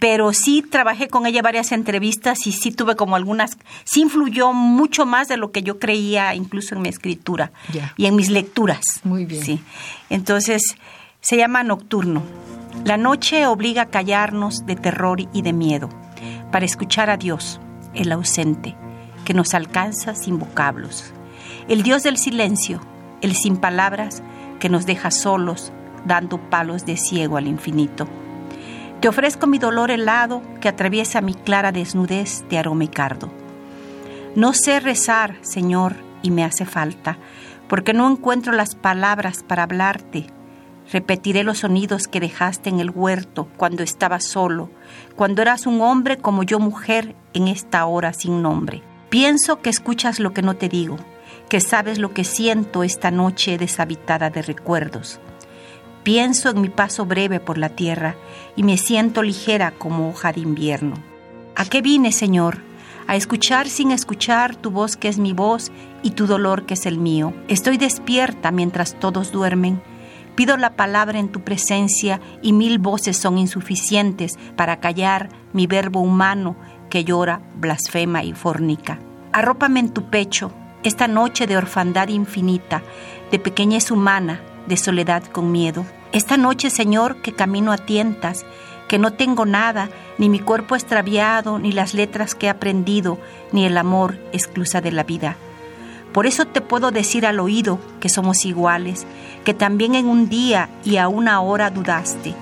Pero 0.00 0.32
sí 0.32 0.62
trabajé 0.62 1.08
con 1.08 1.26
ella 1.26 1.42
varias 1.42 1.72
entrevistas 1.72 2.46
y 2.46 2.52
sí 2.52 2.72
tuve 2.72 2.96
como 2.96 3.14
algunas, 3.14 3.58
sí 3.84 4.00
influyó 4.00 4.54
mucho 4.54 5.04
más 5.04 5.28
de 5.28 5.36
lo 5.36 5.52
que 5.52 5.62
yo 5.62 5.78
creía 5.78 6.34
incluso 6.34 6.74
en 6.74 6.80
mi 6.80 6.88
escritura 6.88 7.52
y 7.98 8.06
en 8.06 8.16
mis 8.16 8.30
lecturas. 8.30 9.00
Muy 9.04 9.26
bien. 9.26 9.44
Sí. 9.44 9.62
Entonces, 10.08 10.76
se 11.20 11.36
llama 11.36 11.62
Nocturno. 11.62 12.22
La 12.84 12.96
noche 12.96 13.46
obliga 13.46 13.82
a 13.82 13.86
callarnos 13.86 14.66
de 14.66 14.74
terror 14.74 15.20
y 15.32 15.42
de 15.42 15.52
miedo, 15.52 15.88
para 16.50 16.64
escuchar 16.64 17.10
a 17.10 17.16
Dios, 17.16 17.60
el 17.94 18.10
ausente, 18.10 18.74
que 19.24 19.34
nos 19.34 19.54
alcanza 19.54 20.16
sin 20.16 20.40
vocablos. 20.40 21.12
El 21.68 21.84
Dios 21.84 22.02
del 22.02 22.16
silencio, 22.16 22.80
el 23.20 23.36
sin 23.36 23.58
palabras, 23.58 24.22
que 24.58 24.68
nos 24.68 24.84
deja 24.84 25.12
solos, 25.12 25.72
dando 26.06 26.38
palos 26.50 26.84
de 26.84 26.96
ciego 26.96 27.36
al 27.36 27.46
infinito. 27.46 28.08
Te 29.00 29.08
ofrezco 29.08 29.46
mi 29.46 29.58
dolor 29.58 29.92
helado 29.92 30.42
que 30.60 30.68
atraviesa 30.68 31.20
mi 31.20 31.34
clara 31.34 31.70
desnudez 31.70 32.44
de 32.48 32.58
aroma 32.58 32.84
y 32.84 32.88
cardo. 32.88 33.30
No 34.34 34.54
sé 34.54 34.80
rezar, 34.80 35.36
Señor, 35.42 35.94
y 36.22 36.32
me 36.32 36.42
hace 36.42 36.64
falta, 36.64 37.18
porque 37.68 37.92
no 37.92 38.10
encuentro 38.10 38.52
las 38.52 38.74
palabras 38.74 39.44
para 39.44 39.62
hablarte 39.62 40.26
Repetiré 40.90 41.44
los 41.44 41.58
sonidos 41.58 42.08
que 42.08 42.20
dejaste 42.20 42.68
en 42.68 42.80
el 42.80 42.90
huerto 42.90 43.48
cuando 43.56 43.82
estabas 43.82 44.24
solo, 44.24 44.70
cuando 45.16 45.42
eras 45.42 45.66
un 45.66 45.80
hombre 45.80 46.18
como 46.18 46.42
yo 46.42 46.58
mujer 46.58 47.14
en 47.34 47.48
esta 47.48 47.86
hora 47.86 48.12
sin 48.12 48.42
nombre. 48.42 48.82
Pienso 49.08 49.60
que 49.60 49.70
escuchas 49.70 50.18
lo 50.20 50.32
que 50.32 50.42
no 50.42 50.56
te 50.56 50.68
digo, 50.68 50.96
que 51.48 51.60
sabes 51.60 51.98
lo 51.98 52.12
que 52.12 52.24
siento 52.24 52.82
esta 52.82 53.10
noche 53.10 53.58
deshabitada 53.58 54.30
de 54.30 54.42
recuerdos. 54.42 55.20
Pienso 56.02 56.50
en 56.50 56.60
mi 56.60 56.68
paso 56.68 57.06
breve 57.06 57.38
por 57.38 57.58
la 57.58 57.68
tierra 57.68 58.16
y 58.56 58.64
me 58.64 58.76
siento 58.76 59.22
ligera 59.22 59.70
como 59.70 60.08
hoja 60.08 60.32
de 60.32 60.40
invierno. 60.40 60.96
¿A 61.54 61.64
qué 61.64 61.80
vine, 61.80 62.10
Señor? 62.10 62.58
A 63.06 63.16
escuchar 63.16 63.68
sin 63.68 63.92
escuchar 63.92 64.56
tu 64.56 64.70
voz 64.70 64.96
que 64.96 65.08
es 65.08 65.18
mi 65.18 65.32
voz 65.32 65.70
y 66.02 66.10
tu 66.10 66.26
dolor 66.26 66.66
que 66.66 66.74
es 66.74 66.86
el 66.86 66.98
mío. 66.98 67.34
Estoy 67.48 67.76
despierta 67.76 68.50
mientras 68.50 68.98
todos 68.98 69.30
duermen 69.30 69.80
Pido 70.34 70.56
la 70.56 70.76
palabra 70.76 71.18
en 71.18 71.28
tu 71.28 71.40
presencia 71.40 72.20
y 72.40 72.52
mil 72.52 72.78
voces 72.78 73.16
son 73.16 73.38
insuficientes 73.38 74.38
para 74.56 74.80
callar 74.80 75.28
mi 75.52 75.66
verbo 75.66 76.00
humano 76.00 76.56
que 76.88 77.04
llora, 77.04 77.40
blasfema 77.56 78.24
y 78.24 78.32
fornica. 78.32 78.98
Arrópame 79.32 79.80
en 79.80 79.90
tu 79.90 80.10
pecho, 80.10 80.52
esta 80.82 81.06
noche 81.06 81.46
de 81.46 81.56
orfandad 81.56 82.08
infinita, 82.08 82.82
de 83.30 83.38
pequeñez 83.38 83.90
humana, 83.90 84.40
de 84.66 84.76
soledad 84.76 85.22
con 85.24 85.52
miedo. 85.52 85.84
Esta 86.12 86.36
noche, 86.36 86.70
Señor, 86.70 87.22
que 87.22 87.32
camino 87.32 87.72
a 87.72 87.78
tientas, 87.78 88.44
que 88.88 88.98
no 88.98 89.12
tengo 89.12 89.46
nada, 89.46 89.88
ni 90.18 90.28
mi 90.28 90.38
cuerpo 90.38 90.76
extraviado, 90.76 91.58
ni 91.58 91.72
las 91.72 91.94
letras 91.94 92.34
que 92.34 92.46
he 92.46 92.50
aprendido, 92.50 93.18
ni 93.52 93.64
el 93.64 93.78
amor 93.78 94.18
exclusa 94.32 94.80
de 94.80 94.92
la 94.92 95.04
vida. 95.04 95.36
Por 96.12 96.26
eso 96.26 96.44
te 96.46 96.60
puedo 96.60 96.90
decir 96.90 97.26
al 97.26 97.40
oído 97.40 97.78
que 98.00 98.08
somos 98.08 98.44
iguales, 98.44 99.06
que 99.44 99.54
también 99.54 99.94
en 99.94 100.06
un 100.06 100.28
día 100.28 100.68
y 100.84 100.96
a 100.98 101.08
una 101.08 101.40
hora 101.40 101.70
dudaste 101.70 102.34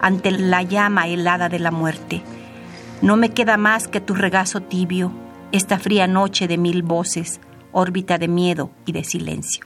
ante 0.00 0.30
la 0.30 0.62
llama 0.62 1.06
helada 1.06 1.48
de 1.48 1.58
la 1.58 1.70
muerte. 1.70 2.22
No 3.02 3.16
me 3.16 3.30
queda 3.30 3.56
más 3.56 3.88
que 3.88 4.00
tu 4.00 4.14
regazo 4.14 4.60
tibio, 4.60 5.12
esta 5.52 5.78
fría 5.78 6.06
noche 6.06 6.48
de 6.48 6.58
mil 6.58 6.82
voces, 6.82 7.40
órbita 7.72 8.18
de 8.18 8.28
miedo 8.28 8.70
y 8.86 8.92
de 8.92 9.04
silencio. 9.04 9.64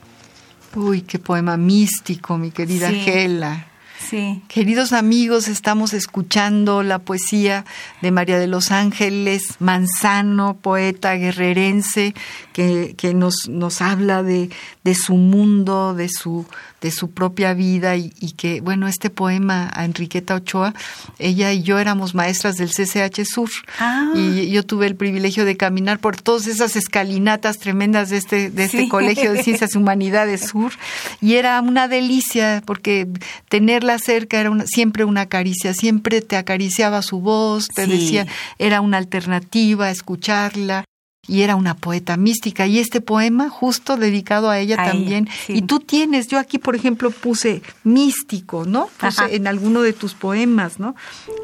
Uy, 0.74 1.02
qué 1.02 1.18
poema 1.18 1.56
místico, 1.56 2.36
mi 2.36 2.50
querida 2.50 2.90
Sí. 2.90 3.00
Gela. 3.00 3.66
Sí. 4.08 4.42
Queridos 4.48 4.92
amigos, 4.92 5.48
estamos 5.48 5.94
escuchando 5.94 6.82
la 6.82 6.98
poesía 6.98 7.64
de 8.02 8.10
María 8.10 8.38
de 8.38 8.46
los 8.46 8.70
Ángeles 8.70 9.42
Manzano, 9.60 10.56
poeta 10.60 11.14
guerrerense, 11.14 12.14
que, 12.52 12.94
que 12.96 13.14
nos, 13.14 13.48
nos 13.48 13.80
habla 13.80 14.22
de, 14.22 14.50
de 14.84 14.94
su 14.94 15.14
mundo, 15.14 15.94
de 15.94 16.08
su, 16.08 16.46
de 16.80 16.90
su 16.90 17.10
propia 17.10 17.54
vida 17.54 17.96
y, 17.96 18.12
y 18.20 18.32
que, 18.32 18.60
bueno, 18.60 18.86
este 18.88 19.10
poema 19.10 19.70
a 19.74 19.84
Enriqueta 19.84 20.34
Ochoa, 20.36 20.74
ella 21.18 21.52
y 21.52 21.62
yo 21.62 21.78
éramos 21.78 22.14
maestras 22.14 22.56
del 22.56 22.70
CCH 22.70 23.24
Sur 23.24 23.50
Ah. 23.78 24.12
y 24.14 24.50
yo 24.50 24.62
tuve 24.64 24.86
el 24.86 24.96
privilegio 24.96 25.44
de 25.44 25.56
caminar 25.56 25.98
por 25.98 26.16
todas 26.20 26.46
esas 26.46 26.76
escalinatas 26.76 27.58
tremendas 27.58 28.10
de 28.10 28.18
este, 28.18 28.50
de 28.50 28.64
este 28.64 28.82
Sí. 28.84 28.88
Colegio 28.88 29.32
de 29.32 29.42
Ciencias 29.42 29.74
y 29.74 29.78
Humanidades 29.78 30.48
Sur 30.48 30.72
y 31.20 31.34
era 31.34 31.60
una 31.60 31.88
delicia 31.88 32.62
porque 32.66 33.08
tenerla 33.48 33.93
cerca 33.98 34.40
era 34.40 34.50
una- 34.50 34.66
siempre 34.66 35.04
una 35.04 35.26
caricia, 35.26 35.74
siempre 35.74 36.20
te 36.20 36.36
acariciaba 36.36 37.02
su 37.02 37.20
voz, 37.20 37.68
te 37.68 37.84
Sí. 37.86 37.90
decía, 37.92 38.26
era 38.58 38.80
una 38.80 38.98
alternativa, 38.98 39.90
escucharla. 39.90 40.84
Y 41.26 41.40
era 41.40 41.56
una 41.56 41.74
poeta 41.74 42.18
mística. 42.18 42.66
Y 42.66 42.78
este 42.78 43.00
poema, 43.00 43.48
justo 43.48 43.96
dedicado 43.96 44.50
a 44.50 44.58
ella 44.58 44.76
A 44.78 44.82
ella, 44.84 44.92
también. 44.92 45.26
sí. 45.46 45.54
Y 45.54 45.62
tú 45.62 45.80
tienes, 45.80 46.26
yo 46.28 46.38
aquí, 46.38 46.58
por 46.58 46.76
ejemplo, 46.76 47.10
puse 47.10 47.62
místico, 47.82 48.66
¿no? 48.66 48.88
Puse 49.00 49.22
Ajá. 49.22 49.28
en 49.30 49.46
alguno 49.46 49.80
de 49.80 49.94
tus 49.94 50.12
poemas, 50.12 50.78
¿no? 50.78 50.94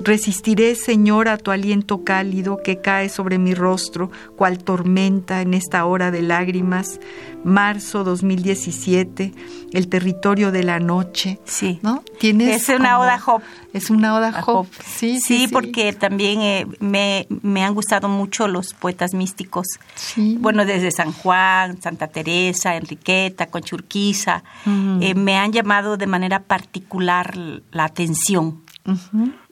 Resistiré, 0.04 0.74
Señor, 0.74 1.28
a 1.28 1.38
tu 1.38 1.50
aliento 1.50 2.04
cálido 2.04 2.58
que 2.62 2.78
cae 2.82 3.08
sobre 3.08 3.38
mi 3.38 3.54
rostro, 3.54 4.10
cual 4.36 4.58
tormenta 4.62 5.40
en 5.40 5.54
esta 5.54 5.86
hora 5.86 6.10
de 6.10 6.20
lágrimas. 6.20 7.00
Marzo 7.44 8.04
2017, 8.04 9.32
el 9.72 9.88
territorio 9.88 10.52
de 10.52 10.62
la 10.62 10.78
noche. 10.78 11.38
Sí. 11.44 11.78
¿No? 11.82 12.02
Tienes 12.18 12.62
Es 12.62 12.68
una 12.68 12.92
como- 12.92 13.04
oda 13.04 13.18
Job. 13.18 13.42
Es 13.72 13.88
una 13.90 14.14
oda. 14.14 14.32
Job. 14.42 14.66
Sí, 14.84 15.20
sí, 15.20 15.46
sí. 15.46 15.48
porque 15.48 15.92
también 15.92 16.40
eh, 16.40 16.66
me, 16.80 17.26
me 17.42 17.62
han 17.64 17.74
gustado 17.74 18.08
mucho 18.08 18.48
los 18.48 18.74
poetas 18.74 19.14
místicos. 19.14 19.66
Sí. 19.94 20.36
Bueno, 20.40 20.64
desde 20.66 20.90
San 20.90 21.12
Juan, 21.12 21.80
Santa 21.80 22.08
Teresa, 22.08 22.76
Enriqueta, 22.76 23.46
Conchurquiza, 23.46 24.42
eh, 25.00 25.14
me 25.14 25.36
han 25.36 25.52
llamado 25.52 25.96
de 25.96 26.06
manera 26.06 26.40
particular 26.42 27.36
la 27.36 27.84
atención. 27.84 28.62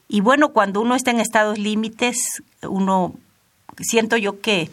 Y 0.08 0.20
bueno, 0.20 0.48
cuando 0.50 0.80
uno 0.80 0.94
está 0.94 1.10
en 1.10 1.20
estados 1.20 1.58
límites, 1.58 2.42
uno 2.68 3.14
siento 3.78 4.16
yo 4.16 4.40
que, 4.40 4.70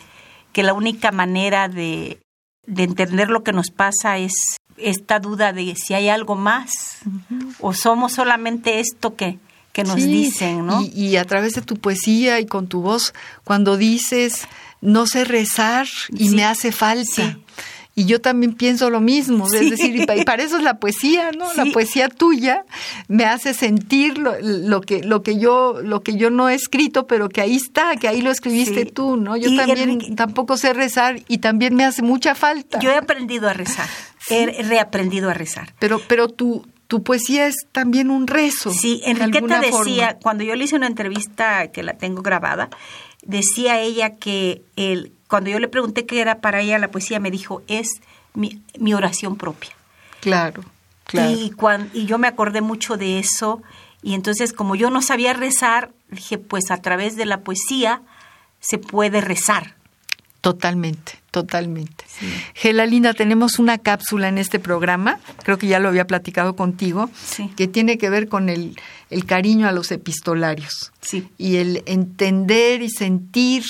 que 0.53 0.63
la 0.63 0.73
única 0.73 1.11
manera 1.11 1.67
de, 1.67 2.19
de 2.67 2.83
entender 2.83 3.29
lo 3.29 3.43
que 3.43 3.51
nos 3.53 3.69
pasa 3.71 4.17
es 4.17 4.33
esta 4.77 5.19
duda 5.19 5.53
de 5.53 5.75
si 5.75 5.93
hay 5.93 6.09
algo 6.09 6.35
más 6.35 6.71
o 7.59 7.73
somos 7.73 8.13
solamente 8.13 8.79
esto 8.79 9.15
que, 9.15 9.39
que 9.71 9.83
nos 9.83 9.95
Sí, 10.01 10.07
dicen, 10.11 10.65
¿no? 10.65 10.81
Y, 10.81 10.87
y 10.87 11.17
a 11.17 11.25
través 11.25 11.53
de 11.53 11.61
tu 11.61 11.75
poesía 11.77 12.39
y 12.39 12.45
con 12.45 12.67
tu 12.67 12.81
voz, 12.81 13.13
cuando 13.43 13.77
dices, 13.77 14.47
no 14.81 15.07
sé 15.07 15.23
rezar 15.25 15.87
y 16.09 16.29
Sí, 16.29 16.35
me 16.35 16.43
hace 16.45 16.71
falta. 16.71 17.05
sí. 17.05 17.37
Y 17.97 18.05
yo 18.05 18.19
también 18.19 18.53
pienso 18.53 18.89
lo 18.89 18.99
mismo, 18.99 19.47
Sí. 19.47 19.55
es 19.55 19.69
decir, 19.69 19.95
y 19.95 20.05
pa- 20.05 20.17
y 20.17 20.25
para 20.25 20.43
eso 20.43 20.57
es 20.57 20.63
la 20.63 20.79
poesía, 20.79 21.31
¿no? 21.31 21.45
La 21.53 21.63
Sí. 21.63 21.71
poesía 21.71 22.09
tuya 22.09 22.65
me 23.07 23.23
hace 23.23 23.53
sentir 23.53 24.17
lo, 24.17 24.33
lo 24.41 24.81
que 24.81 25.01
lo 25.01 25.23
que 25.23 25.39
yo 25.39 25.79
lo 25.81 26.01
que 26.03 26.17
yo 26.17 26.29
no 26.29 26.49
he 26.49 26.55
escrito, 26.55 27.07
pero 27.07 27.29
que 27.29 27.39
ahí 27.39 27.55
está, 27.55 27.95
que 27.95 28.09
ahí 28.09 28.21
lo 28.21 28.31
escribiste 28.31 28.83
Sí. 28.83 28.91
tú, 28.91 29.15
¿no? 29.15 29.37
Yo 29.37 29.49
Y 29.49 29.55
también 29.55 29.89
Enrique- 29.89 30.13
tampoco 30.15 30.57
sé 30.57 30.73
rezar 30.73 31.21
y 31.29 31.37
también 31.37 31.73
me 31.75 31.85
hace 31.85 32.01
mucha 32.01 32.35
falta. 32.35 32.79
Yo 32.79 32.91
he 32.91 32.97
aprendido 32.97 33.47
a 33.47 33.53
rezar, 33.53 33.87
he 34.29 34.61
reaprendido 34.63 35.29
a 35.29 35.33
rezar. 35.33 35.73
Pero 35.79 36.01
pero 36.05 36.27
tu 36.27 36.65
tu 36.87 37.01
poesía 37.01 37.47
es 37.47 37.55
también 37.71 38.11
un 38.11 38.27
rezo. 38.27 38.71
Sí, 38.71 39.01
de 39.05 39.11
Enriqueta 39.11 39.37
alguna 39.37 39.59
decía, 39.61 40.05
forma. 40.07 40.19
cuando 40.21 40.43
yo 40.43 40.53
le 40.55 40.65
hice 40.65 40.75
una 40.75 40.85
entrevista 40.87 41.71
que 41.71 41.81
la 41.81 41.93
tengo 41.93 42.21
grabada, 42.21 42.69
decía 43.23 43.79
ella 43.81 44.17
que 44.17 44.61
el, 44.75 45.11
cuando 45.27 45.49
yo 45.49 45.59
le 45.59 45.67
pregunté 45.67 46.05
qué 46.05 46.21
era 46.21 46.39
para 46.39 46.61
ella 46.61 46.79
la 46.79 46.91
poesía, 46.91 47.19
me 47.19 47.31
dijo, 47.31 47.63
es 47.67 47.89
mi, 48.33 48.61
mi 48.77 48.93
oración 48.93 49.35
propia. 49.35 49.71
Claro, 50.21 50.63
claro. 51.05 51.31
Y, 51.31 51.53
y 51.93 52.05
yo 52.05 52.17
me 52.17 52.27
acordé 52.27 52.61
mucho 52.61 52.97
de 52.97 53.19
eso, 53.19 53.61
y 54.01 54.13
entonces 54.13 54.53
como 54.53 54.75
yo 54.75 54.89
no 54.89 55.01
sabía 55.01 55.33
rezar, 55.33 55.91
dije, 56.09 56.37
pues 56.37 56.71
a 56.71 56.77
través 56.77 57.15
de 57.15 57.25
la 57.25 57.41
poesía 57.41 58.01
se 58.59 58.77
puede 58.77 59.21
rezar. 59.21 59.75
Totalmente, 60.41 61.19
totalmente. 61.35 62.05
Gela 62.53 62.85
Linda, 62.85 63.13
tenemos 63.13 63.59
una 63.59 63.77
cápsula 63.77 64.29
en 64.29 64.37
este 64.37 64.57
programa, 64.57 65.19
creo 65.43 65.57
que 65.57 65.67
ya 65.67 65.79
lo 65.79 65.89
había 65.89 66.07
platicado 66.07 66.55
contigo, 66.55 67.09
Sí. 67.13 67.51
que 67.57 67.67
tiene 67.67 67.97
que 67.97 68.09
ver 68.09 68.29
con 68.29 68.47
el, 68.47 68.79
el 69.09 69.25
cariño 69.25 69.67
a 69.67 69.73
los 69.73 69.91
epistolarios 69.91 70.93
Sí. 71.01 71.27
y 71.37 71.57
el 71.57 71.83
entender 71.87 72.81
y 72.81 72.89
sentir 72.89 73.63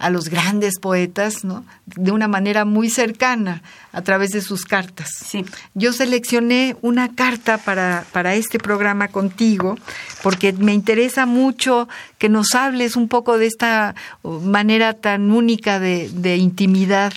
a 0.00 0.10
los 0.10 0.28
grandes 0.30 0.80
poetas 0.80 1.44
¿no? 1.44 1.64
de 1.86 2.10
una 2.10 2.26
manera 2.26 2.64
muy 2.64 2.90
cercana 2.90 3.62
a 3.92 4.02
través 4.02 4.30
de 4.30 4.40
sus 4.40 4.64
cartas. 4.64 5.08
Sí. 5.24 5.44
Yo 5.74 5.92
seleccioné 5.92 6.76
una 6.82 7.14
carta 7.14 7.56
para, 7.58 8.04
para 8.12 8.34
este 8.34 8.58
programa 8.58 9.06
contigo 9.08 9.78
porque 10.24 10.52
me 10.52 10.74
interesa 10.74 11.24
mucho 11.24 11.88
que 12.18 12.28
nos 12.28 12.54
hables 12.56 12.96
un 12.96 13.06
poco 13.08 13.38
de 13.38 13.46
esta 13.46 13.94
manera 14.24 14.94
tan 14.94 15.30
única 15.30 15.78
de, 15.78 16.08
de 16.12 16.36
intimidad 16.36 17.11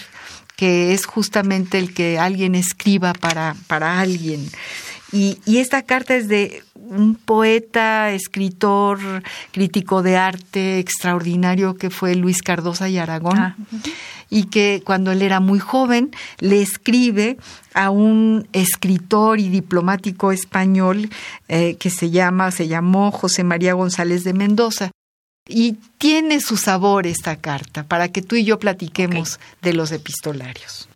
que 0.56 0.94
es 0.94 1.06
justamente 1.06 1.78
el 1.78 1.94
que 1.94 2.18
alguien 2.20 2.56
escriba 2.56 3.14
para, 3.14 3.56
para 3.68 4.00
alguien. 4.00 4.50
Y, 5.12 5.40
y 5.46 5.58
esta 5.58 5.84
carta 5.84 6.16
es 6.16 6.28
de 6.28 6.64
un 6.74 7.16
poeta, 7.16 8.12
escritor, 8.12 9.00
crítico 9.52 10.04
de 10.04 10.18
arte 10.18 10.80
extraordinario 10.80 11.76
que 11.76 11.90
fue 11.90 12.16
Luis 12.16 12.42
Cardosa 12.42 12.90
y 12.90 12.98
Aragón 12.98 13.40
Ah, 13.40 13.56
y 14.30 14.46
que 14.46 14.82
cuando 14.86 15.12
él 15.12 15.22
era 15.22 15.40
muy 15.40 15.60
joven 15.60 16.12
le 16.40 16.62
escribe 16.62 17.38
a 17.74 17.90
un 17.90 18.48
escritor 18.54 19.40
y 19.40 19.50
diplomático 19.50 20.32
español 20.32 21.10
eh, 21.48 21.76
que 21.80 21.90
se 21.90 22.10
llama, 22.10 22.52
se 22.52 22.68
llamó 22.68 23.12
José 23.12 23.44
María 23.44 23.74
González 23.74 24.24
de 24.24 24.34
Mendoza. 24.34 24.92
Y 25.48 25.74
tiene 26.00 26.40
su 26.40 26.58
sabor 26.58 27.06
esta 27.06 27.36
carta 27.36 27.84
para 27.84 28.08
que 28.08 28.24
tú 28.24 28.36
y 28.36 28.44
yo 28.46 28.58
platiquemos 28.58 29.40
de 29.62 29.74
los 29.74 29.92
epistolarios. 29.92 30.90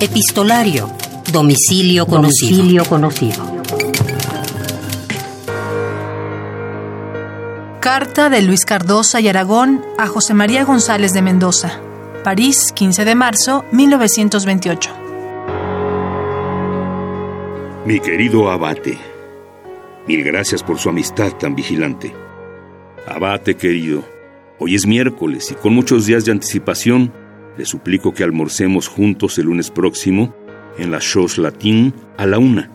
Epistolario. 0.00 0.90
Domicilio 1.30 2.04
conocido. 2.06 2.50
Domicilio 2.50 2.84
conocido. 2.86 3.62
Carta 7.80 8.28
de 8.28 8.42
Luis 8.42 8.64
Cardosa 8.64 9.20
y 9.20 9.28
Aragón 9.28 9.84
a 9.98 10.08
José 10.08 10.34
María 10.34 10.64
González 10.64 11.12
de 11.12 11.22
Mendoza. 11.22 11.80
París, 12.24 12.72
15 12.74 13.04
de 13.04 13.14
marzo, 13.14 13.64
1928. 13.70 14.90
Mi 17.84 18.00
querido 18.00 18.50
abate, 18.50 18.98
mil 20.06 20.22
gracias 20.22 20.62
por 20.62 20.78
su 20.78 20.88
amistad 20.88 21.32
tan 21.32 21.54
vigilante. 21.54 22.12
Abate 23.06 23.56
querido, 23.56 24.04
hoy 24.58 24.74
es 24.74 24.86
miércoles 24.86 25.50
y 25.50 25.54
con 25.54 25.74
muchos 25.74 26.06
días 26.06 26.24
de 26.24 26.32
anticipación 26.32 27.12
le 27.56 27.64
suplico 27.64 28.12
que 28.12 28.22
almorcemos 28.22 28.88
juntos 28.88 29.38
el 29.38 29.46
lunes 29.46 29.70
próximo 29.70 30.34
en 30.78 30.90
la 30.90 30.98
Chose 30.98 31.40
Latin 31.40 31.94
a 32.18 32.26
la 32.26 32.38
una, 32.38 32.70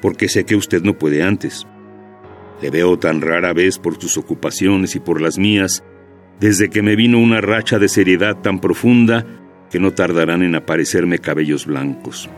porque 0.00 0.28
sé 0.28 0.44
que 0.44 0.56
usted 0.56 0.82
no 0.82 0.98
puede 0.98 1.22
antes. 1.22 1.66
Le 2.60 2.70
veo 2.70 2.98
tan 2.98 3.20
rara 3.20 3.52
vez 3.52 3.78
por 3.78 4.00
sus 4.00 4.16
ocupaciones 4.16 4.96
y 4.96 5.00
por 5.00 5.20
las 5.20 5.38
mías, 5.38 5.84
desde 6.40 6.70
que 6.70 6.82
me 6.82 6.96
vino 6.96 7.18
una 7.18 7.40
racha 7.40 7.78
de 7.78 7.88
seriedad 7.88 8.40
tan 8.40 8.60
profunda 8.60 9.26
que 9.70 9.78
no 9.78 9.92
tardarán 9.92 10.42
en 10.42 10.54
aparecerme 10.54 11.18
cabellos 11.18 11.66
blancos. 11.66 12.28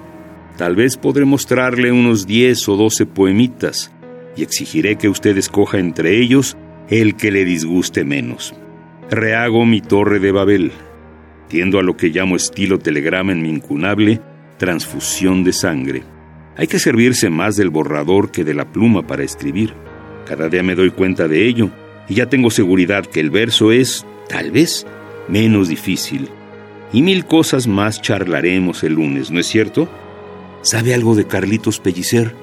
Tal 0.57 0.77
vez 0.77 0.97
podré 0.97 1.25
mostrarle 1.25 1.93
unos 1.93 2.27
10 2.27 2.69
o 2.69 2.77
12 2.77 3.07
poemitas 3.07 3.95
y 4.37 4.43
exigiré 4.43 4.97
que 4.97 5.09
usted 5.09 5.37
escoja 5.37 5.79
entre 5.79 6.21
ellos 6.21 6.57
el 6.89 7.17
que 7.17 7.31
le 7.31 7.45
disguste 7.45 8.05
menos. 8.05 8.55
Rehago 9.11 9.65
mi 9.65 9.81
torre 9.81 10.19
de 10.19 10.33
Babel. 10.33 10.73
Tiendo 11.49 11.79
a 11.79 11.83
lo 11.83 11.97
que 11.97 12.09
llamo 12.09 12.37
estilo 12.37 12.79
telegrama 12.79 13.33
en 13.33 13.43
mi 13.43 13.51
incunable 13.51 14.21
transfusión 14.59 15.45
de 15.45 15.53
sangre. 15.53 16.03
Hay 16.57 16.67
que 16.67 16.79
servirse 16.79 17.31
más 17.31 17.57
del 17.57 17.71
borrador 17.71 18.31
que 18.31 18.45
de 18.45 18.55
la 18.55 18.71
pluma 18.71 19.07
para 19.07 19.25
escribir. 19.25 19.75
Cada 20.27 20.49
día 20.49 20.63
me 20.63 20.75
doy 20.75 20.91
cuenta 20.91 21.29
de 21.29 21.47
ello 21.47 21.71
y 22.09 22.15
ya 22.15 22.27
tengo 22.27 22.51
seguridad 22.51 23.05
que 23.05 23.21
el 23.21 23.31
verso 23.31 23.73
es, 23.73 24.07
tal 24.29 24.53
vez, 24.53 24.87
menos 25.29 25.69
difícil. 25.69 26.29
Y 26.93 27.03
mil 27.03 27.25
cosas 27.25 27.67
más 27.67 28.01
charlaremos 28.01 28.85
el 28.85 28.95
lunes, 28.95 29.31
¿no 29.31 29.41
es 29.41 29.47
cierto? 29.47 29.89
¿Sabe 30.63 30.95
algo 30.95 31.15
de 31.15 31.27
Carlitos 31.27 31.81
Pellicer? 31.81 32.35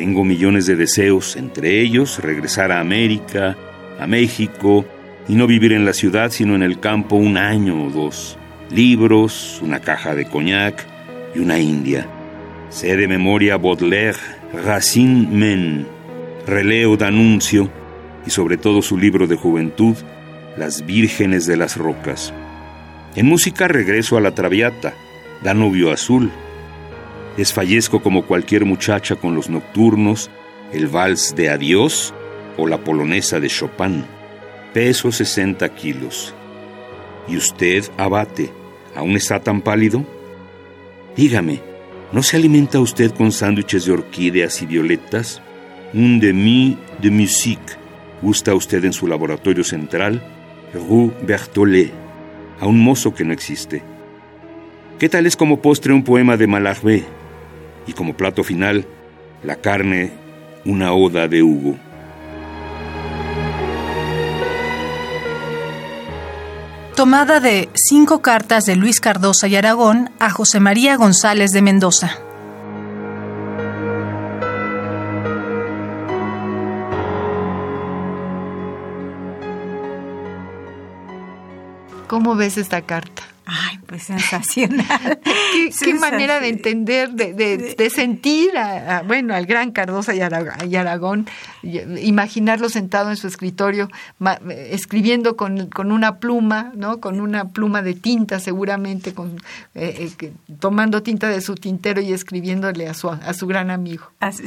Tengo 0.00 0.24
millones 0.24 0.64
de 0.64 0.76
deseos, 0.76 1.36
entre 1.36 1.82
ellos 1.82 2.20
regresar 2.20 2.72
a 2.72 2.80
América, 2.80 3.58
a 3.98 4.06
México, 4.06 4.86
y 5.28 5.34
no 5.34 5.46
vivir 5.46 5.74
en 5.74 5.84
la 5.84 5.92
ciudad 5.92 6.30
sino 6.30 6.54
en 6.54 6.62
el 6.62 6.80
campo 6.80 7.16
un 7.16 7.36
año 7.36 7.84
o 7.84 7.90
dos. 7.90 8.38
Libros, 8.70 9.60
una 9.62 9.80
caja 9.80 10.14
de 10.14 10.24
coñac 10.24 10.86
y 11.34 11.40
una 11.40 11.58
india. 11.58 12.06
Sé 12.70 12.96
de 12.96 13.08
memoria 13.08 13.58
Baudelaire, 13.58 14.16
Racine 14.64 15.28
Men, 15.30 15.86
releo 16.46 16.96
D'Annunzio 16.96 17.70
y 18.26 18.30
sobre 18.30 18.56
todo 18.56 18.80
su 18.80 18.96
libro 18.96 19.26
de 19.26 19.36
juventud, 19.36 19.96
Las 20.56 20.86
Vírgenes 20.86 21.44
de 21.44 21.58
las 21.58 21.76
Rocas. 21.76 22.32
En 23.16 23.26
música 23.26 23.68
regreso 23.68 24.16
a 24.16 24.22
la 24.22 24.34
Traviata, 24.34 24.94
Danubio 25.42 25.92
Azul, 25.92 26.30
Desfallezco 27.40 28.02
como 28.02 28.26
cualquier 28.26 28.66
muchacha 28.66 29.16
con 29.16 29.34
los 29.34 29.48
nocturnos, 29.48 30.30
el 30.74 30.88
vals 30.88 31.34
de 31.34 31.48
Adiós 31.48 32.12
o 32.58 32.66
la 32.66 32.76
polonesa 32.84 33.40
de 33.40 33.48
Chopin. 33.48 34.04
Peso 34.74 35.10
60 35.10 35.66
kilos. 35.70 36.34
¿Y 37.28 37.38
usted, 37.38 37.86
abate, 37.96 38.52
aún 38.94 39.16
está 39.16 39.40
tan 39.40 39.62
pálido? 39.62 40.04
Dígame, 41.16 41.62
¿no 42.12 42.22
se 42.22 42.36
alimenta 42.36 42.78
usted 42.78 43.10
con 43.10 43.32
sándwiches 43.32 43.86
de 43.86 43.92
orquídeas 43.92 44.60
y 44.60 44.66
violetas? 44.66 45.40
Un 45.94 46.20
demi 46.20 46.76
de 47.00 47.10
musique. 47.10 47.72
¿Gusta 48.20 48.54
usted 48.54 48.84
en 48.84 48.92
su 48.92 49.06
laboratorio 49.06 49.64
central? 49.64 50.22
Rue 50.74 51.10
Berthollet, 51.22 51.90
a 52.60 52.66
un 52.66 52.78
mozo 52.84 53.14
que 53.14 53.24
no 53.24 53.32
existe. 53.32 53.82
¿Qué 54.98 55.08
tal 55.08 55.24
es 55.24 55.36
como 55.38 55.62
postre 55.62 55.94
un 55.94 56.04
poema 56.04 56.36
de 56.36 56.46
Mallarmé? 56.46 57.19
Y 57.86 57.92
como 57.92 58.16
plato 58.16 58.44
final, 58.44 58.86
la 59.42 59.56
carne, 59.56 60.12
una 60.64 60.92
oda 60.92 61.28
de 61.28 61.42
Hugo. 61.42 61.76
Tomada 66.94 67.40
de 67.40 67.70
cinco 67.74 68.20
cartas 68.20 68.64
de 68.64 68.76
Luis 68.76 69.00
Cardosa 69.00 69.48
y 69.48 69.56
Aragón 69.56 70.10
a 70.18 70.28
José 70.28 70.60
María 70.60 70.96
González 70.96 71.50
de 71.50 71.62
Mendoza. 71.62 72.18
¿Cómo 82.06 82.34
ves 82.34 82.58
esta 82.58 82.82
carta? 82.82 83.22
Ay, 83.46 83.79
pues 83.90 84.04
sensacional. 84.04 85.18
¿Qué, 85.82 85.94
manera 85.94 86.38
de 86.38 86.46
entender, 86.46 87.10
de, 87.10 87.90
sentir, 87.90 88.56
a, 88.56 89.02
bueno, 89.02 89.34
al 89.34 89.46
gran 89.46 89.72
Cardosa 89.72 90.14
y 90.14 90.76
Aragón, 90.76 91.26
imaginarlo 92.00 92.68
sentado 92.68 93.10
en 93.10 93.16
su 93.16 93.26
escritorio, 93.26 93.90
escribiendo 94.70 95.36
con, 95.36 95.90
una 95.90 96.18
pluma, 96.20 96.70
¿no? 96.76 97.00
Con 97.00 97.20
una 97.20 97.48
pluma 97.48 97.82
de 97.82 97.94
tinta, 97.94 98.38
seguramente, 98.38 99.12
con, 99.12 99.42
eh, 99.74 100.12
eh, 100.20 100.32
tomando 100.60 101.02
tinta 101.02 101.28
de 101.28 101.40
su 101.40 101.56
tintero 101.56 102.00
y 102.00 102.12
escribiéndole 102.12 102.86
a 102.86 102.94
su, 102.94 103.08
a 103.10 103.34
su 103.34 103.48
gran 103.48 103.72
amigo. 103.72 104.04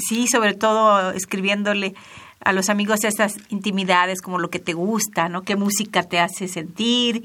Sí, 0.07 0.27
sobre 0.27 0.53
todo 0.53 1.11
escribiéndole 1.11 1.95
a 2.45 2.53
los 2.53 2.69
amigos 2.69 3.03
esas 3.03 3.35
intimidades 3.49 4.21
como 4.21 4.39
lo 4.39 4.49
que 4.49 4.59
te 4.59 4.73
gusta, 4.73 5.29
¿no? 5.29 5.43
Qué 5.43 5.55
música 5.55 6.03
te 6.03 6.19
hace 6.19 6.47
sentir 6.47 7.23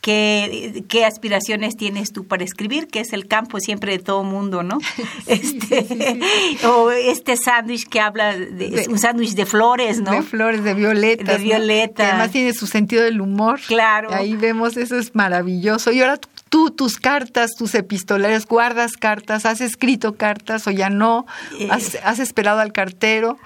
¿Qué, 0.00 0.82
qué 0.88 1.04
aspiraciones 1.04 1.76
tienes 1.76 2.12
tú 2.12 2.26
para 2.26 2.42
escribir, 2.42 2.88
que 2.88 3.00
es 3.00 3.12
el 3.12 3.26
campo 3.26 3.60
siempre 3.60 3.92
de 3.92 3.98
todo 3.98 4.24
mundo, 4.24 4.62
¿no? 4.62 4.78
este, 5.26 6.20
O 6.66 6.90
este 6.90 7.36
sándwich 7.36 7.86
que 7.86 8.00
habla 8.00 8.34
de, 8.34 8.86
un 8.88 8.98
sándwich 8.98 9.34
de 9.34 9.44
flores, 9.44 10.00
¿no? 10.00 10.12
De 10.12 10.22
flores, 10.22 10.64
de 10.64 10.72
violetas. 10.72 11.38
De 11.38 11.44
violeta. 11.44 12.08
además 12.08 12.30
tiene 12.30 12.54
su 12.54 12.66
sentido 12.66 13.02
del 13.02 13.20
humor. 13.20 13.60
Claro. 13.66 14.08
Ahí 14.12 14.36
vemos, 14.36 14.78
eso 14.78 14.96
es 14.96 15.14
maravilloso. 15.14 15.92
Y 15.92 16.00
ahora 16.00 16.18
tú, 16.48 16.70
tus 16.70 16.96
cartas, 16.96 17.50
tus 17.58 17.74
epistolares, 17.74 18.46
guardas 18.46 18.92
cartas, 18.92 19.44
has 19.44 19.60
escrito 19.60 20.16
cartas 20.16 20.66
o 20.66 20.70
ya 20.70 20.88
no, 20.88 21.26
eh. 21.58 21.68
has, 21.70 21.98
has 22.02 22.20
esperado 22.20 22.60
al 22.60 22.72
cartero. 22.72 23.38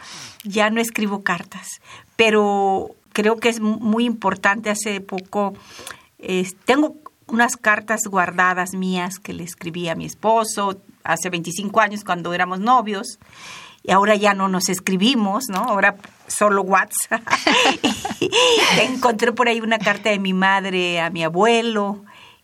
Ya 0.45 0.71
no 0.71 0.81
escribo 0.81 1.25
cartas, 1.25 1.81
pero 2.17 2.95
creo 3.13 3.39
que 3.39 3.49
es 3.49 3.61
muy 3.61 4.05
importante. 4.05 4.71
Hace 4.71 5.01
poco 5.01 5.55
tengo 6.65 6.97
unas 7.27 7.57
cartas 7.57 8.03
guardadas 8.09 8.75
mías 8.75 9.19
que 9.19 9.33
le 9.33 9.45
escribí 9.45 9.89
a 9.89 9.95
mi 9.95 10.05
esposo 10.05 10.81
hace 11.03 11.31
25 11.31 11.81
años 11.81 12.05
cuando 12.05 12.35
éramos 12.35 12.61
novios 12.61 13.19
y 13.83 13.91
ahora 13.93 14.15
ya 14.17 14.33
no 14.33 14.49
nos 14.49 14.69
escribimos, 14.71 15.45
¿no? 15.49 15.59
Ahora 15.59 15.97
solo 16.27 16.63
WhatsApp. 16.63 17.23
encontré 18.83 19.33
por 19.33 19.49
ahí 19.49 19.61
una 19.61 19.79
carta 19.79 20.11
de 20.11 20.19
mi 20.19 20.33
madre 20.33 21.01
a 21.01 21.11
mi 21.11 21.23
abuelo 21.23 22.03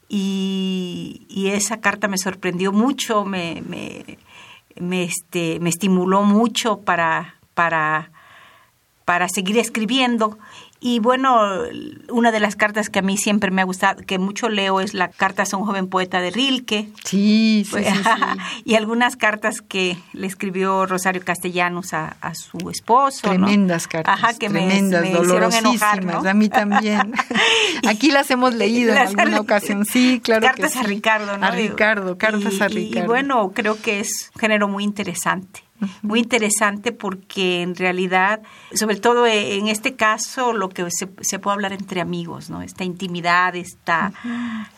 y, 0.08 1.26
esa 1.52 1.80
carta 1.80 2.08
me 2.08 2.18
sorprendió 2.18 2.72
mucho, 2.72 3.24
me, 3.24 3.62
me, 3.66 4.18
me, 4.76 5.04
este, 5.04 5.58
me 5.60 5.70
estimuló 5.70 6.22
mucho 6.22 6.80
para, 6.80 7.36
para, 7.54 8.12
para 9.04 9.28
seguir 9.28 9.58
escribiendo 9.58 10.38
y 10.82 10.98
bueno, 10.98 11.60
una 12.08 12.32
de 12.32 12.40
las 12.40 12.56
cartas 12.56 12.88
que 12.88 13.00
a 13.00 13.02
mí 13.02 13.18
siempre 13.18 13.50
me 13.50 13.60
ha 13.60 13.64
gustado, 13.66 14.02
que 14.06 14.18
mucho 14.18 14.48
leo, 14.48 14.80
es 14.80 14.94
la 14.94 15.08
carta 15.08 15.44
a 15.50 15.56
un 15.58 15.66
joven 15.66 15.88
poeta 15.88 16.22
de 16.22 16.30
Rilke. 16.30 16.88
Sí, 17.04 17.66
sí, 17.70 17.84
sí, 17.84 17.90
Y 18.64 18.76
algunas 18.76 19.16
cartas 19.16 19.60
que 19.60 19.98
le 20.14 20.26
escribió 20.26 20.86
Rosario 20.86 21.22
Castellanos 21.22 21.92
a, 21.92 22.16
su 22.34 22.70
esposo. 22.70 23.28
Tremendas 23.28 23.88
cartas. 23.88 24.14
Ajá, 24.14 24.32
que 24.32 24.48
tremendas, 24.48 25.02
me, 25.02 25.10
dolorosísimas. 25.10 26.24
A 26.24 26.34
mí 26.34 26.48
también. 26.48 27.12
Aquí 27.86 28.10
las 28.10 28.30
hemos 28.30 28.54
leído 28.54 28.92
en 28.92 28.98
alguna 28.98 29.40
ocasión. 29.40 29.84
Sí, 29.84 30.20
claro. 30.24 30.46
Cartas 30.46 30.76
a 30.76 30.82
Ricardo, 30.82 31.36
¿no? 31.36 31.46
A 31.46 31.50
Ricardo, 31.50 32.16
cartas 32.16 32.58
a 32.62 32.68
Ricardo. 32.68 33.04
Y 33.04 33.06
bueno, 33.06 33.52
creo 33.54 33.80
que 33.80 34.00
es 34.00 34.30
un 34.34 34.40
género 34.40 34.66
muy 34.66 34.84
interesante 34.84 35.60
muy 36.02 36.20
interesante 36.20 36.92
porque 36.92 37.62
en 37.62 37.74
realidad, 37.74 38.40
sobre 38.74 38.96
todo 38.96 39.26
en 39.26 39.68
este 39.68 39.94
caso, 39.94 40.52
lo 40.52 40.68
que 40.68 40.86
se, 40.90 41.08
se 41.20 41.38
puede 41.38 41.54
hablar 41.54 41.72
entre 41.72 42.00
amigos, 42.00 42.50
¿no? 42.50 42.62
Esta 42.62 42.84
intimidad, 42.84 43.56
esta, 43.56 44.12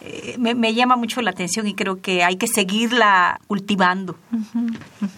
eh, 0.00 0.36
me, 0.38 0.74
llama 0.74 0.96
mucho 0.96 1.20
la 1.22 1.30
atención 1.30 1.66
y 1.66 1.74
creo 1.74 2.00
que 2.00 2.24
hay 2.24 2.36
que 2.36 2.46
seguirla 2.46 3.40
cultivando. 3.46 4.16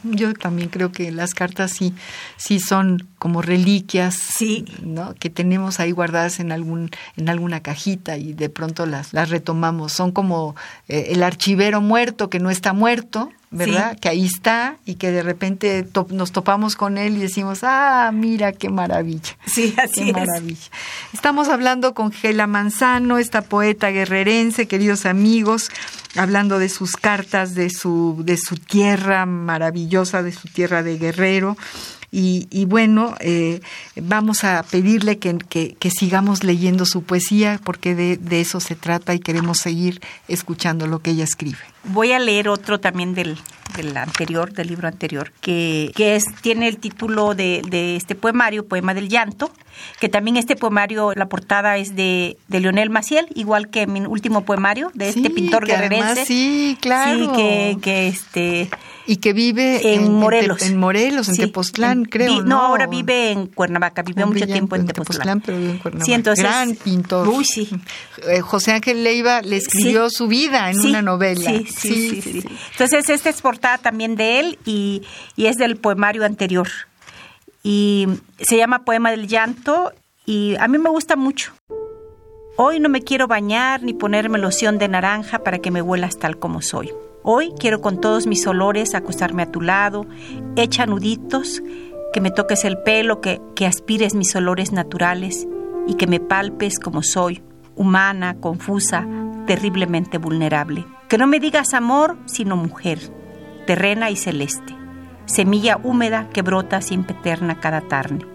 Yo 0.03 0.35
también 0.35 0.69
creo 0.69 0.93
que 0.93 1.11
las 1.13 1.35
cartas 1.35 1.73
sí, 1.73 1.95
sí 2.37 2.61
son 2.61 3.07
como 3.19 3.43
reliquias, 3.43 4.15
sí. 4.15 4.65
¿no? 4.83 5.15
Que 5.15 5.31
tenemos 5.31 5.81
ahí 5.81 5.93
guardadas 5.93 6.41
en 6.41 6.53
algún, 6.53 6.91
en 7.17 7.29
alguna 7.29 7.61
cajita 7.61 8.17
y 8.17 8.33
de 8.33 8.49
pronto 8.49 8.87
las, 8.87 9.13
las 9.13 9.31
retomamos. 9.31 9.93
Son 9.93 10.13
como 10.13 10.57
eh, 10.89 11.09
el 11.11 11.23
archivero 11.23 11.81
muerto 11.81 12.31
que 12.31 12.41
no 12.41 12.51
está 12.51 12.73
muerto, 12.73 13.31
¿verdad? 13.55 13.97
Que 13.99 14.09
ahí 14.09 14.27
está 14.27 14.77
y 14.85 14.97
que 14.97 15.13
de 15.13 15.23
repente 15.23 15.87
nos 16.11 16.33
topamos 16.33 16.75
con 16.75 16.99
él 16.99 17.17
y 17.17 17.21
decimos, 17.21 17.61
ah, 17.63 18.11
mira 18.13 18.53
qué 18.53 18.69
maravilla. 18.69 19.39
Sí, 19.47 19.75
así 19.83 20.07
qué 20.07 20.13
maravilla. 20.13 20.69
Estamos 21.13 21.49
hablando 21.49 21.95
con 21.95 22.11
Gela 22.11 22.49
Manzano, 22.49 23.19
esta 23.19 23.43
poeta 23.43 23.91
guerrerense, 23.91 24.67
queridos 24.67 25.07
amigos, 25.07 25.71
hablando 26.17 26.59
de 26.59 26.69
sus 26.69 26.97
cartas, 26.97 27.55
de 27.55 27.71
su, 27.71 28.23
de 28.25 28.37
su 28.37 28.57
tierra 28.57 29.25
maravillosa, 29.25 30.25
de 30.25 30.33
su 30.33 30.49
tierra 30.49 30.83
de 30.83 30.99
guerrero. 30.99 31.57
Y, 32.17 32.65
bueno, 32.67 33.17
eh, 33.19 33.61
vamos 33.97 34.45
a 34.45 34.63
pedirle 34.63 35.19
que, 35.19 35.37
que, 35.37 35.91
sigamos 35.91 36.45
leyendo 36.45 36.87
su 36.87 37.03
poesía 37.03 37.61
porque 37.65 37.97
de, 37.97 38.17
de 38.17 38.41
eso 38.41 38.61
se 38.61 38.77
trata 38.77 39.15
y 39.15 39.19
queremos 39.19 39.59
seguir 39.59 40.01
escuchando 40.29 40.87
lo 40.87 41.01
que 41.01 41.11
ella 41.11 41.25
escribe. 41.25 41.59
Voy 41.83 42.13
a 42.13 42.21
leer 42.21 42.49
otro 42.49 42.79
también 42.79 43.15
del, 43.15 43.37
del 43.77 43.97
anterior, 43.97 44.53
del 44.53 44.69
libro 44.69 44.87
anterior, 44.87 45.33
que, 45.41 45.91
que 45.97 46.15
es, 46.15 46.25
tiene 46.41 46.69
el 46.69 46.79
título 46.79 47.35
de, 47.35 47.63
de, 47.69 47.97
este 47.97 48.15
poemario, 48.15 48.65
Poema 48.67 48.95
del 48.95 49.09
Llanto, 49.09 49.51
que 50.01 50.09
también 50.09 50.37
este 50.37 50.57
poemario, 50.57 51.13
la 51.15 51.29
portada 51.29 51.77
es 51.77 51.97
de, 51.97 52.37
de 52.49 52.61
Leonel 52.61 52.91
Maciel, 52.91 53.27
igual 53.35 53.69
que 53.69 53.87
mi 53.87 54.01
último 54.01 54.45
poemario, 54.45 54.91
de 54.95 55.09
este 55.09 55.31
pintor 55.31 55.67
guerrerense. 55.67 56.25
Sí, 56.25 56.77
claro. 56.81 57.19
Sí, 57.19 57.31
que, 57.37 57.77
que 57.81 58.09
este... 58.09 58.71
Y 59.07 59.17
que 59.17 59.35
vive 59.35 59.95
en, 59.95 60.15
Morelos. 60.15 60.63
En, 60.63 60.79
Morelos, 60.79 61.29
en 61.29 61.37
Tepoztlán. 61.37 62.05
Tepoztlán, 62.05 62.05
creo. 62.05 62.43
no, 62.43 62.63
ahora 62.63 62.87
vive 62.87 63.33
en 63.33 63.49
Cuernavaca, 63.49 64.03
vive 64.03 64.25
mucho 64.25 64.47
tiempo 64.47 64.77
en 64.77 64.87
Tepoztlán. 64.87 65.43
pero 65.43 65.59
vive 65.59 65.73
en 65.73 65.79
Cuernavaca. 65.79 66.07
Sí, 66.07 66.13
entonces, 66.15 66.43
Gran 66.43 66.75
pintor. 66.75 67.29
Uy, 67.29 67.45
sí. 67.45 67.69
Eh, 68.27 68.41
José 68.41 68.73
Ángel 68.73 69.05
Leiva 69.05 69.43
le 69.43 69.57
escribió 69.57 70.09
su 70.09 70.27
vida 70.27 70.71
en 70.71 70.81
una 70.81 71.03
novela. 71.03 71.51
Sí 71.51 71.67
sí, 71.69 72.23
sí 72.23 72.23
sí, 72.23 72.45
Entonces, 72.73 73.11
esta 73.11 73.29
es 73.29 73.43
portada 73.43 73.77
también 73.79 74.17
de 74.17 74.41
él 74.41 74.59
y, 74.65 75.03
y 75.37 75.47
es 75.47 75.57
del 75.57 75.77
poemario 75.77 76.25
anterior. 76.25 76.69
Y 77.65 78.07
se 78.39 78.59
llama 78.59 78.85
Poema 78.85 79.11
del 79.11 79.27
Llanto 79.27 79.93
y 80.27 80.55
a 80.61 80.69
mí 80.69 80.77
me 80.77 80.91
gusta 80.91 81.17
mucho. 81.17 81.55
Hoy 82.57 82.79
no 82.79 82.89
me 82.91 83.01
quiero 83.01 83.27
bañar 83.27 83.83
ni 83.83 83.95
ponerme 83.95 84.39
loción 84.39 84.79
de 84.79 84.87
naranja 84.87 85.41
para 85.41 85.59
que 85.59 85.71
me 85.71 85.83
huelas 85.83 86.19
tal 86.19 86.39
como 86.39 86.61
soy. 86.61 86.93
Hoy 87.23 87.55
quiero 87.59 87.81
con 87.81 88.03
todos 88.03 88.27
mis 88.27 88.47
olores 88.47 88.95
acostarme 88.95 89.43
a 89.43 89.51
tu 89.51 89.63
lado, 89.63 90.05
echa 90.57 90.85
nuditos, 90.85 91.63
que 92.13 92.21
me 92.21 92.31
toques 92.31 92.67
el 92.67 92.77
pelo, 92.79 93.23
que, 93.23 93.41
que 93.57 93.67
aspires 93.67 94.15
mis 94.15 94.37
olores 94.37 94.71
naturales 94.71 95.49
y 95.89 95.95
que 95.95 96.07
me 96.07 96.21
palpes 96.21 96.79
como 96.79 97.03
soy, 97.03 97.43
humana, 97.77 98.37
confusa, 98.41 99.09
terriblemente 99.47 100.19
vulnerable. 100.19 100.85
Que 101.09 101.17
no 101.17 101.27
me 101.27 101.41
digas 101.41 101.73
amor, 101.73 102.19
sino 102.27 102.57
mujer, 102.57 103.01
terrena 103.67 104.11
y 104.11 104.17
celeste, 104.17 104.77
semilla 105.27 105.79
húmeda 105.83 106.29
que 106.33 106.43
brota 106.43 106.81
sin 106.81 107.05
peterna 107.05 107.61
cada 107.61 107.81
tarde. 107.81 108.27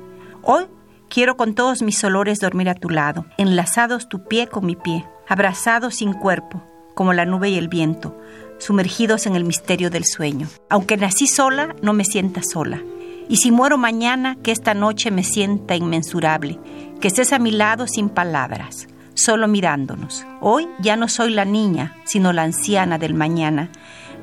Hoy 0.42 0.68
Quiero 1.10 1.38
con 1.38 1.56
todos 1.56 1.82
mis 1.82 2.04
olores 2.04 2.38
dormir 2.38 2.70
a 2.70 2.76
tu 2.76 2.88
lado, 2.88 3.26
enlazados 3.40 4.08
tu 4.08 4.26
pie 4.26 4.46
con 4.46 4.68
mi 4.68 4.76
pie, 4.76 5.08
abrazados 5.28 5.96
sin 5.96 6.14
cuerpo, 6.14 6.62
como 6.94 7.14
la 7.14 7.26
nube 7.26 7.50
y 7.50 7.58
el 7.58 7.68
viento, 7.68 8.16
sumergidos 8.60 9.26
en 9.26 9.36
el 9.36 9.44
misterio 9.44 9.90
del 9.90 10.06
sueño. 10.06 10.48
Aunque 10.70 10.98
nací 10.98 11.26
sola, 11.26 11.76
no 11.82 11.94
me 11.94 12.04
sienta 12.04 12.42
sola. 12.44 12.80
Y 13.28 13.38
si 13.38 13.50
muero 13.50 13.80
mañana, 13.80 14.38
que 14.44 14.52
esta 14.52 14.76
noche 14.76 15.10
me 15.10 15.24
sienta 15.24 15.76
inmensurable, 15.76 16.60
que 17.02 17.08
estés 17.08 17.34
a 17.34 17.40
mi 17.40 17.50
lado 17.50 17.88
sin 17.88 18.10
palabras, 18.10 18.88
solo 19.16 19.48
mirándonos. 19.48 20.28
Hoy 20.42 20.68
ya 20.80 20.96
no 20.96 21.08
soy 21.08 21.32
la 21.32 21.46
niña, 21.46 21.96
sino 22.06 22.34
la 22.34 22.44
anciana 22.44 23.00
del 23.00 23.16
mañana, 23.16 23.72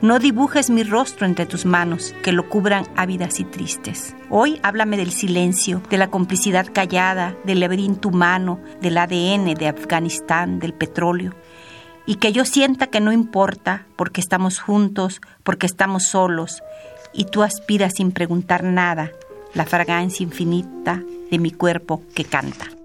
no 0.02 0.18
dibujes 0.18 0.68
mi 0.68 0.82
rostro 0.82 1.26
entre 1.26 1.46
tus 1.46 1.64
manos, 1.64 2.14
que 2.22 2.32
lo 2.32 2.48
cubran 2.48 2.86
ávidas 2.96 3.40
y 3.40 3.44
tristes. 3.44 4.14
Hoy 4.28 4.60
háblame 4.62 4.96
del 4.96 5.10
silencio, 5.10 5.82
de 5.88 5.96
la 5.96 6.08
complicidad 6.08 6.66
callada, 6.72 7.34
del 7.44 7.60
laberinto 7.60 8.10
humano, 8.10 8.60
del 8.82 8.98
ADN 8.98 9.54
de 9.54 9.68
Afganistán, 9.68 10.58
del 10.58 10.74
petróleo. 10.74 11.34
Y 12.04 12.16
que 12.16 12.32
yo 12.32 12.44
sienta 12.44 12.88
que 12.88 13.00
no 13.00 13.10
importa, 13.10 13.86
porque 13.96 14.20
estamos 14.20 14.60
juntos, 14.60 15.20
porque 15.42 15.66
estamos 15.66 16.04
solos, 16.04 16.62
y 17.12 17.24
tú 17.24 17.42
aspiras 17.42 17.94
sin 17.96 18.12
preguntar 18.12 18.64
nada, 18.64 19.10
la 19.54 19.64
fragancia 19.64 20.22
infinita 20.22 21.02
de 21.30 21.38
mi 21.38 21.50
cuerpo 21.50 22.02
que 22.14 22.24
canta. 22.24 22.75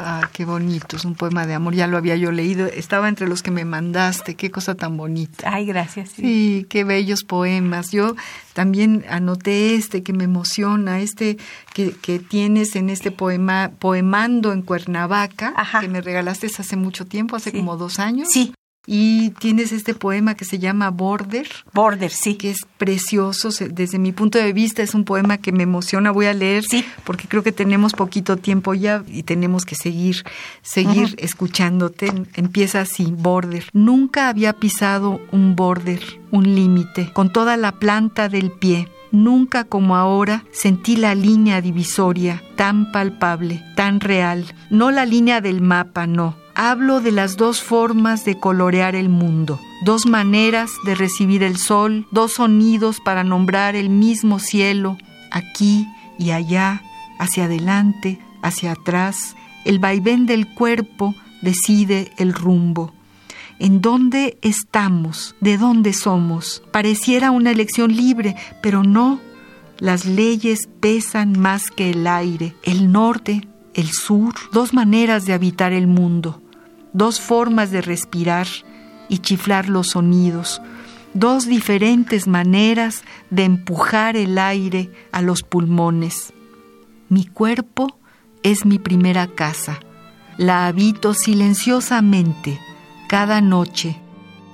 Ah, 0.00 0.30
qué 0.32 0.44
bonito, 0.44 0.96
es 0.96 1.04
un 1.04 1.14
poema 1.14 1.46
de 1.46 1.54
amor, 1.54 1.74
ya 1.74 1.88
lo 1.88 1.96
había 1.96 2.14
yo 2.14 2.30
leído, 2.30 2.66
estaba 2.66 3.08
entre 3.08 3.26
los 3.26 3.42
que 3.42 3.50
me 3.50 3.64
mandaste, 3.64 4.36
qué 4.36 4.50
cosa 4.50 4.76
tan 4.76 4.96
bonita. 4.96 5.52
Ay, 5.52 5.66
gracias. 5.66 6.10
Sí, 6.10 6.66
qué 6.70 6.84
bellos 6.84 7.24
poemas. 7.24 7.90
Yo 7.90 8.14
también 8.52 9.04
anoté 9.08 9.74
este 9.74 10.02
que 10.02 10.12
me 10.12 10.24
emociona, 10.24 11.00
este 11.00 11.36
que, 11.74 11.90
que 11.90 12.20
tienes 12.20 12.76
en 12.76 12.90
este 12.90 13.10
poema, 13.10 13.72
Poemando 13.78 14.52
en 14.52 14.62
Cuernavaca, 14.62 15.54
que 15.80 15.88
me 15.88 16.00
regalaste 16.00 16.46
hace 16.46 16.76
mucho 16.76 17.04
tiempo, 17.04 17.36
hace 17.36 17.52
como 17.52 17.76
dos 17.76 17.98
años. 17.98 18.28
Sí. 18.30 18.54
Y 18.90 19.32
tienes 19.38 19.72
este 19.72 19.92
poema 19.92 20.34
que 20.34 20.46
se 20.46 20.58
llama 20.58 20.88
Border. 20.88 21.46
Border, 21.74 22.10
sí. 22.10 22.36
Que 22.36 22.48
es 22.48 22.66
precioso. 22.78 23.50
Desde 23.68 23.98
mi 23.98 24.12
punto 24.12 24.38
de 24.38 24.54
vista 24.54 24.82
es 24.82 24.94
un 24.94 25.04
poema 25.04 25.36
que 25.36 25.52
me 25.52 25.64
emociona. 25.64 26.10
Voy 26.10 26.24
a 26.24 26.32
leer 26.32 26.64
sí. 26.64 26.82
porque 27.04 27.28
creo 27.28 27.42
que 27.42 27.52
tenemos 27.52 27.92
poquito 27.92 28.38
tiempo 28.38 28.72
ya 28.72 29.04
y 29.06 29.24
tenemos 29.24 29.66
que 29.66 29.74
seguir, 29.74 30.24
seguir 30.62 31.14
escuchándote. 31.18 32.10
Empieza 32.32 32.80
así, 32.80 33.12
Border. 33.14 33.66
Nunca 33.74 34.30
había 34.30 34.54
pisado 34.54 35.20
un 35.32 35.54
border, 35.54 36.00
un 36.30 36.54
límite, 36.54 37.12
con 37.12 37.30
toda 37.30 37.58
la 37.58 37.72
planta 37.72 38.30
del 38.30 38.50
pie. 38.52 38.88
Nunca 39.12 39.64
como 39.64 39.96
ahora 39.96 40.46
sentí 40.50 40.96
la 40.96 41.14
línea 41.14 41.60
divisoria 41.60 42.42
tan 42.56 42.90
palpable, 42.90 43.62
tan 43.76 44.00
real. 44.00 44.46
No 44.70 44.90
la 44.90 45.04
línea 45.04 45.42
del 45.42 45.60
mapa, 45.60 46.06
no 46.06 46.47
hablo 46.58 47.00
de 47.00 47.12
las 47.12 47.36
dos 47.36 47.62
formas 47.62 48.24
de 48.24 48.40
colorear 48.40 48.96
el 48.96 49.08
mundo, 49.08 49.60
dos 49.84 50.06
maneras 50.06 50.72
de 50.84 50.96
recibir 50.96 51.44
el 51.44 51.56
sol, 51.56 52.08
dos 52.10 52.34
sonidos 52.34 52.98
para 52.98 53.22
nombrar 53.22 53.76
el 53.76 53.88
mismo 53.88 54.40
cielo, 54.40 54.98
aquí 55.30 55.86
y 56.18 56.32
allá, 56.32 56.82
hacia 57.20 57.44
adelante, 57.44 58.18
hacia 58.42 58.72
atrás. 58.72 59.36
El 59.64 59.78
vaivén 59.78 60.26
del 60.26 60.52
cuerpo 60.52 61.14
decide 61.42 62.10
el 62.18 62.34
rumbo. 62.34 62.92
¿En 63.60 63.80
dónde 63.80 64.36
estamos? 64.42 65.36
¿De 65.40 65.58
dónde 65.58 65.92
somos? 65.92 66.64
Pareciera 66.72 67.30
una 67.30 67.52
elección 67.52 67.94
libre, 67.94 68.34
pero 68.64 68.82
no. 68.82 69.20
Las 69.78 70.06
leyes 70.06 70.68
pesan 70.80 71.38
más 71.38 71.70
que 71.70 71.90
el 71.90 72.08
aire, 72.08 72.56
el 72.64 72.90
norte, 72.90 73.46
el 73.74 73.92
sur, 73.92 74.34
dos 74.52 74.74
maneras 74.74 75.24
de 75.24 75.34
habitar 75.34 75.72
el 75.72 75.86
mundo 75.86 76.42
dos 76.92 77.20
formas 77.20 77.70
de 77.70 77.80
respirar 77.80 78.46
y 79.08 79.18
chiflar 79.18 79.68
los 79.68 79.88
sonidos, 79.88 80.60
dos 81.14 81.46
diferentes 81.46 82.26
maneras 82.26 83.02
de 83.30 83.44
empujar 83.44 84.16
el 84.16 84.38
aire 84.38 84.90
a 85.12 85.22
los 85.22 85.42
pulmones. 85.42 86.32
Mi 87.08 87.24
cuerpo 87.24 87.98
es 88.42 88.64
mi 88.64 88.78
primera 88.78 89.26
casa. 89.26 89.80
La 90.36 90.66
habito 90.66 91.14
silenciosamente 91.14 92.60
cada 93.08 93.40
noche, 93.40 93.96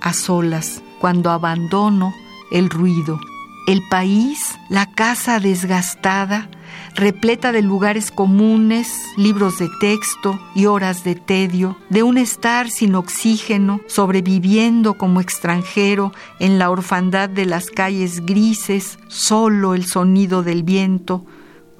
a 0.01 0.13
solas, 0.13 0.81
cuando 0.99 1.29
abandono 1.29 2.13
el 2.51 2.69
ruido. 2.69 3.19
El 3.67 3.81
país, 3.89 4.55
la 4.69 4.91
casa 4.91 5.39
desgastada, 5.39 6.49
repleta 6.95 7.51
de 7.51 7.61
lugares 7.61 8.09
comunes, 8.09 8.87
libros 9.17 9.59
de 9.59 9.69
texto 9.81 10.39
y 10.55 10.65
horas 10.65 11.03
de 11.03 11.15
tedio, 11.15 11.77
de 11.89 12.03
un 12.03 12.17
estar 12.17 12.69
sin 12.69 12.95
oxígeno, 12.95 13.81
sobreviviendo 13.87 14.93
como 14.93 15.19
extranjero 15.19 16.13
en 16.39 16.57
la 16.57 16.69
orfandad 16.69 17.29
de 17.29 17.45
las 17.45 17.67
calles 17.67 18.25
grises, 18.25 18.97
solo 19.07 19.73
el 19.73 19.85
sonido 19.85 20.41
del 20.41 20.63
viento, 20.63 21.25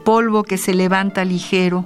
polvo 0.03 0.43
que 0.43 0.57
se 0.57 0.73
levanta 0.73 1.23
ligero, 1.23 1.85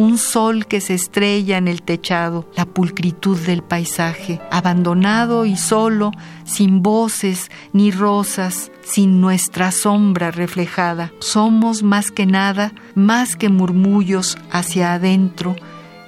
un 0.00 0.16
sol 0.16 0.64
que 0.66 0.80
se 0.80 0.94
estrella 0.94 1.58
en 1.58 1.68
el 1.68 1.82
techado, 1.82 2.50
la 2.56 2.64
pulcritud 2.64 3.38
del 3.38 3.62
paisaje, 3.62 4.40
abandonado 4.50 5.44
y 5.44 5.58
solo, 5.58 6.10
sin 6.46 6.82
voces 6.82 7.50
ni 7.74 7.90
rosas, 7.90 8.72
sin 8.82 9.20
nuestra 9.20 9.70
sombra 9.70 10.30
reflejada. 10.30 11.12
Somos 11.18 11.82
más 11.82 12.10
que 12.10 12.24
nada, 12.24 12.72
más 12.94 13.36
que 13.36 13.50
murmullos 13.50 14.38
hacia 14.50 14.94
adentro, 14.94 15.54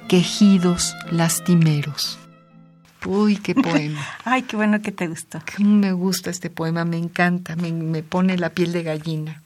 quejidos 0.09 0.95
lastimeros. 1.11 2.17
Uy, 3.05 3.37
qué 3.37 3.53
poema. 3.53 4.03
Ay, 4.25 4.41
qué 4.41 4.55
bueno 4.55 4.81
que 4.81 4.91
te 4.91 5.07
gustó. 5.07 5.39
Me 5.59 5.91
gusta 5.91 6.31
este 6.31 6.49
poema, 6.49 6.83
me 6.83 6.97
encanta, 6.97 7.55
me, 7.55 7.71
me 7.71 8.01
pone 8.01 8.39
la 8.39 8.49
piel 8.49 8.71
de 8.71 8.81
gallina. 8.81 9.43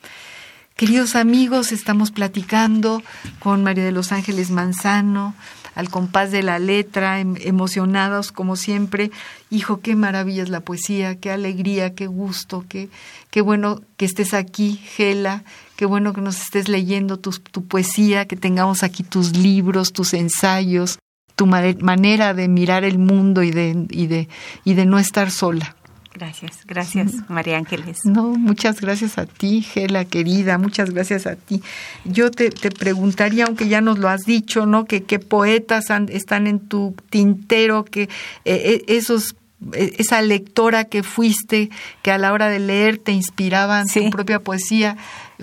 Queridos 0.77 1.15
amigos, 1.15 1.71
estamos 1.71 2.11
platicando 2.11 3.01
con 3.39 3.63
María 3.63 3.83
de 3.83 3.91
los 3.91 4.11
Ángeles 4.11 4.51
Manzano, 4.51 5.33
al 5.73 5.89
compás 5.89 6.31
de 6.31 6.43
la 6.43 6.59
letra, 6.59 7.19
em, 7.19 7.33
emocionados 7.39 8.31
como 8.31 8.55
siempre. 8.55 9.09
Hijo, 9.49 9.79
qué 9.81 9.95
maravilla 9.95 10.43
es 10.43 10.49
la 10.49 10.59
poesía, 10.59 11.19
qué 11.19 11.31
alegría, 11.31 11.95
qué 11.95 12.05
gusto, 12.05 12.63
qué, 12.69 12.89
qué 13.31 13.41
bueno 13.41 13.81
que 13.97 14.05
estés 14.05 14.35
aquí, 14.35 14.79
Gela, 14.95 15.43
qué 15.77 15.87
bueno 15.87 16.13
que 16.13 16.21
nos 16.21 16.39
estés 16.39 16.69
leyendo 16.69 17.17
tu, 17.17 17.31
tu 17.31 17.65
poesía, 17.65 18.27
que 18.27 18.35
tengamos 18.35 18.83
aquí 18.83 19.01
tus 19.01 19.35
libros, 19.35 19.93
tus 19.93 20.13
ensayos, 20.13 20.99
tu 21.35 21.47
manera 21.47 22.35
de 22.35 22.47
mirar 22.47 22.83
el 22.83 22.99
mundo 22.99 23.41
y 23.41 23.49
de, 23.49 23.87
y 23.89 24.05
de, 24.05 24.27
y 24.63 24.75
de 24.75 24.85
no 24.85 24.99
estar 24.99 25.31
sola. 25.31 25.75
Gracias, 26.17 26.65
gracias 26.65 27.29
María 27.29 27.57
Ángeles. 27.57 27.99
No, 28.03 28.23
muchas 28.23 28.81
gracias 28.81 29.19
a 29.19 29.27
ti, 29.27 29.61
Gela 29.61 30.03
querida, 30.03 30.57
muchas 30.57 30.89
gracias 30.89 31.27
a 31.27 31.35
ti. 31.35 31.61
Yo 32.05 32.31
te, 32.31 32.49
preguntaría, 32.71 33.45
aunque 33.45 33.67
ya 33.67 33.81
nos 33.81 33.99
lo 33.99 34.09
has 34.09 34.21
dicho, 34.21 34.65
¿no? 34.65 34.85
Que 34.85 35.03
qué 35.03 35.19
poetas 35.19 35.91
están 36.09 36.47
en 36.47 36.59
tu 36.59 36.95
tintero, 37.11 37.85
que 37.85 38.03
eh, 38.03 38.09
eh, 38.45 38.83
esos 38.87 39.35
e, 39.73 39.95
esa 39.99 40.23
lectora 40.23 40.85
que 40.85 41.03
fuiste, 41.03 41.69
que 42.01 42.09
a 42.09 42.17
la 42.17 42.33
hora 42.33 42.49
de 42.49 42.59
leer 42.59 42.97
te 42.97 43.11
inspiraban 43.11 43.85
tu 43.87 44.09
propia 44.09 44.39
poesía. 44.39 44.97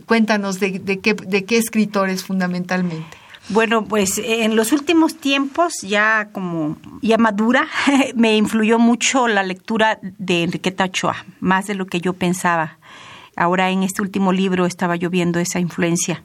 Cuéntanos 0.07 0.59
de, 0.59 0.81
qué, 1.01 1.15
de 1.15 1.45
qué 1.45 1.57
escritores 1.57 2.25
fundamentalmente. 2.25 3.24
Bueno, 3.51 3.85
pues 3.85 4.19
en 4.25 4.57
los 4.57 4.73
últimos 4.73 5.17
tiempos, 5.17 5.83
ya 5.83 6.31
como 6.33 6.77
ya 7.03 7.19
madura, 7.19 7.69
me 8.15 8.37
influyó 8.37 8.79
mucho 8.79 9.29
la 9.29 9.43
lectura 9.43 9.99
de 10.03 10.45
Enriqueta 10.45 10.85
Ochoa, 10.85 11.25
más 11.41 11.67
de 11.67 11.75
lo 11.75 11.87
que 11.87 12.01
yo 12.01 12.15
pensaba. 12.15 12.79
Ahora 13.37 13.71
en 13.71 13.83
este 13.83 14.01
último 14.01 14.33
libro 14.33 14.65
estaba 14.65 14.97
yo 14.97 15.11
viendo 15.11 15.41
esa 15.41 15.61
influencia. 15.61 16.23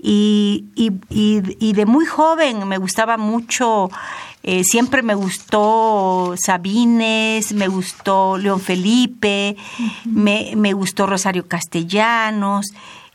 Y, 0.00 0.66
y, 0.76 0.92
y, 1.10 1.72
de 1.72 1.84
muy 1.84 2.06
joven 2.06 2.68
me 2.68 2.78
gustaba 2.78 3.16
mucho, 3.16 3.90
eh, 4.44 4.62
siempre 4.62 5.02
me 5.02 5.16
gustó 5.16 6.34
Sabines, 6.38 7.52
me 7.52 7.66
gustó 7.66 8.38
León 8.38 8.60
Felipe, 8.60 9.56
me, 10.04 10.52
me 10.54 10.72
gustó 10.72 11.06
Rosario 11.06 11.48
Castellanos, 11.48 12.66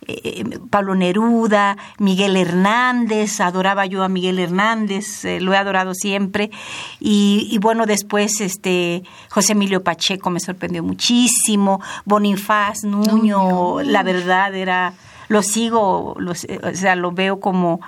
eh, 0.07 0.43
Pablo 0.69 0.95
Neruda, 0.95 1.77
Miguel 1.99 2.35
Hernández, 2.37 3.39
adoraba 3.39 3.85
yo 3.85 4.03
a 4.03 4.09
Miguel 4.09 4.39
Hernández, 4.39 5.25
eh, 5.25 5.39
lo 5.39 5.53
he 5.53 5.57
adorado 5.57 5.93
siempre. 5.93 6.51
Y, 6.99 7.57
bueno, 7.61 7.85
después 7.85 8.41
este 8.41 9.03
José 9.29 9.53
Emilio 9.53 9.83
Pacheco 9.83 10.29
me 10.29 10.39
sorprendió 10.39 10.83
muchísimo, 10.83 11.81
Bonifaz, 12.05 12.83
Nuño, 12.83 13.81
la 13.81 14.03
verdad 14.03 14.55
era, 14.55 14.93
lo 15.27 15.41
sigo, 15.41 16.13
o 16.13 16.35
sea, 16.73 16.95
lo 16.95 17.11
veo 17.11 17.39
como 17.39 17.79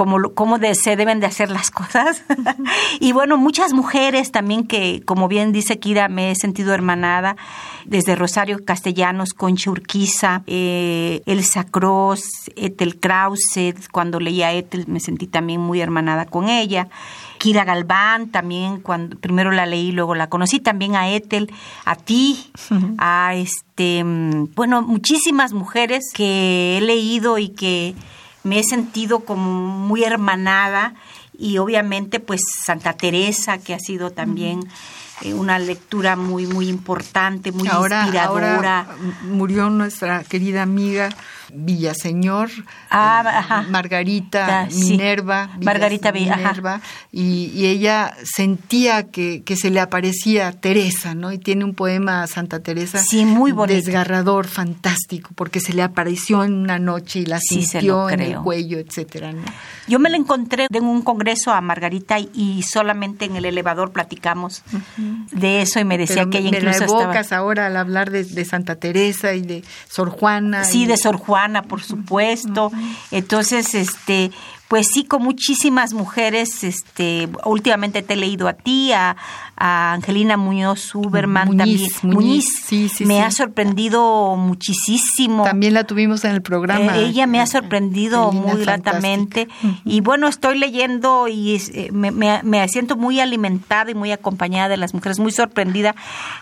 como 0.00 0.32
cómo 0.32 0.56
se 0.72 0.96
deben 0.96 1.20
de 1.20 1.26
hacer 1.26 1.50
las 1.50 1.70
cosas. 1.80 2.22
y 3.00 3.12
bueno, 3.12 3.36
muchas 3.36 3.74
mujeres 3.74 4.32
también 4.32 4.66
que, 4.66 5.02
como 5.04 5.28
bien 5.28 5.52
dice 5.52 5.78
Kira, 5.78 6.08
me 6.08 6.30
he 6.30 6.34
sentido 6.36 6.72
hermanada, 6.72 7.36
desde 7.84 8.16
Rosario 8.16 8.64
Castellanos, 8.64 9.34
Concha 9.34 9.70
Urquiza, 9.70 10.42
eh, 10.46 11.20
Elsa 11.26 11.64
Cross, 11.64 12.22
Ethel 12.56 12.98
Krause, 12.98 13.74
cuando 13.92 14.20
leía 14.20 14.54
Ethel 14.54 14.86
me 14.88 15.00
sentí 15.00 15.26
también 15.26 15.60
muy 15.60 15.82
hermanada 15.82 16.24
con 16.24 16.48
ella. 16.48 16.88
Kira 17.36 17.64
Galván, 17.66 18.30
también 18.30 18.80
cuando 18.80 19.18
primero 19.18 19.50
la 19.50 19.66
leí, 19.66 19.92
luego 19.92 20.14
la 20.14 20.30
conocí, 20.30 20.60
también 20.60 20.96
a 20.96 21.10
Ethel, 21.10 21.52
a 21.84 21.94
ti, 21.94 22.50
a 22.96 23.34
este, 23.34 24.02
mm, 24.02 24.54
bueno, 24.54 24.80
muchísimas 24.80 25.52
mujeres 25.52 26.06
que 26.14 26.78
he 26.78 26.80
leído 26.80 27.36
y 27.36 27.50
que 27.50 27.94
me 28.42 28.58
he 28.58 28.64
sentido 28.64 29.20
como 29.20 29.50
muy 29.50 30.04
hermanada 30.04 30.94
y 31.38 31.58
obviamente 31.58 32.20
pues 32.20 32.40
Santa 32.64 32.94
Teresa 32.94 33.58
que 33.58 33.74
ha 33.74 33.78
sido 33.78 34.10
también 34.10 34.60
eh, 35.22 35.34
una 35.34 35.58
lectura 35.58 36.16
muy 36.16 36.46
muy 36.46 36.68
importante, 36.68 37.52
muy 37.52 37.68
inspiradora. 37.68 38.24
Ahora 38.24 38.86
murió 39.24 39.70
nuestra 39.70 40.24
querida 40.24 40.62
amiga 40.62 41.08
Villaseñor, 41.54 42.50
ah, 42.90 43.64
eh, 43.66 43.70
Margarita 43.70 44.68
Minerva, 44.72 45.50
Margarita 45.62 46.12
Minerva, 46.12 46.80
y, 47.12 47.66
ella 47.70 48.14
sentía 48.24 49.04
que, 49.04 49.42
que, 49.42 49.56
se 49.56 49.70
le 49.70 49.80
aparecía 49.80 50.52
Teresa, 50.52 51.14
¿no? 51.14 51.32
Y 51.32 51.38
tiene 51.38 51.64
un 51.64 51.74
poema 51.74 52.22
a 52.22 52.26
Santa 52.26 52.60
Teresa 52.60 52.98
sí, 52.98 53.24
muy 53.24 53.52
desgarrador, 53.66 54.46
fantástico, 54.46 55.30
porque 55.34 55.60
se 55.60 55.72
le 55.72 55.82
apareció 55.82 56.44
en 56.44 56.54
una 56.54 56.78
noche 56.78 57.20
y 57.20 57.26
la 57.26 57.40
sintió 57.40 58.08
en 58.10 58.20
el 58.20 58.36
cuello, 58.36 58.78
etcétera. 58.78 59.32
Yo 59.86 59.98
me 59.98 60.08
la 60.10 60.16
encontré 60.16 60.66
en 60.72 60.84
un 60.84 61.02
congreso 61.02 61.52
a 61.52 61.60
Margarita 61.60 62.18
y 62.18 62.62
solamente 62.62 63.24
en 63.24 63.36
el 63.36 63.44
elevador 63.44 63.92
platicamos 63.92 64.62
de 65.32 65.62
eso 65.62 65.80
y 65.80 65.84
me 65.84 65.98
decía 65.98 66.26
que 66.30 66.38
ella 66.38 66.48
incluso 66.48 66.80
me 66.80 66.86
la 66.86 67.02
evocas 67.02 67.32
ahora 67.32 67.66
al 67.66 67.76
hablar 67.76 68.10
de, 68.10 68.24
de, 68.24 68.44
Santa 68.44 68.76
Teresa 68.76 69.34
y 69.34 69.42
de 69.42 69.64
Sor 69.88 70.10
Juana. 70.10 70.64
Sí, 70.64 70.86
de 70.86 70.96
Sor 70.96 71.16
Juana 71.16 71.39
por 71.62 71.82
supuesto. 71.82 72.70
Entonces, 73.10 73.74
este, 73.74 74.30
pues 74.70 74.86
sí, 74.86 75.02
con 75.02 75.24
muchísimas 75.24 75.94
mujeres, 75.94 76.62
este, 76.62 77.28
últimamente 77.44 78.02
te 78.02 78.12
he 78.12 78.16
leído 78.16 78.46
a 78.46 78.52
ti, 78.52 78.92
a, 78.92 79.16
a 79.56 79.94
Angelina 79.94 80.36
Muñoz 80.36 80.78
Suberman 80.78 81.56
también. 81.56 81.90
Muñiz, 82.02 82.44
sí, 82.66 82.88
sí, 82.88 83.04
me 83.04 83.20
ha 83.20 83.32
sorprendido 83.32 84.36
muchísimo. 84.36 85.42
También 85.42 85.74
la 85.74 85.82
tuvimos 85.82 86.24
en 86.24 86.30
el 86.30 86.40
programa. 86.42 86.98
Eh, 86.98 87.06
ella 87.06 87.26
me 87.26 87.40
ha 87.40 87.46
sorprendido 87.46 88.30
muy 88.30 88.60
gratamente. 88.60 89.48
Y 89.84 90.02
bueno, 90.02 90.28
estoy 90.28 90.56
leyendo 90.56 91.26
y 91.26 91.60
eh, 91.74 91.88
me, 91.90 92.12
me, 92.12 92.68
siento 92.68 92.96
muy 92.96 93.18
alimentada 93.18 93.90
y 93.90 93.94
muy 93.96 94.12
acompañada 94.12 94.68
de 94.68 94.76
las 94.76 94.94
mujeres, 94.94 95.18
muy 95.18 95.32
sorprendida 95.32 95.96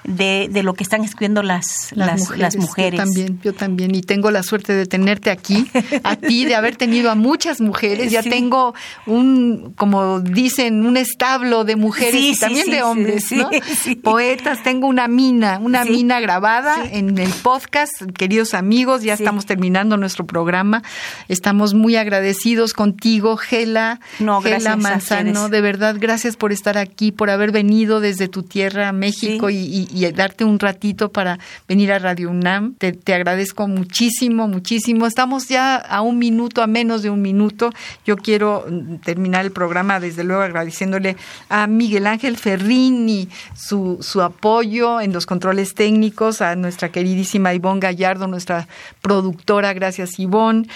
de, 0.05 0.51
de 0.53 0.63
lo 0.63 0.75
que 0.75 0.83
están 0.85 1.03
escribiendo 1.03 1.43
las, 1.43 1.93
las, 1.95 2.29
las 2.37 2.57
mujeres. 2.57 3.01
Yo 3.01 3.05
también, 3.07 3.41
yo 3.43 3.55
también. 3.55 3.95
Y 3.95 4.03
tengo 4.03 4.31
la 4.31 4.43
suerte 4.43 4.75
de 4.75 4.85
tenerte 4.85 5.31
aquí, 5.31 5.67
a 6.05 6.17
ti, 6.17 6.45
de 6.45 6.57
haber 6.57 6.77
tenido 6.77 7.11
a 7.11 7.15
muchas 7.15 7.63
mujeres. 7.63 8.13
Ya 8.23 8.31
tengo 8.31 8.75
un, 9.07 9.73
como 9.77 10.21
dicen, 10.21 10.85
un 10.85 10.97
establo 10.97 11.65
de 11.65 11.77
mujeres 11.77 12.21
y 12.21 12.39
también 12.39 12.71
de 12.71 12.83
hombres 12.83 13.29
Poetas, 14.03 14.63
tengo 14.63 14.87
una 14.87 15.09
mina, 15.09 15.59
una 15.59 15.85
mina 15.85 16.21
grabada 16.21 16.85
en 16.91 17.19
el 17.19 17.31
podcast. 17.31 18.03
Queridos 18.17 18.55
amigos, 18.55 19.03
ya 19.03 19.15
estamos 19.15 19.47
terminando 19.47 19.97
nuestro 19.97 20.27
programa. 20.27 20.83
Estamos 21.29 21.75
muy 21.75 21.97
agradecidos 21.97 22.73
contigo, 22.73 23.37
Gela, 23.37 24.01
no, 24.19 24.41
Gela 24.41 24.77
Manzano. 24.77 25.49
De 25.49 25.61
verdad, 25.61 25.97
gracias 25.99 26.37
por 26.37 26.53
estar 26.53 26.79
aquí, 26.79 27.13
por 27.13 27.31
haber 27.31 27.53
venido 27.53 28.01
desde 28.01 28.29
tu 28.29 28.43
tierra, 28.43 28.93
México, 28.93 29.51
y, 29.51 29.87
darte 30.15 30.45
un 30.45 30.59
ratito 30.59 31.11
para 31.11 31.39
venir 31.69 31.93
a 31.93 31.99
Radio 31.99 32.31
UNAM. 32.31 32.75
Te, 32.75 32.93
te 32.93 33.15
agradezco 33.15 33.69
muchísimo, 33.69 34.49
muchísimo. 34.49 35.07
Estamos 35.07 35.49
ya 35.49 35.77
a 35.77 36.01
un 36.01 36.19
minuto, 36.19 36.63
a 36.63 36.67
menos 36.67 37.03
de 37.03 37.11
un 37.11 37.23
minuto. 37.23 37.71
Yo 38.09 38.17
quiero 38.17 38.65
terminar 39.05 39.45
el 39.45 39.53
programa, 39.53 40.01
desde 40.01 40.25
luego, 40.25 40.41
agradeciéndole 40.41 41.19
a 41.51 41.67
Miguel 41.67 42.07
Ángel 42.07 42.39
Ferrín 42.39 43.07
y 43.07 43.29
su, 43.55 43.99
su 44.01 44.23
apoyo 44.23 45.03
en 45.03 45.13
los 45.13 45.27
controles 45.27 45.75
técnicos, 45.75 46.41
a 46.41 46.57
nuestra 46.57 46.89
queridísima 46.89 47.53
Ivonne 47.53 47.81
Gallardo, 47.81 48.27
nuestra 48.27 48.67
productora. 49.03 49.75
Gracias, 49.75 50.19
Ivonne. 50.19 50.67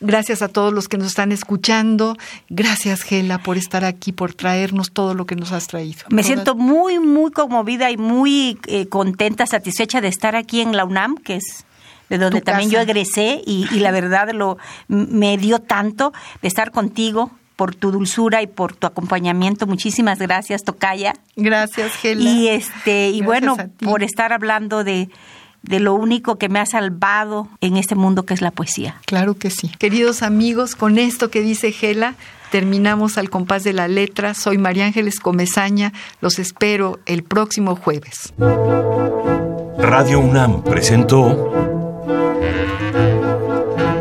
Gracias 0.00 0.42
a 0.42 0.48
todos 0.48 0.70
los 0.74 0.86
que 0.86 0.98
nos 0.98 1.06
están 1.06 1.32
escuchando. 1.32 2.14
Gracias, 2.50 3.04
Gela, 3.04 3.38
por 3.38 3.56
estar 3.56 3.86
aquí, 3.86 4.12
por 4.12 4.34
traernos 4.34 4.92
todo 4.92 5.14
lo 5.14 5.24
que 5.24 5.34
nos 5.34 5.52
has 5.52 5.68
traído. 5.68 6.02
Me 6.10 6.22
siento 6.22 6.54
muy, 6.56 6.98
muy 6.98 7.30
conmovida 7.30 7.90
y 7.90 7.96
muy 7.96 8.58
eh, 8.66 8.86
contenta, 8.88 9.46
satisfecha 9.46 10.02
de 10.02 10.08
estar 10.08 10.36
aquí 10.36 10.60
en 10.60 10.76
la 10.76 10.84
UNAM, 10.84 11.16
que 11.16 11.36
es 11.36 11.64
de 12.18 12.24
donde 12.24 12.42
también 12.42 12.68
yo 12.68 12.78
egresé 12.78 13.40
y, 13.46 13.66
y, 13.72 13.78
la 13.78 13.90
verdad 13.90 14.30
lo 14.34 14.58
me 14.88 15.38
dio 15.38 15.60
tanto 15.60 16.12
de 16.42 16.48
estar 16.48 16.70
contigo 16.70 17.30
por 17.56 17.74
tu 17.74 17.90
dulzura 17.90 18.42
y 18.42 18.46
por 18.46 18.74
tu 18.74 18.86
acompañamiento. 18.86 19.66
Muchísimas 19.66 20.18
gracias, 20.18 20.62
Tocaya. 20.62 21.14
Gracias, 21.36 21.94
Gela. 21.94 22.22
Y 22.22 22.48
este 22.48 23.08
y 23.08 23.22
bueno, 23.22 23.56
por 23.80 24.02
estar 24.02 24.32
hablando 24.32 24.84
de 24.84 25.08
de 25.62 25.80
lo 25.80 25.94
único 25.94 26.36
que 26.36 26.48
me 26.48 26.58
ha 26.58 26.66
salvado 26.66 27.48
en 27.60 27.76
este 27.76 27.94
mundo 27.94 28.24
que 28.24 28.34
es 28.34 28.42
la 28.42 28.50
poesía. 28.50 29.00
Claro 29.06 29.34
que 29.34 29.48
sí. 29.48 29.70
Queridos 29.78 30.22
amigos, 30.22 30.74
con 30.74 30.98
esto 30.98 31.30
que 31.30 31.40
dice 31.40 31.70
Gela, 31.70 32.16
terminamos 32.50 33.16
al 33.16 33.30
compás 33.30 33.62
de 33.62 33.72
la 33.72 33.86
letra. 33.86 34.34
Soy 34.34 34.58
María 34.58 34.86
Ángeles 34.86 35.20
Comezaña. 35.20 35.92
Los 36.20 36.40
espero 36.40 36.98
el 37.06 37.22
próximo 37.22 37.76
jueves. 37.76 38.34
Radio 39.78 40.18
UNAM 40.18 40.64
presentó 40.64 41.81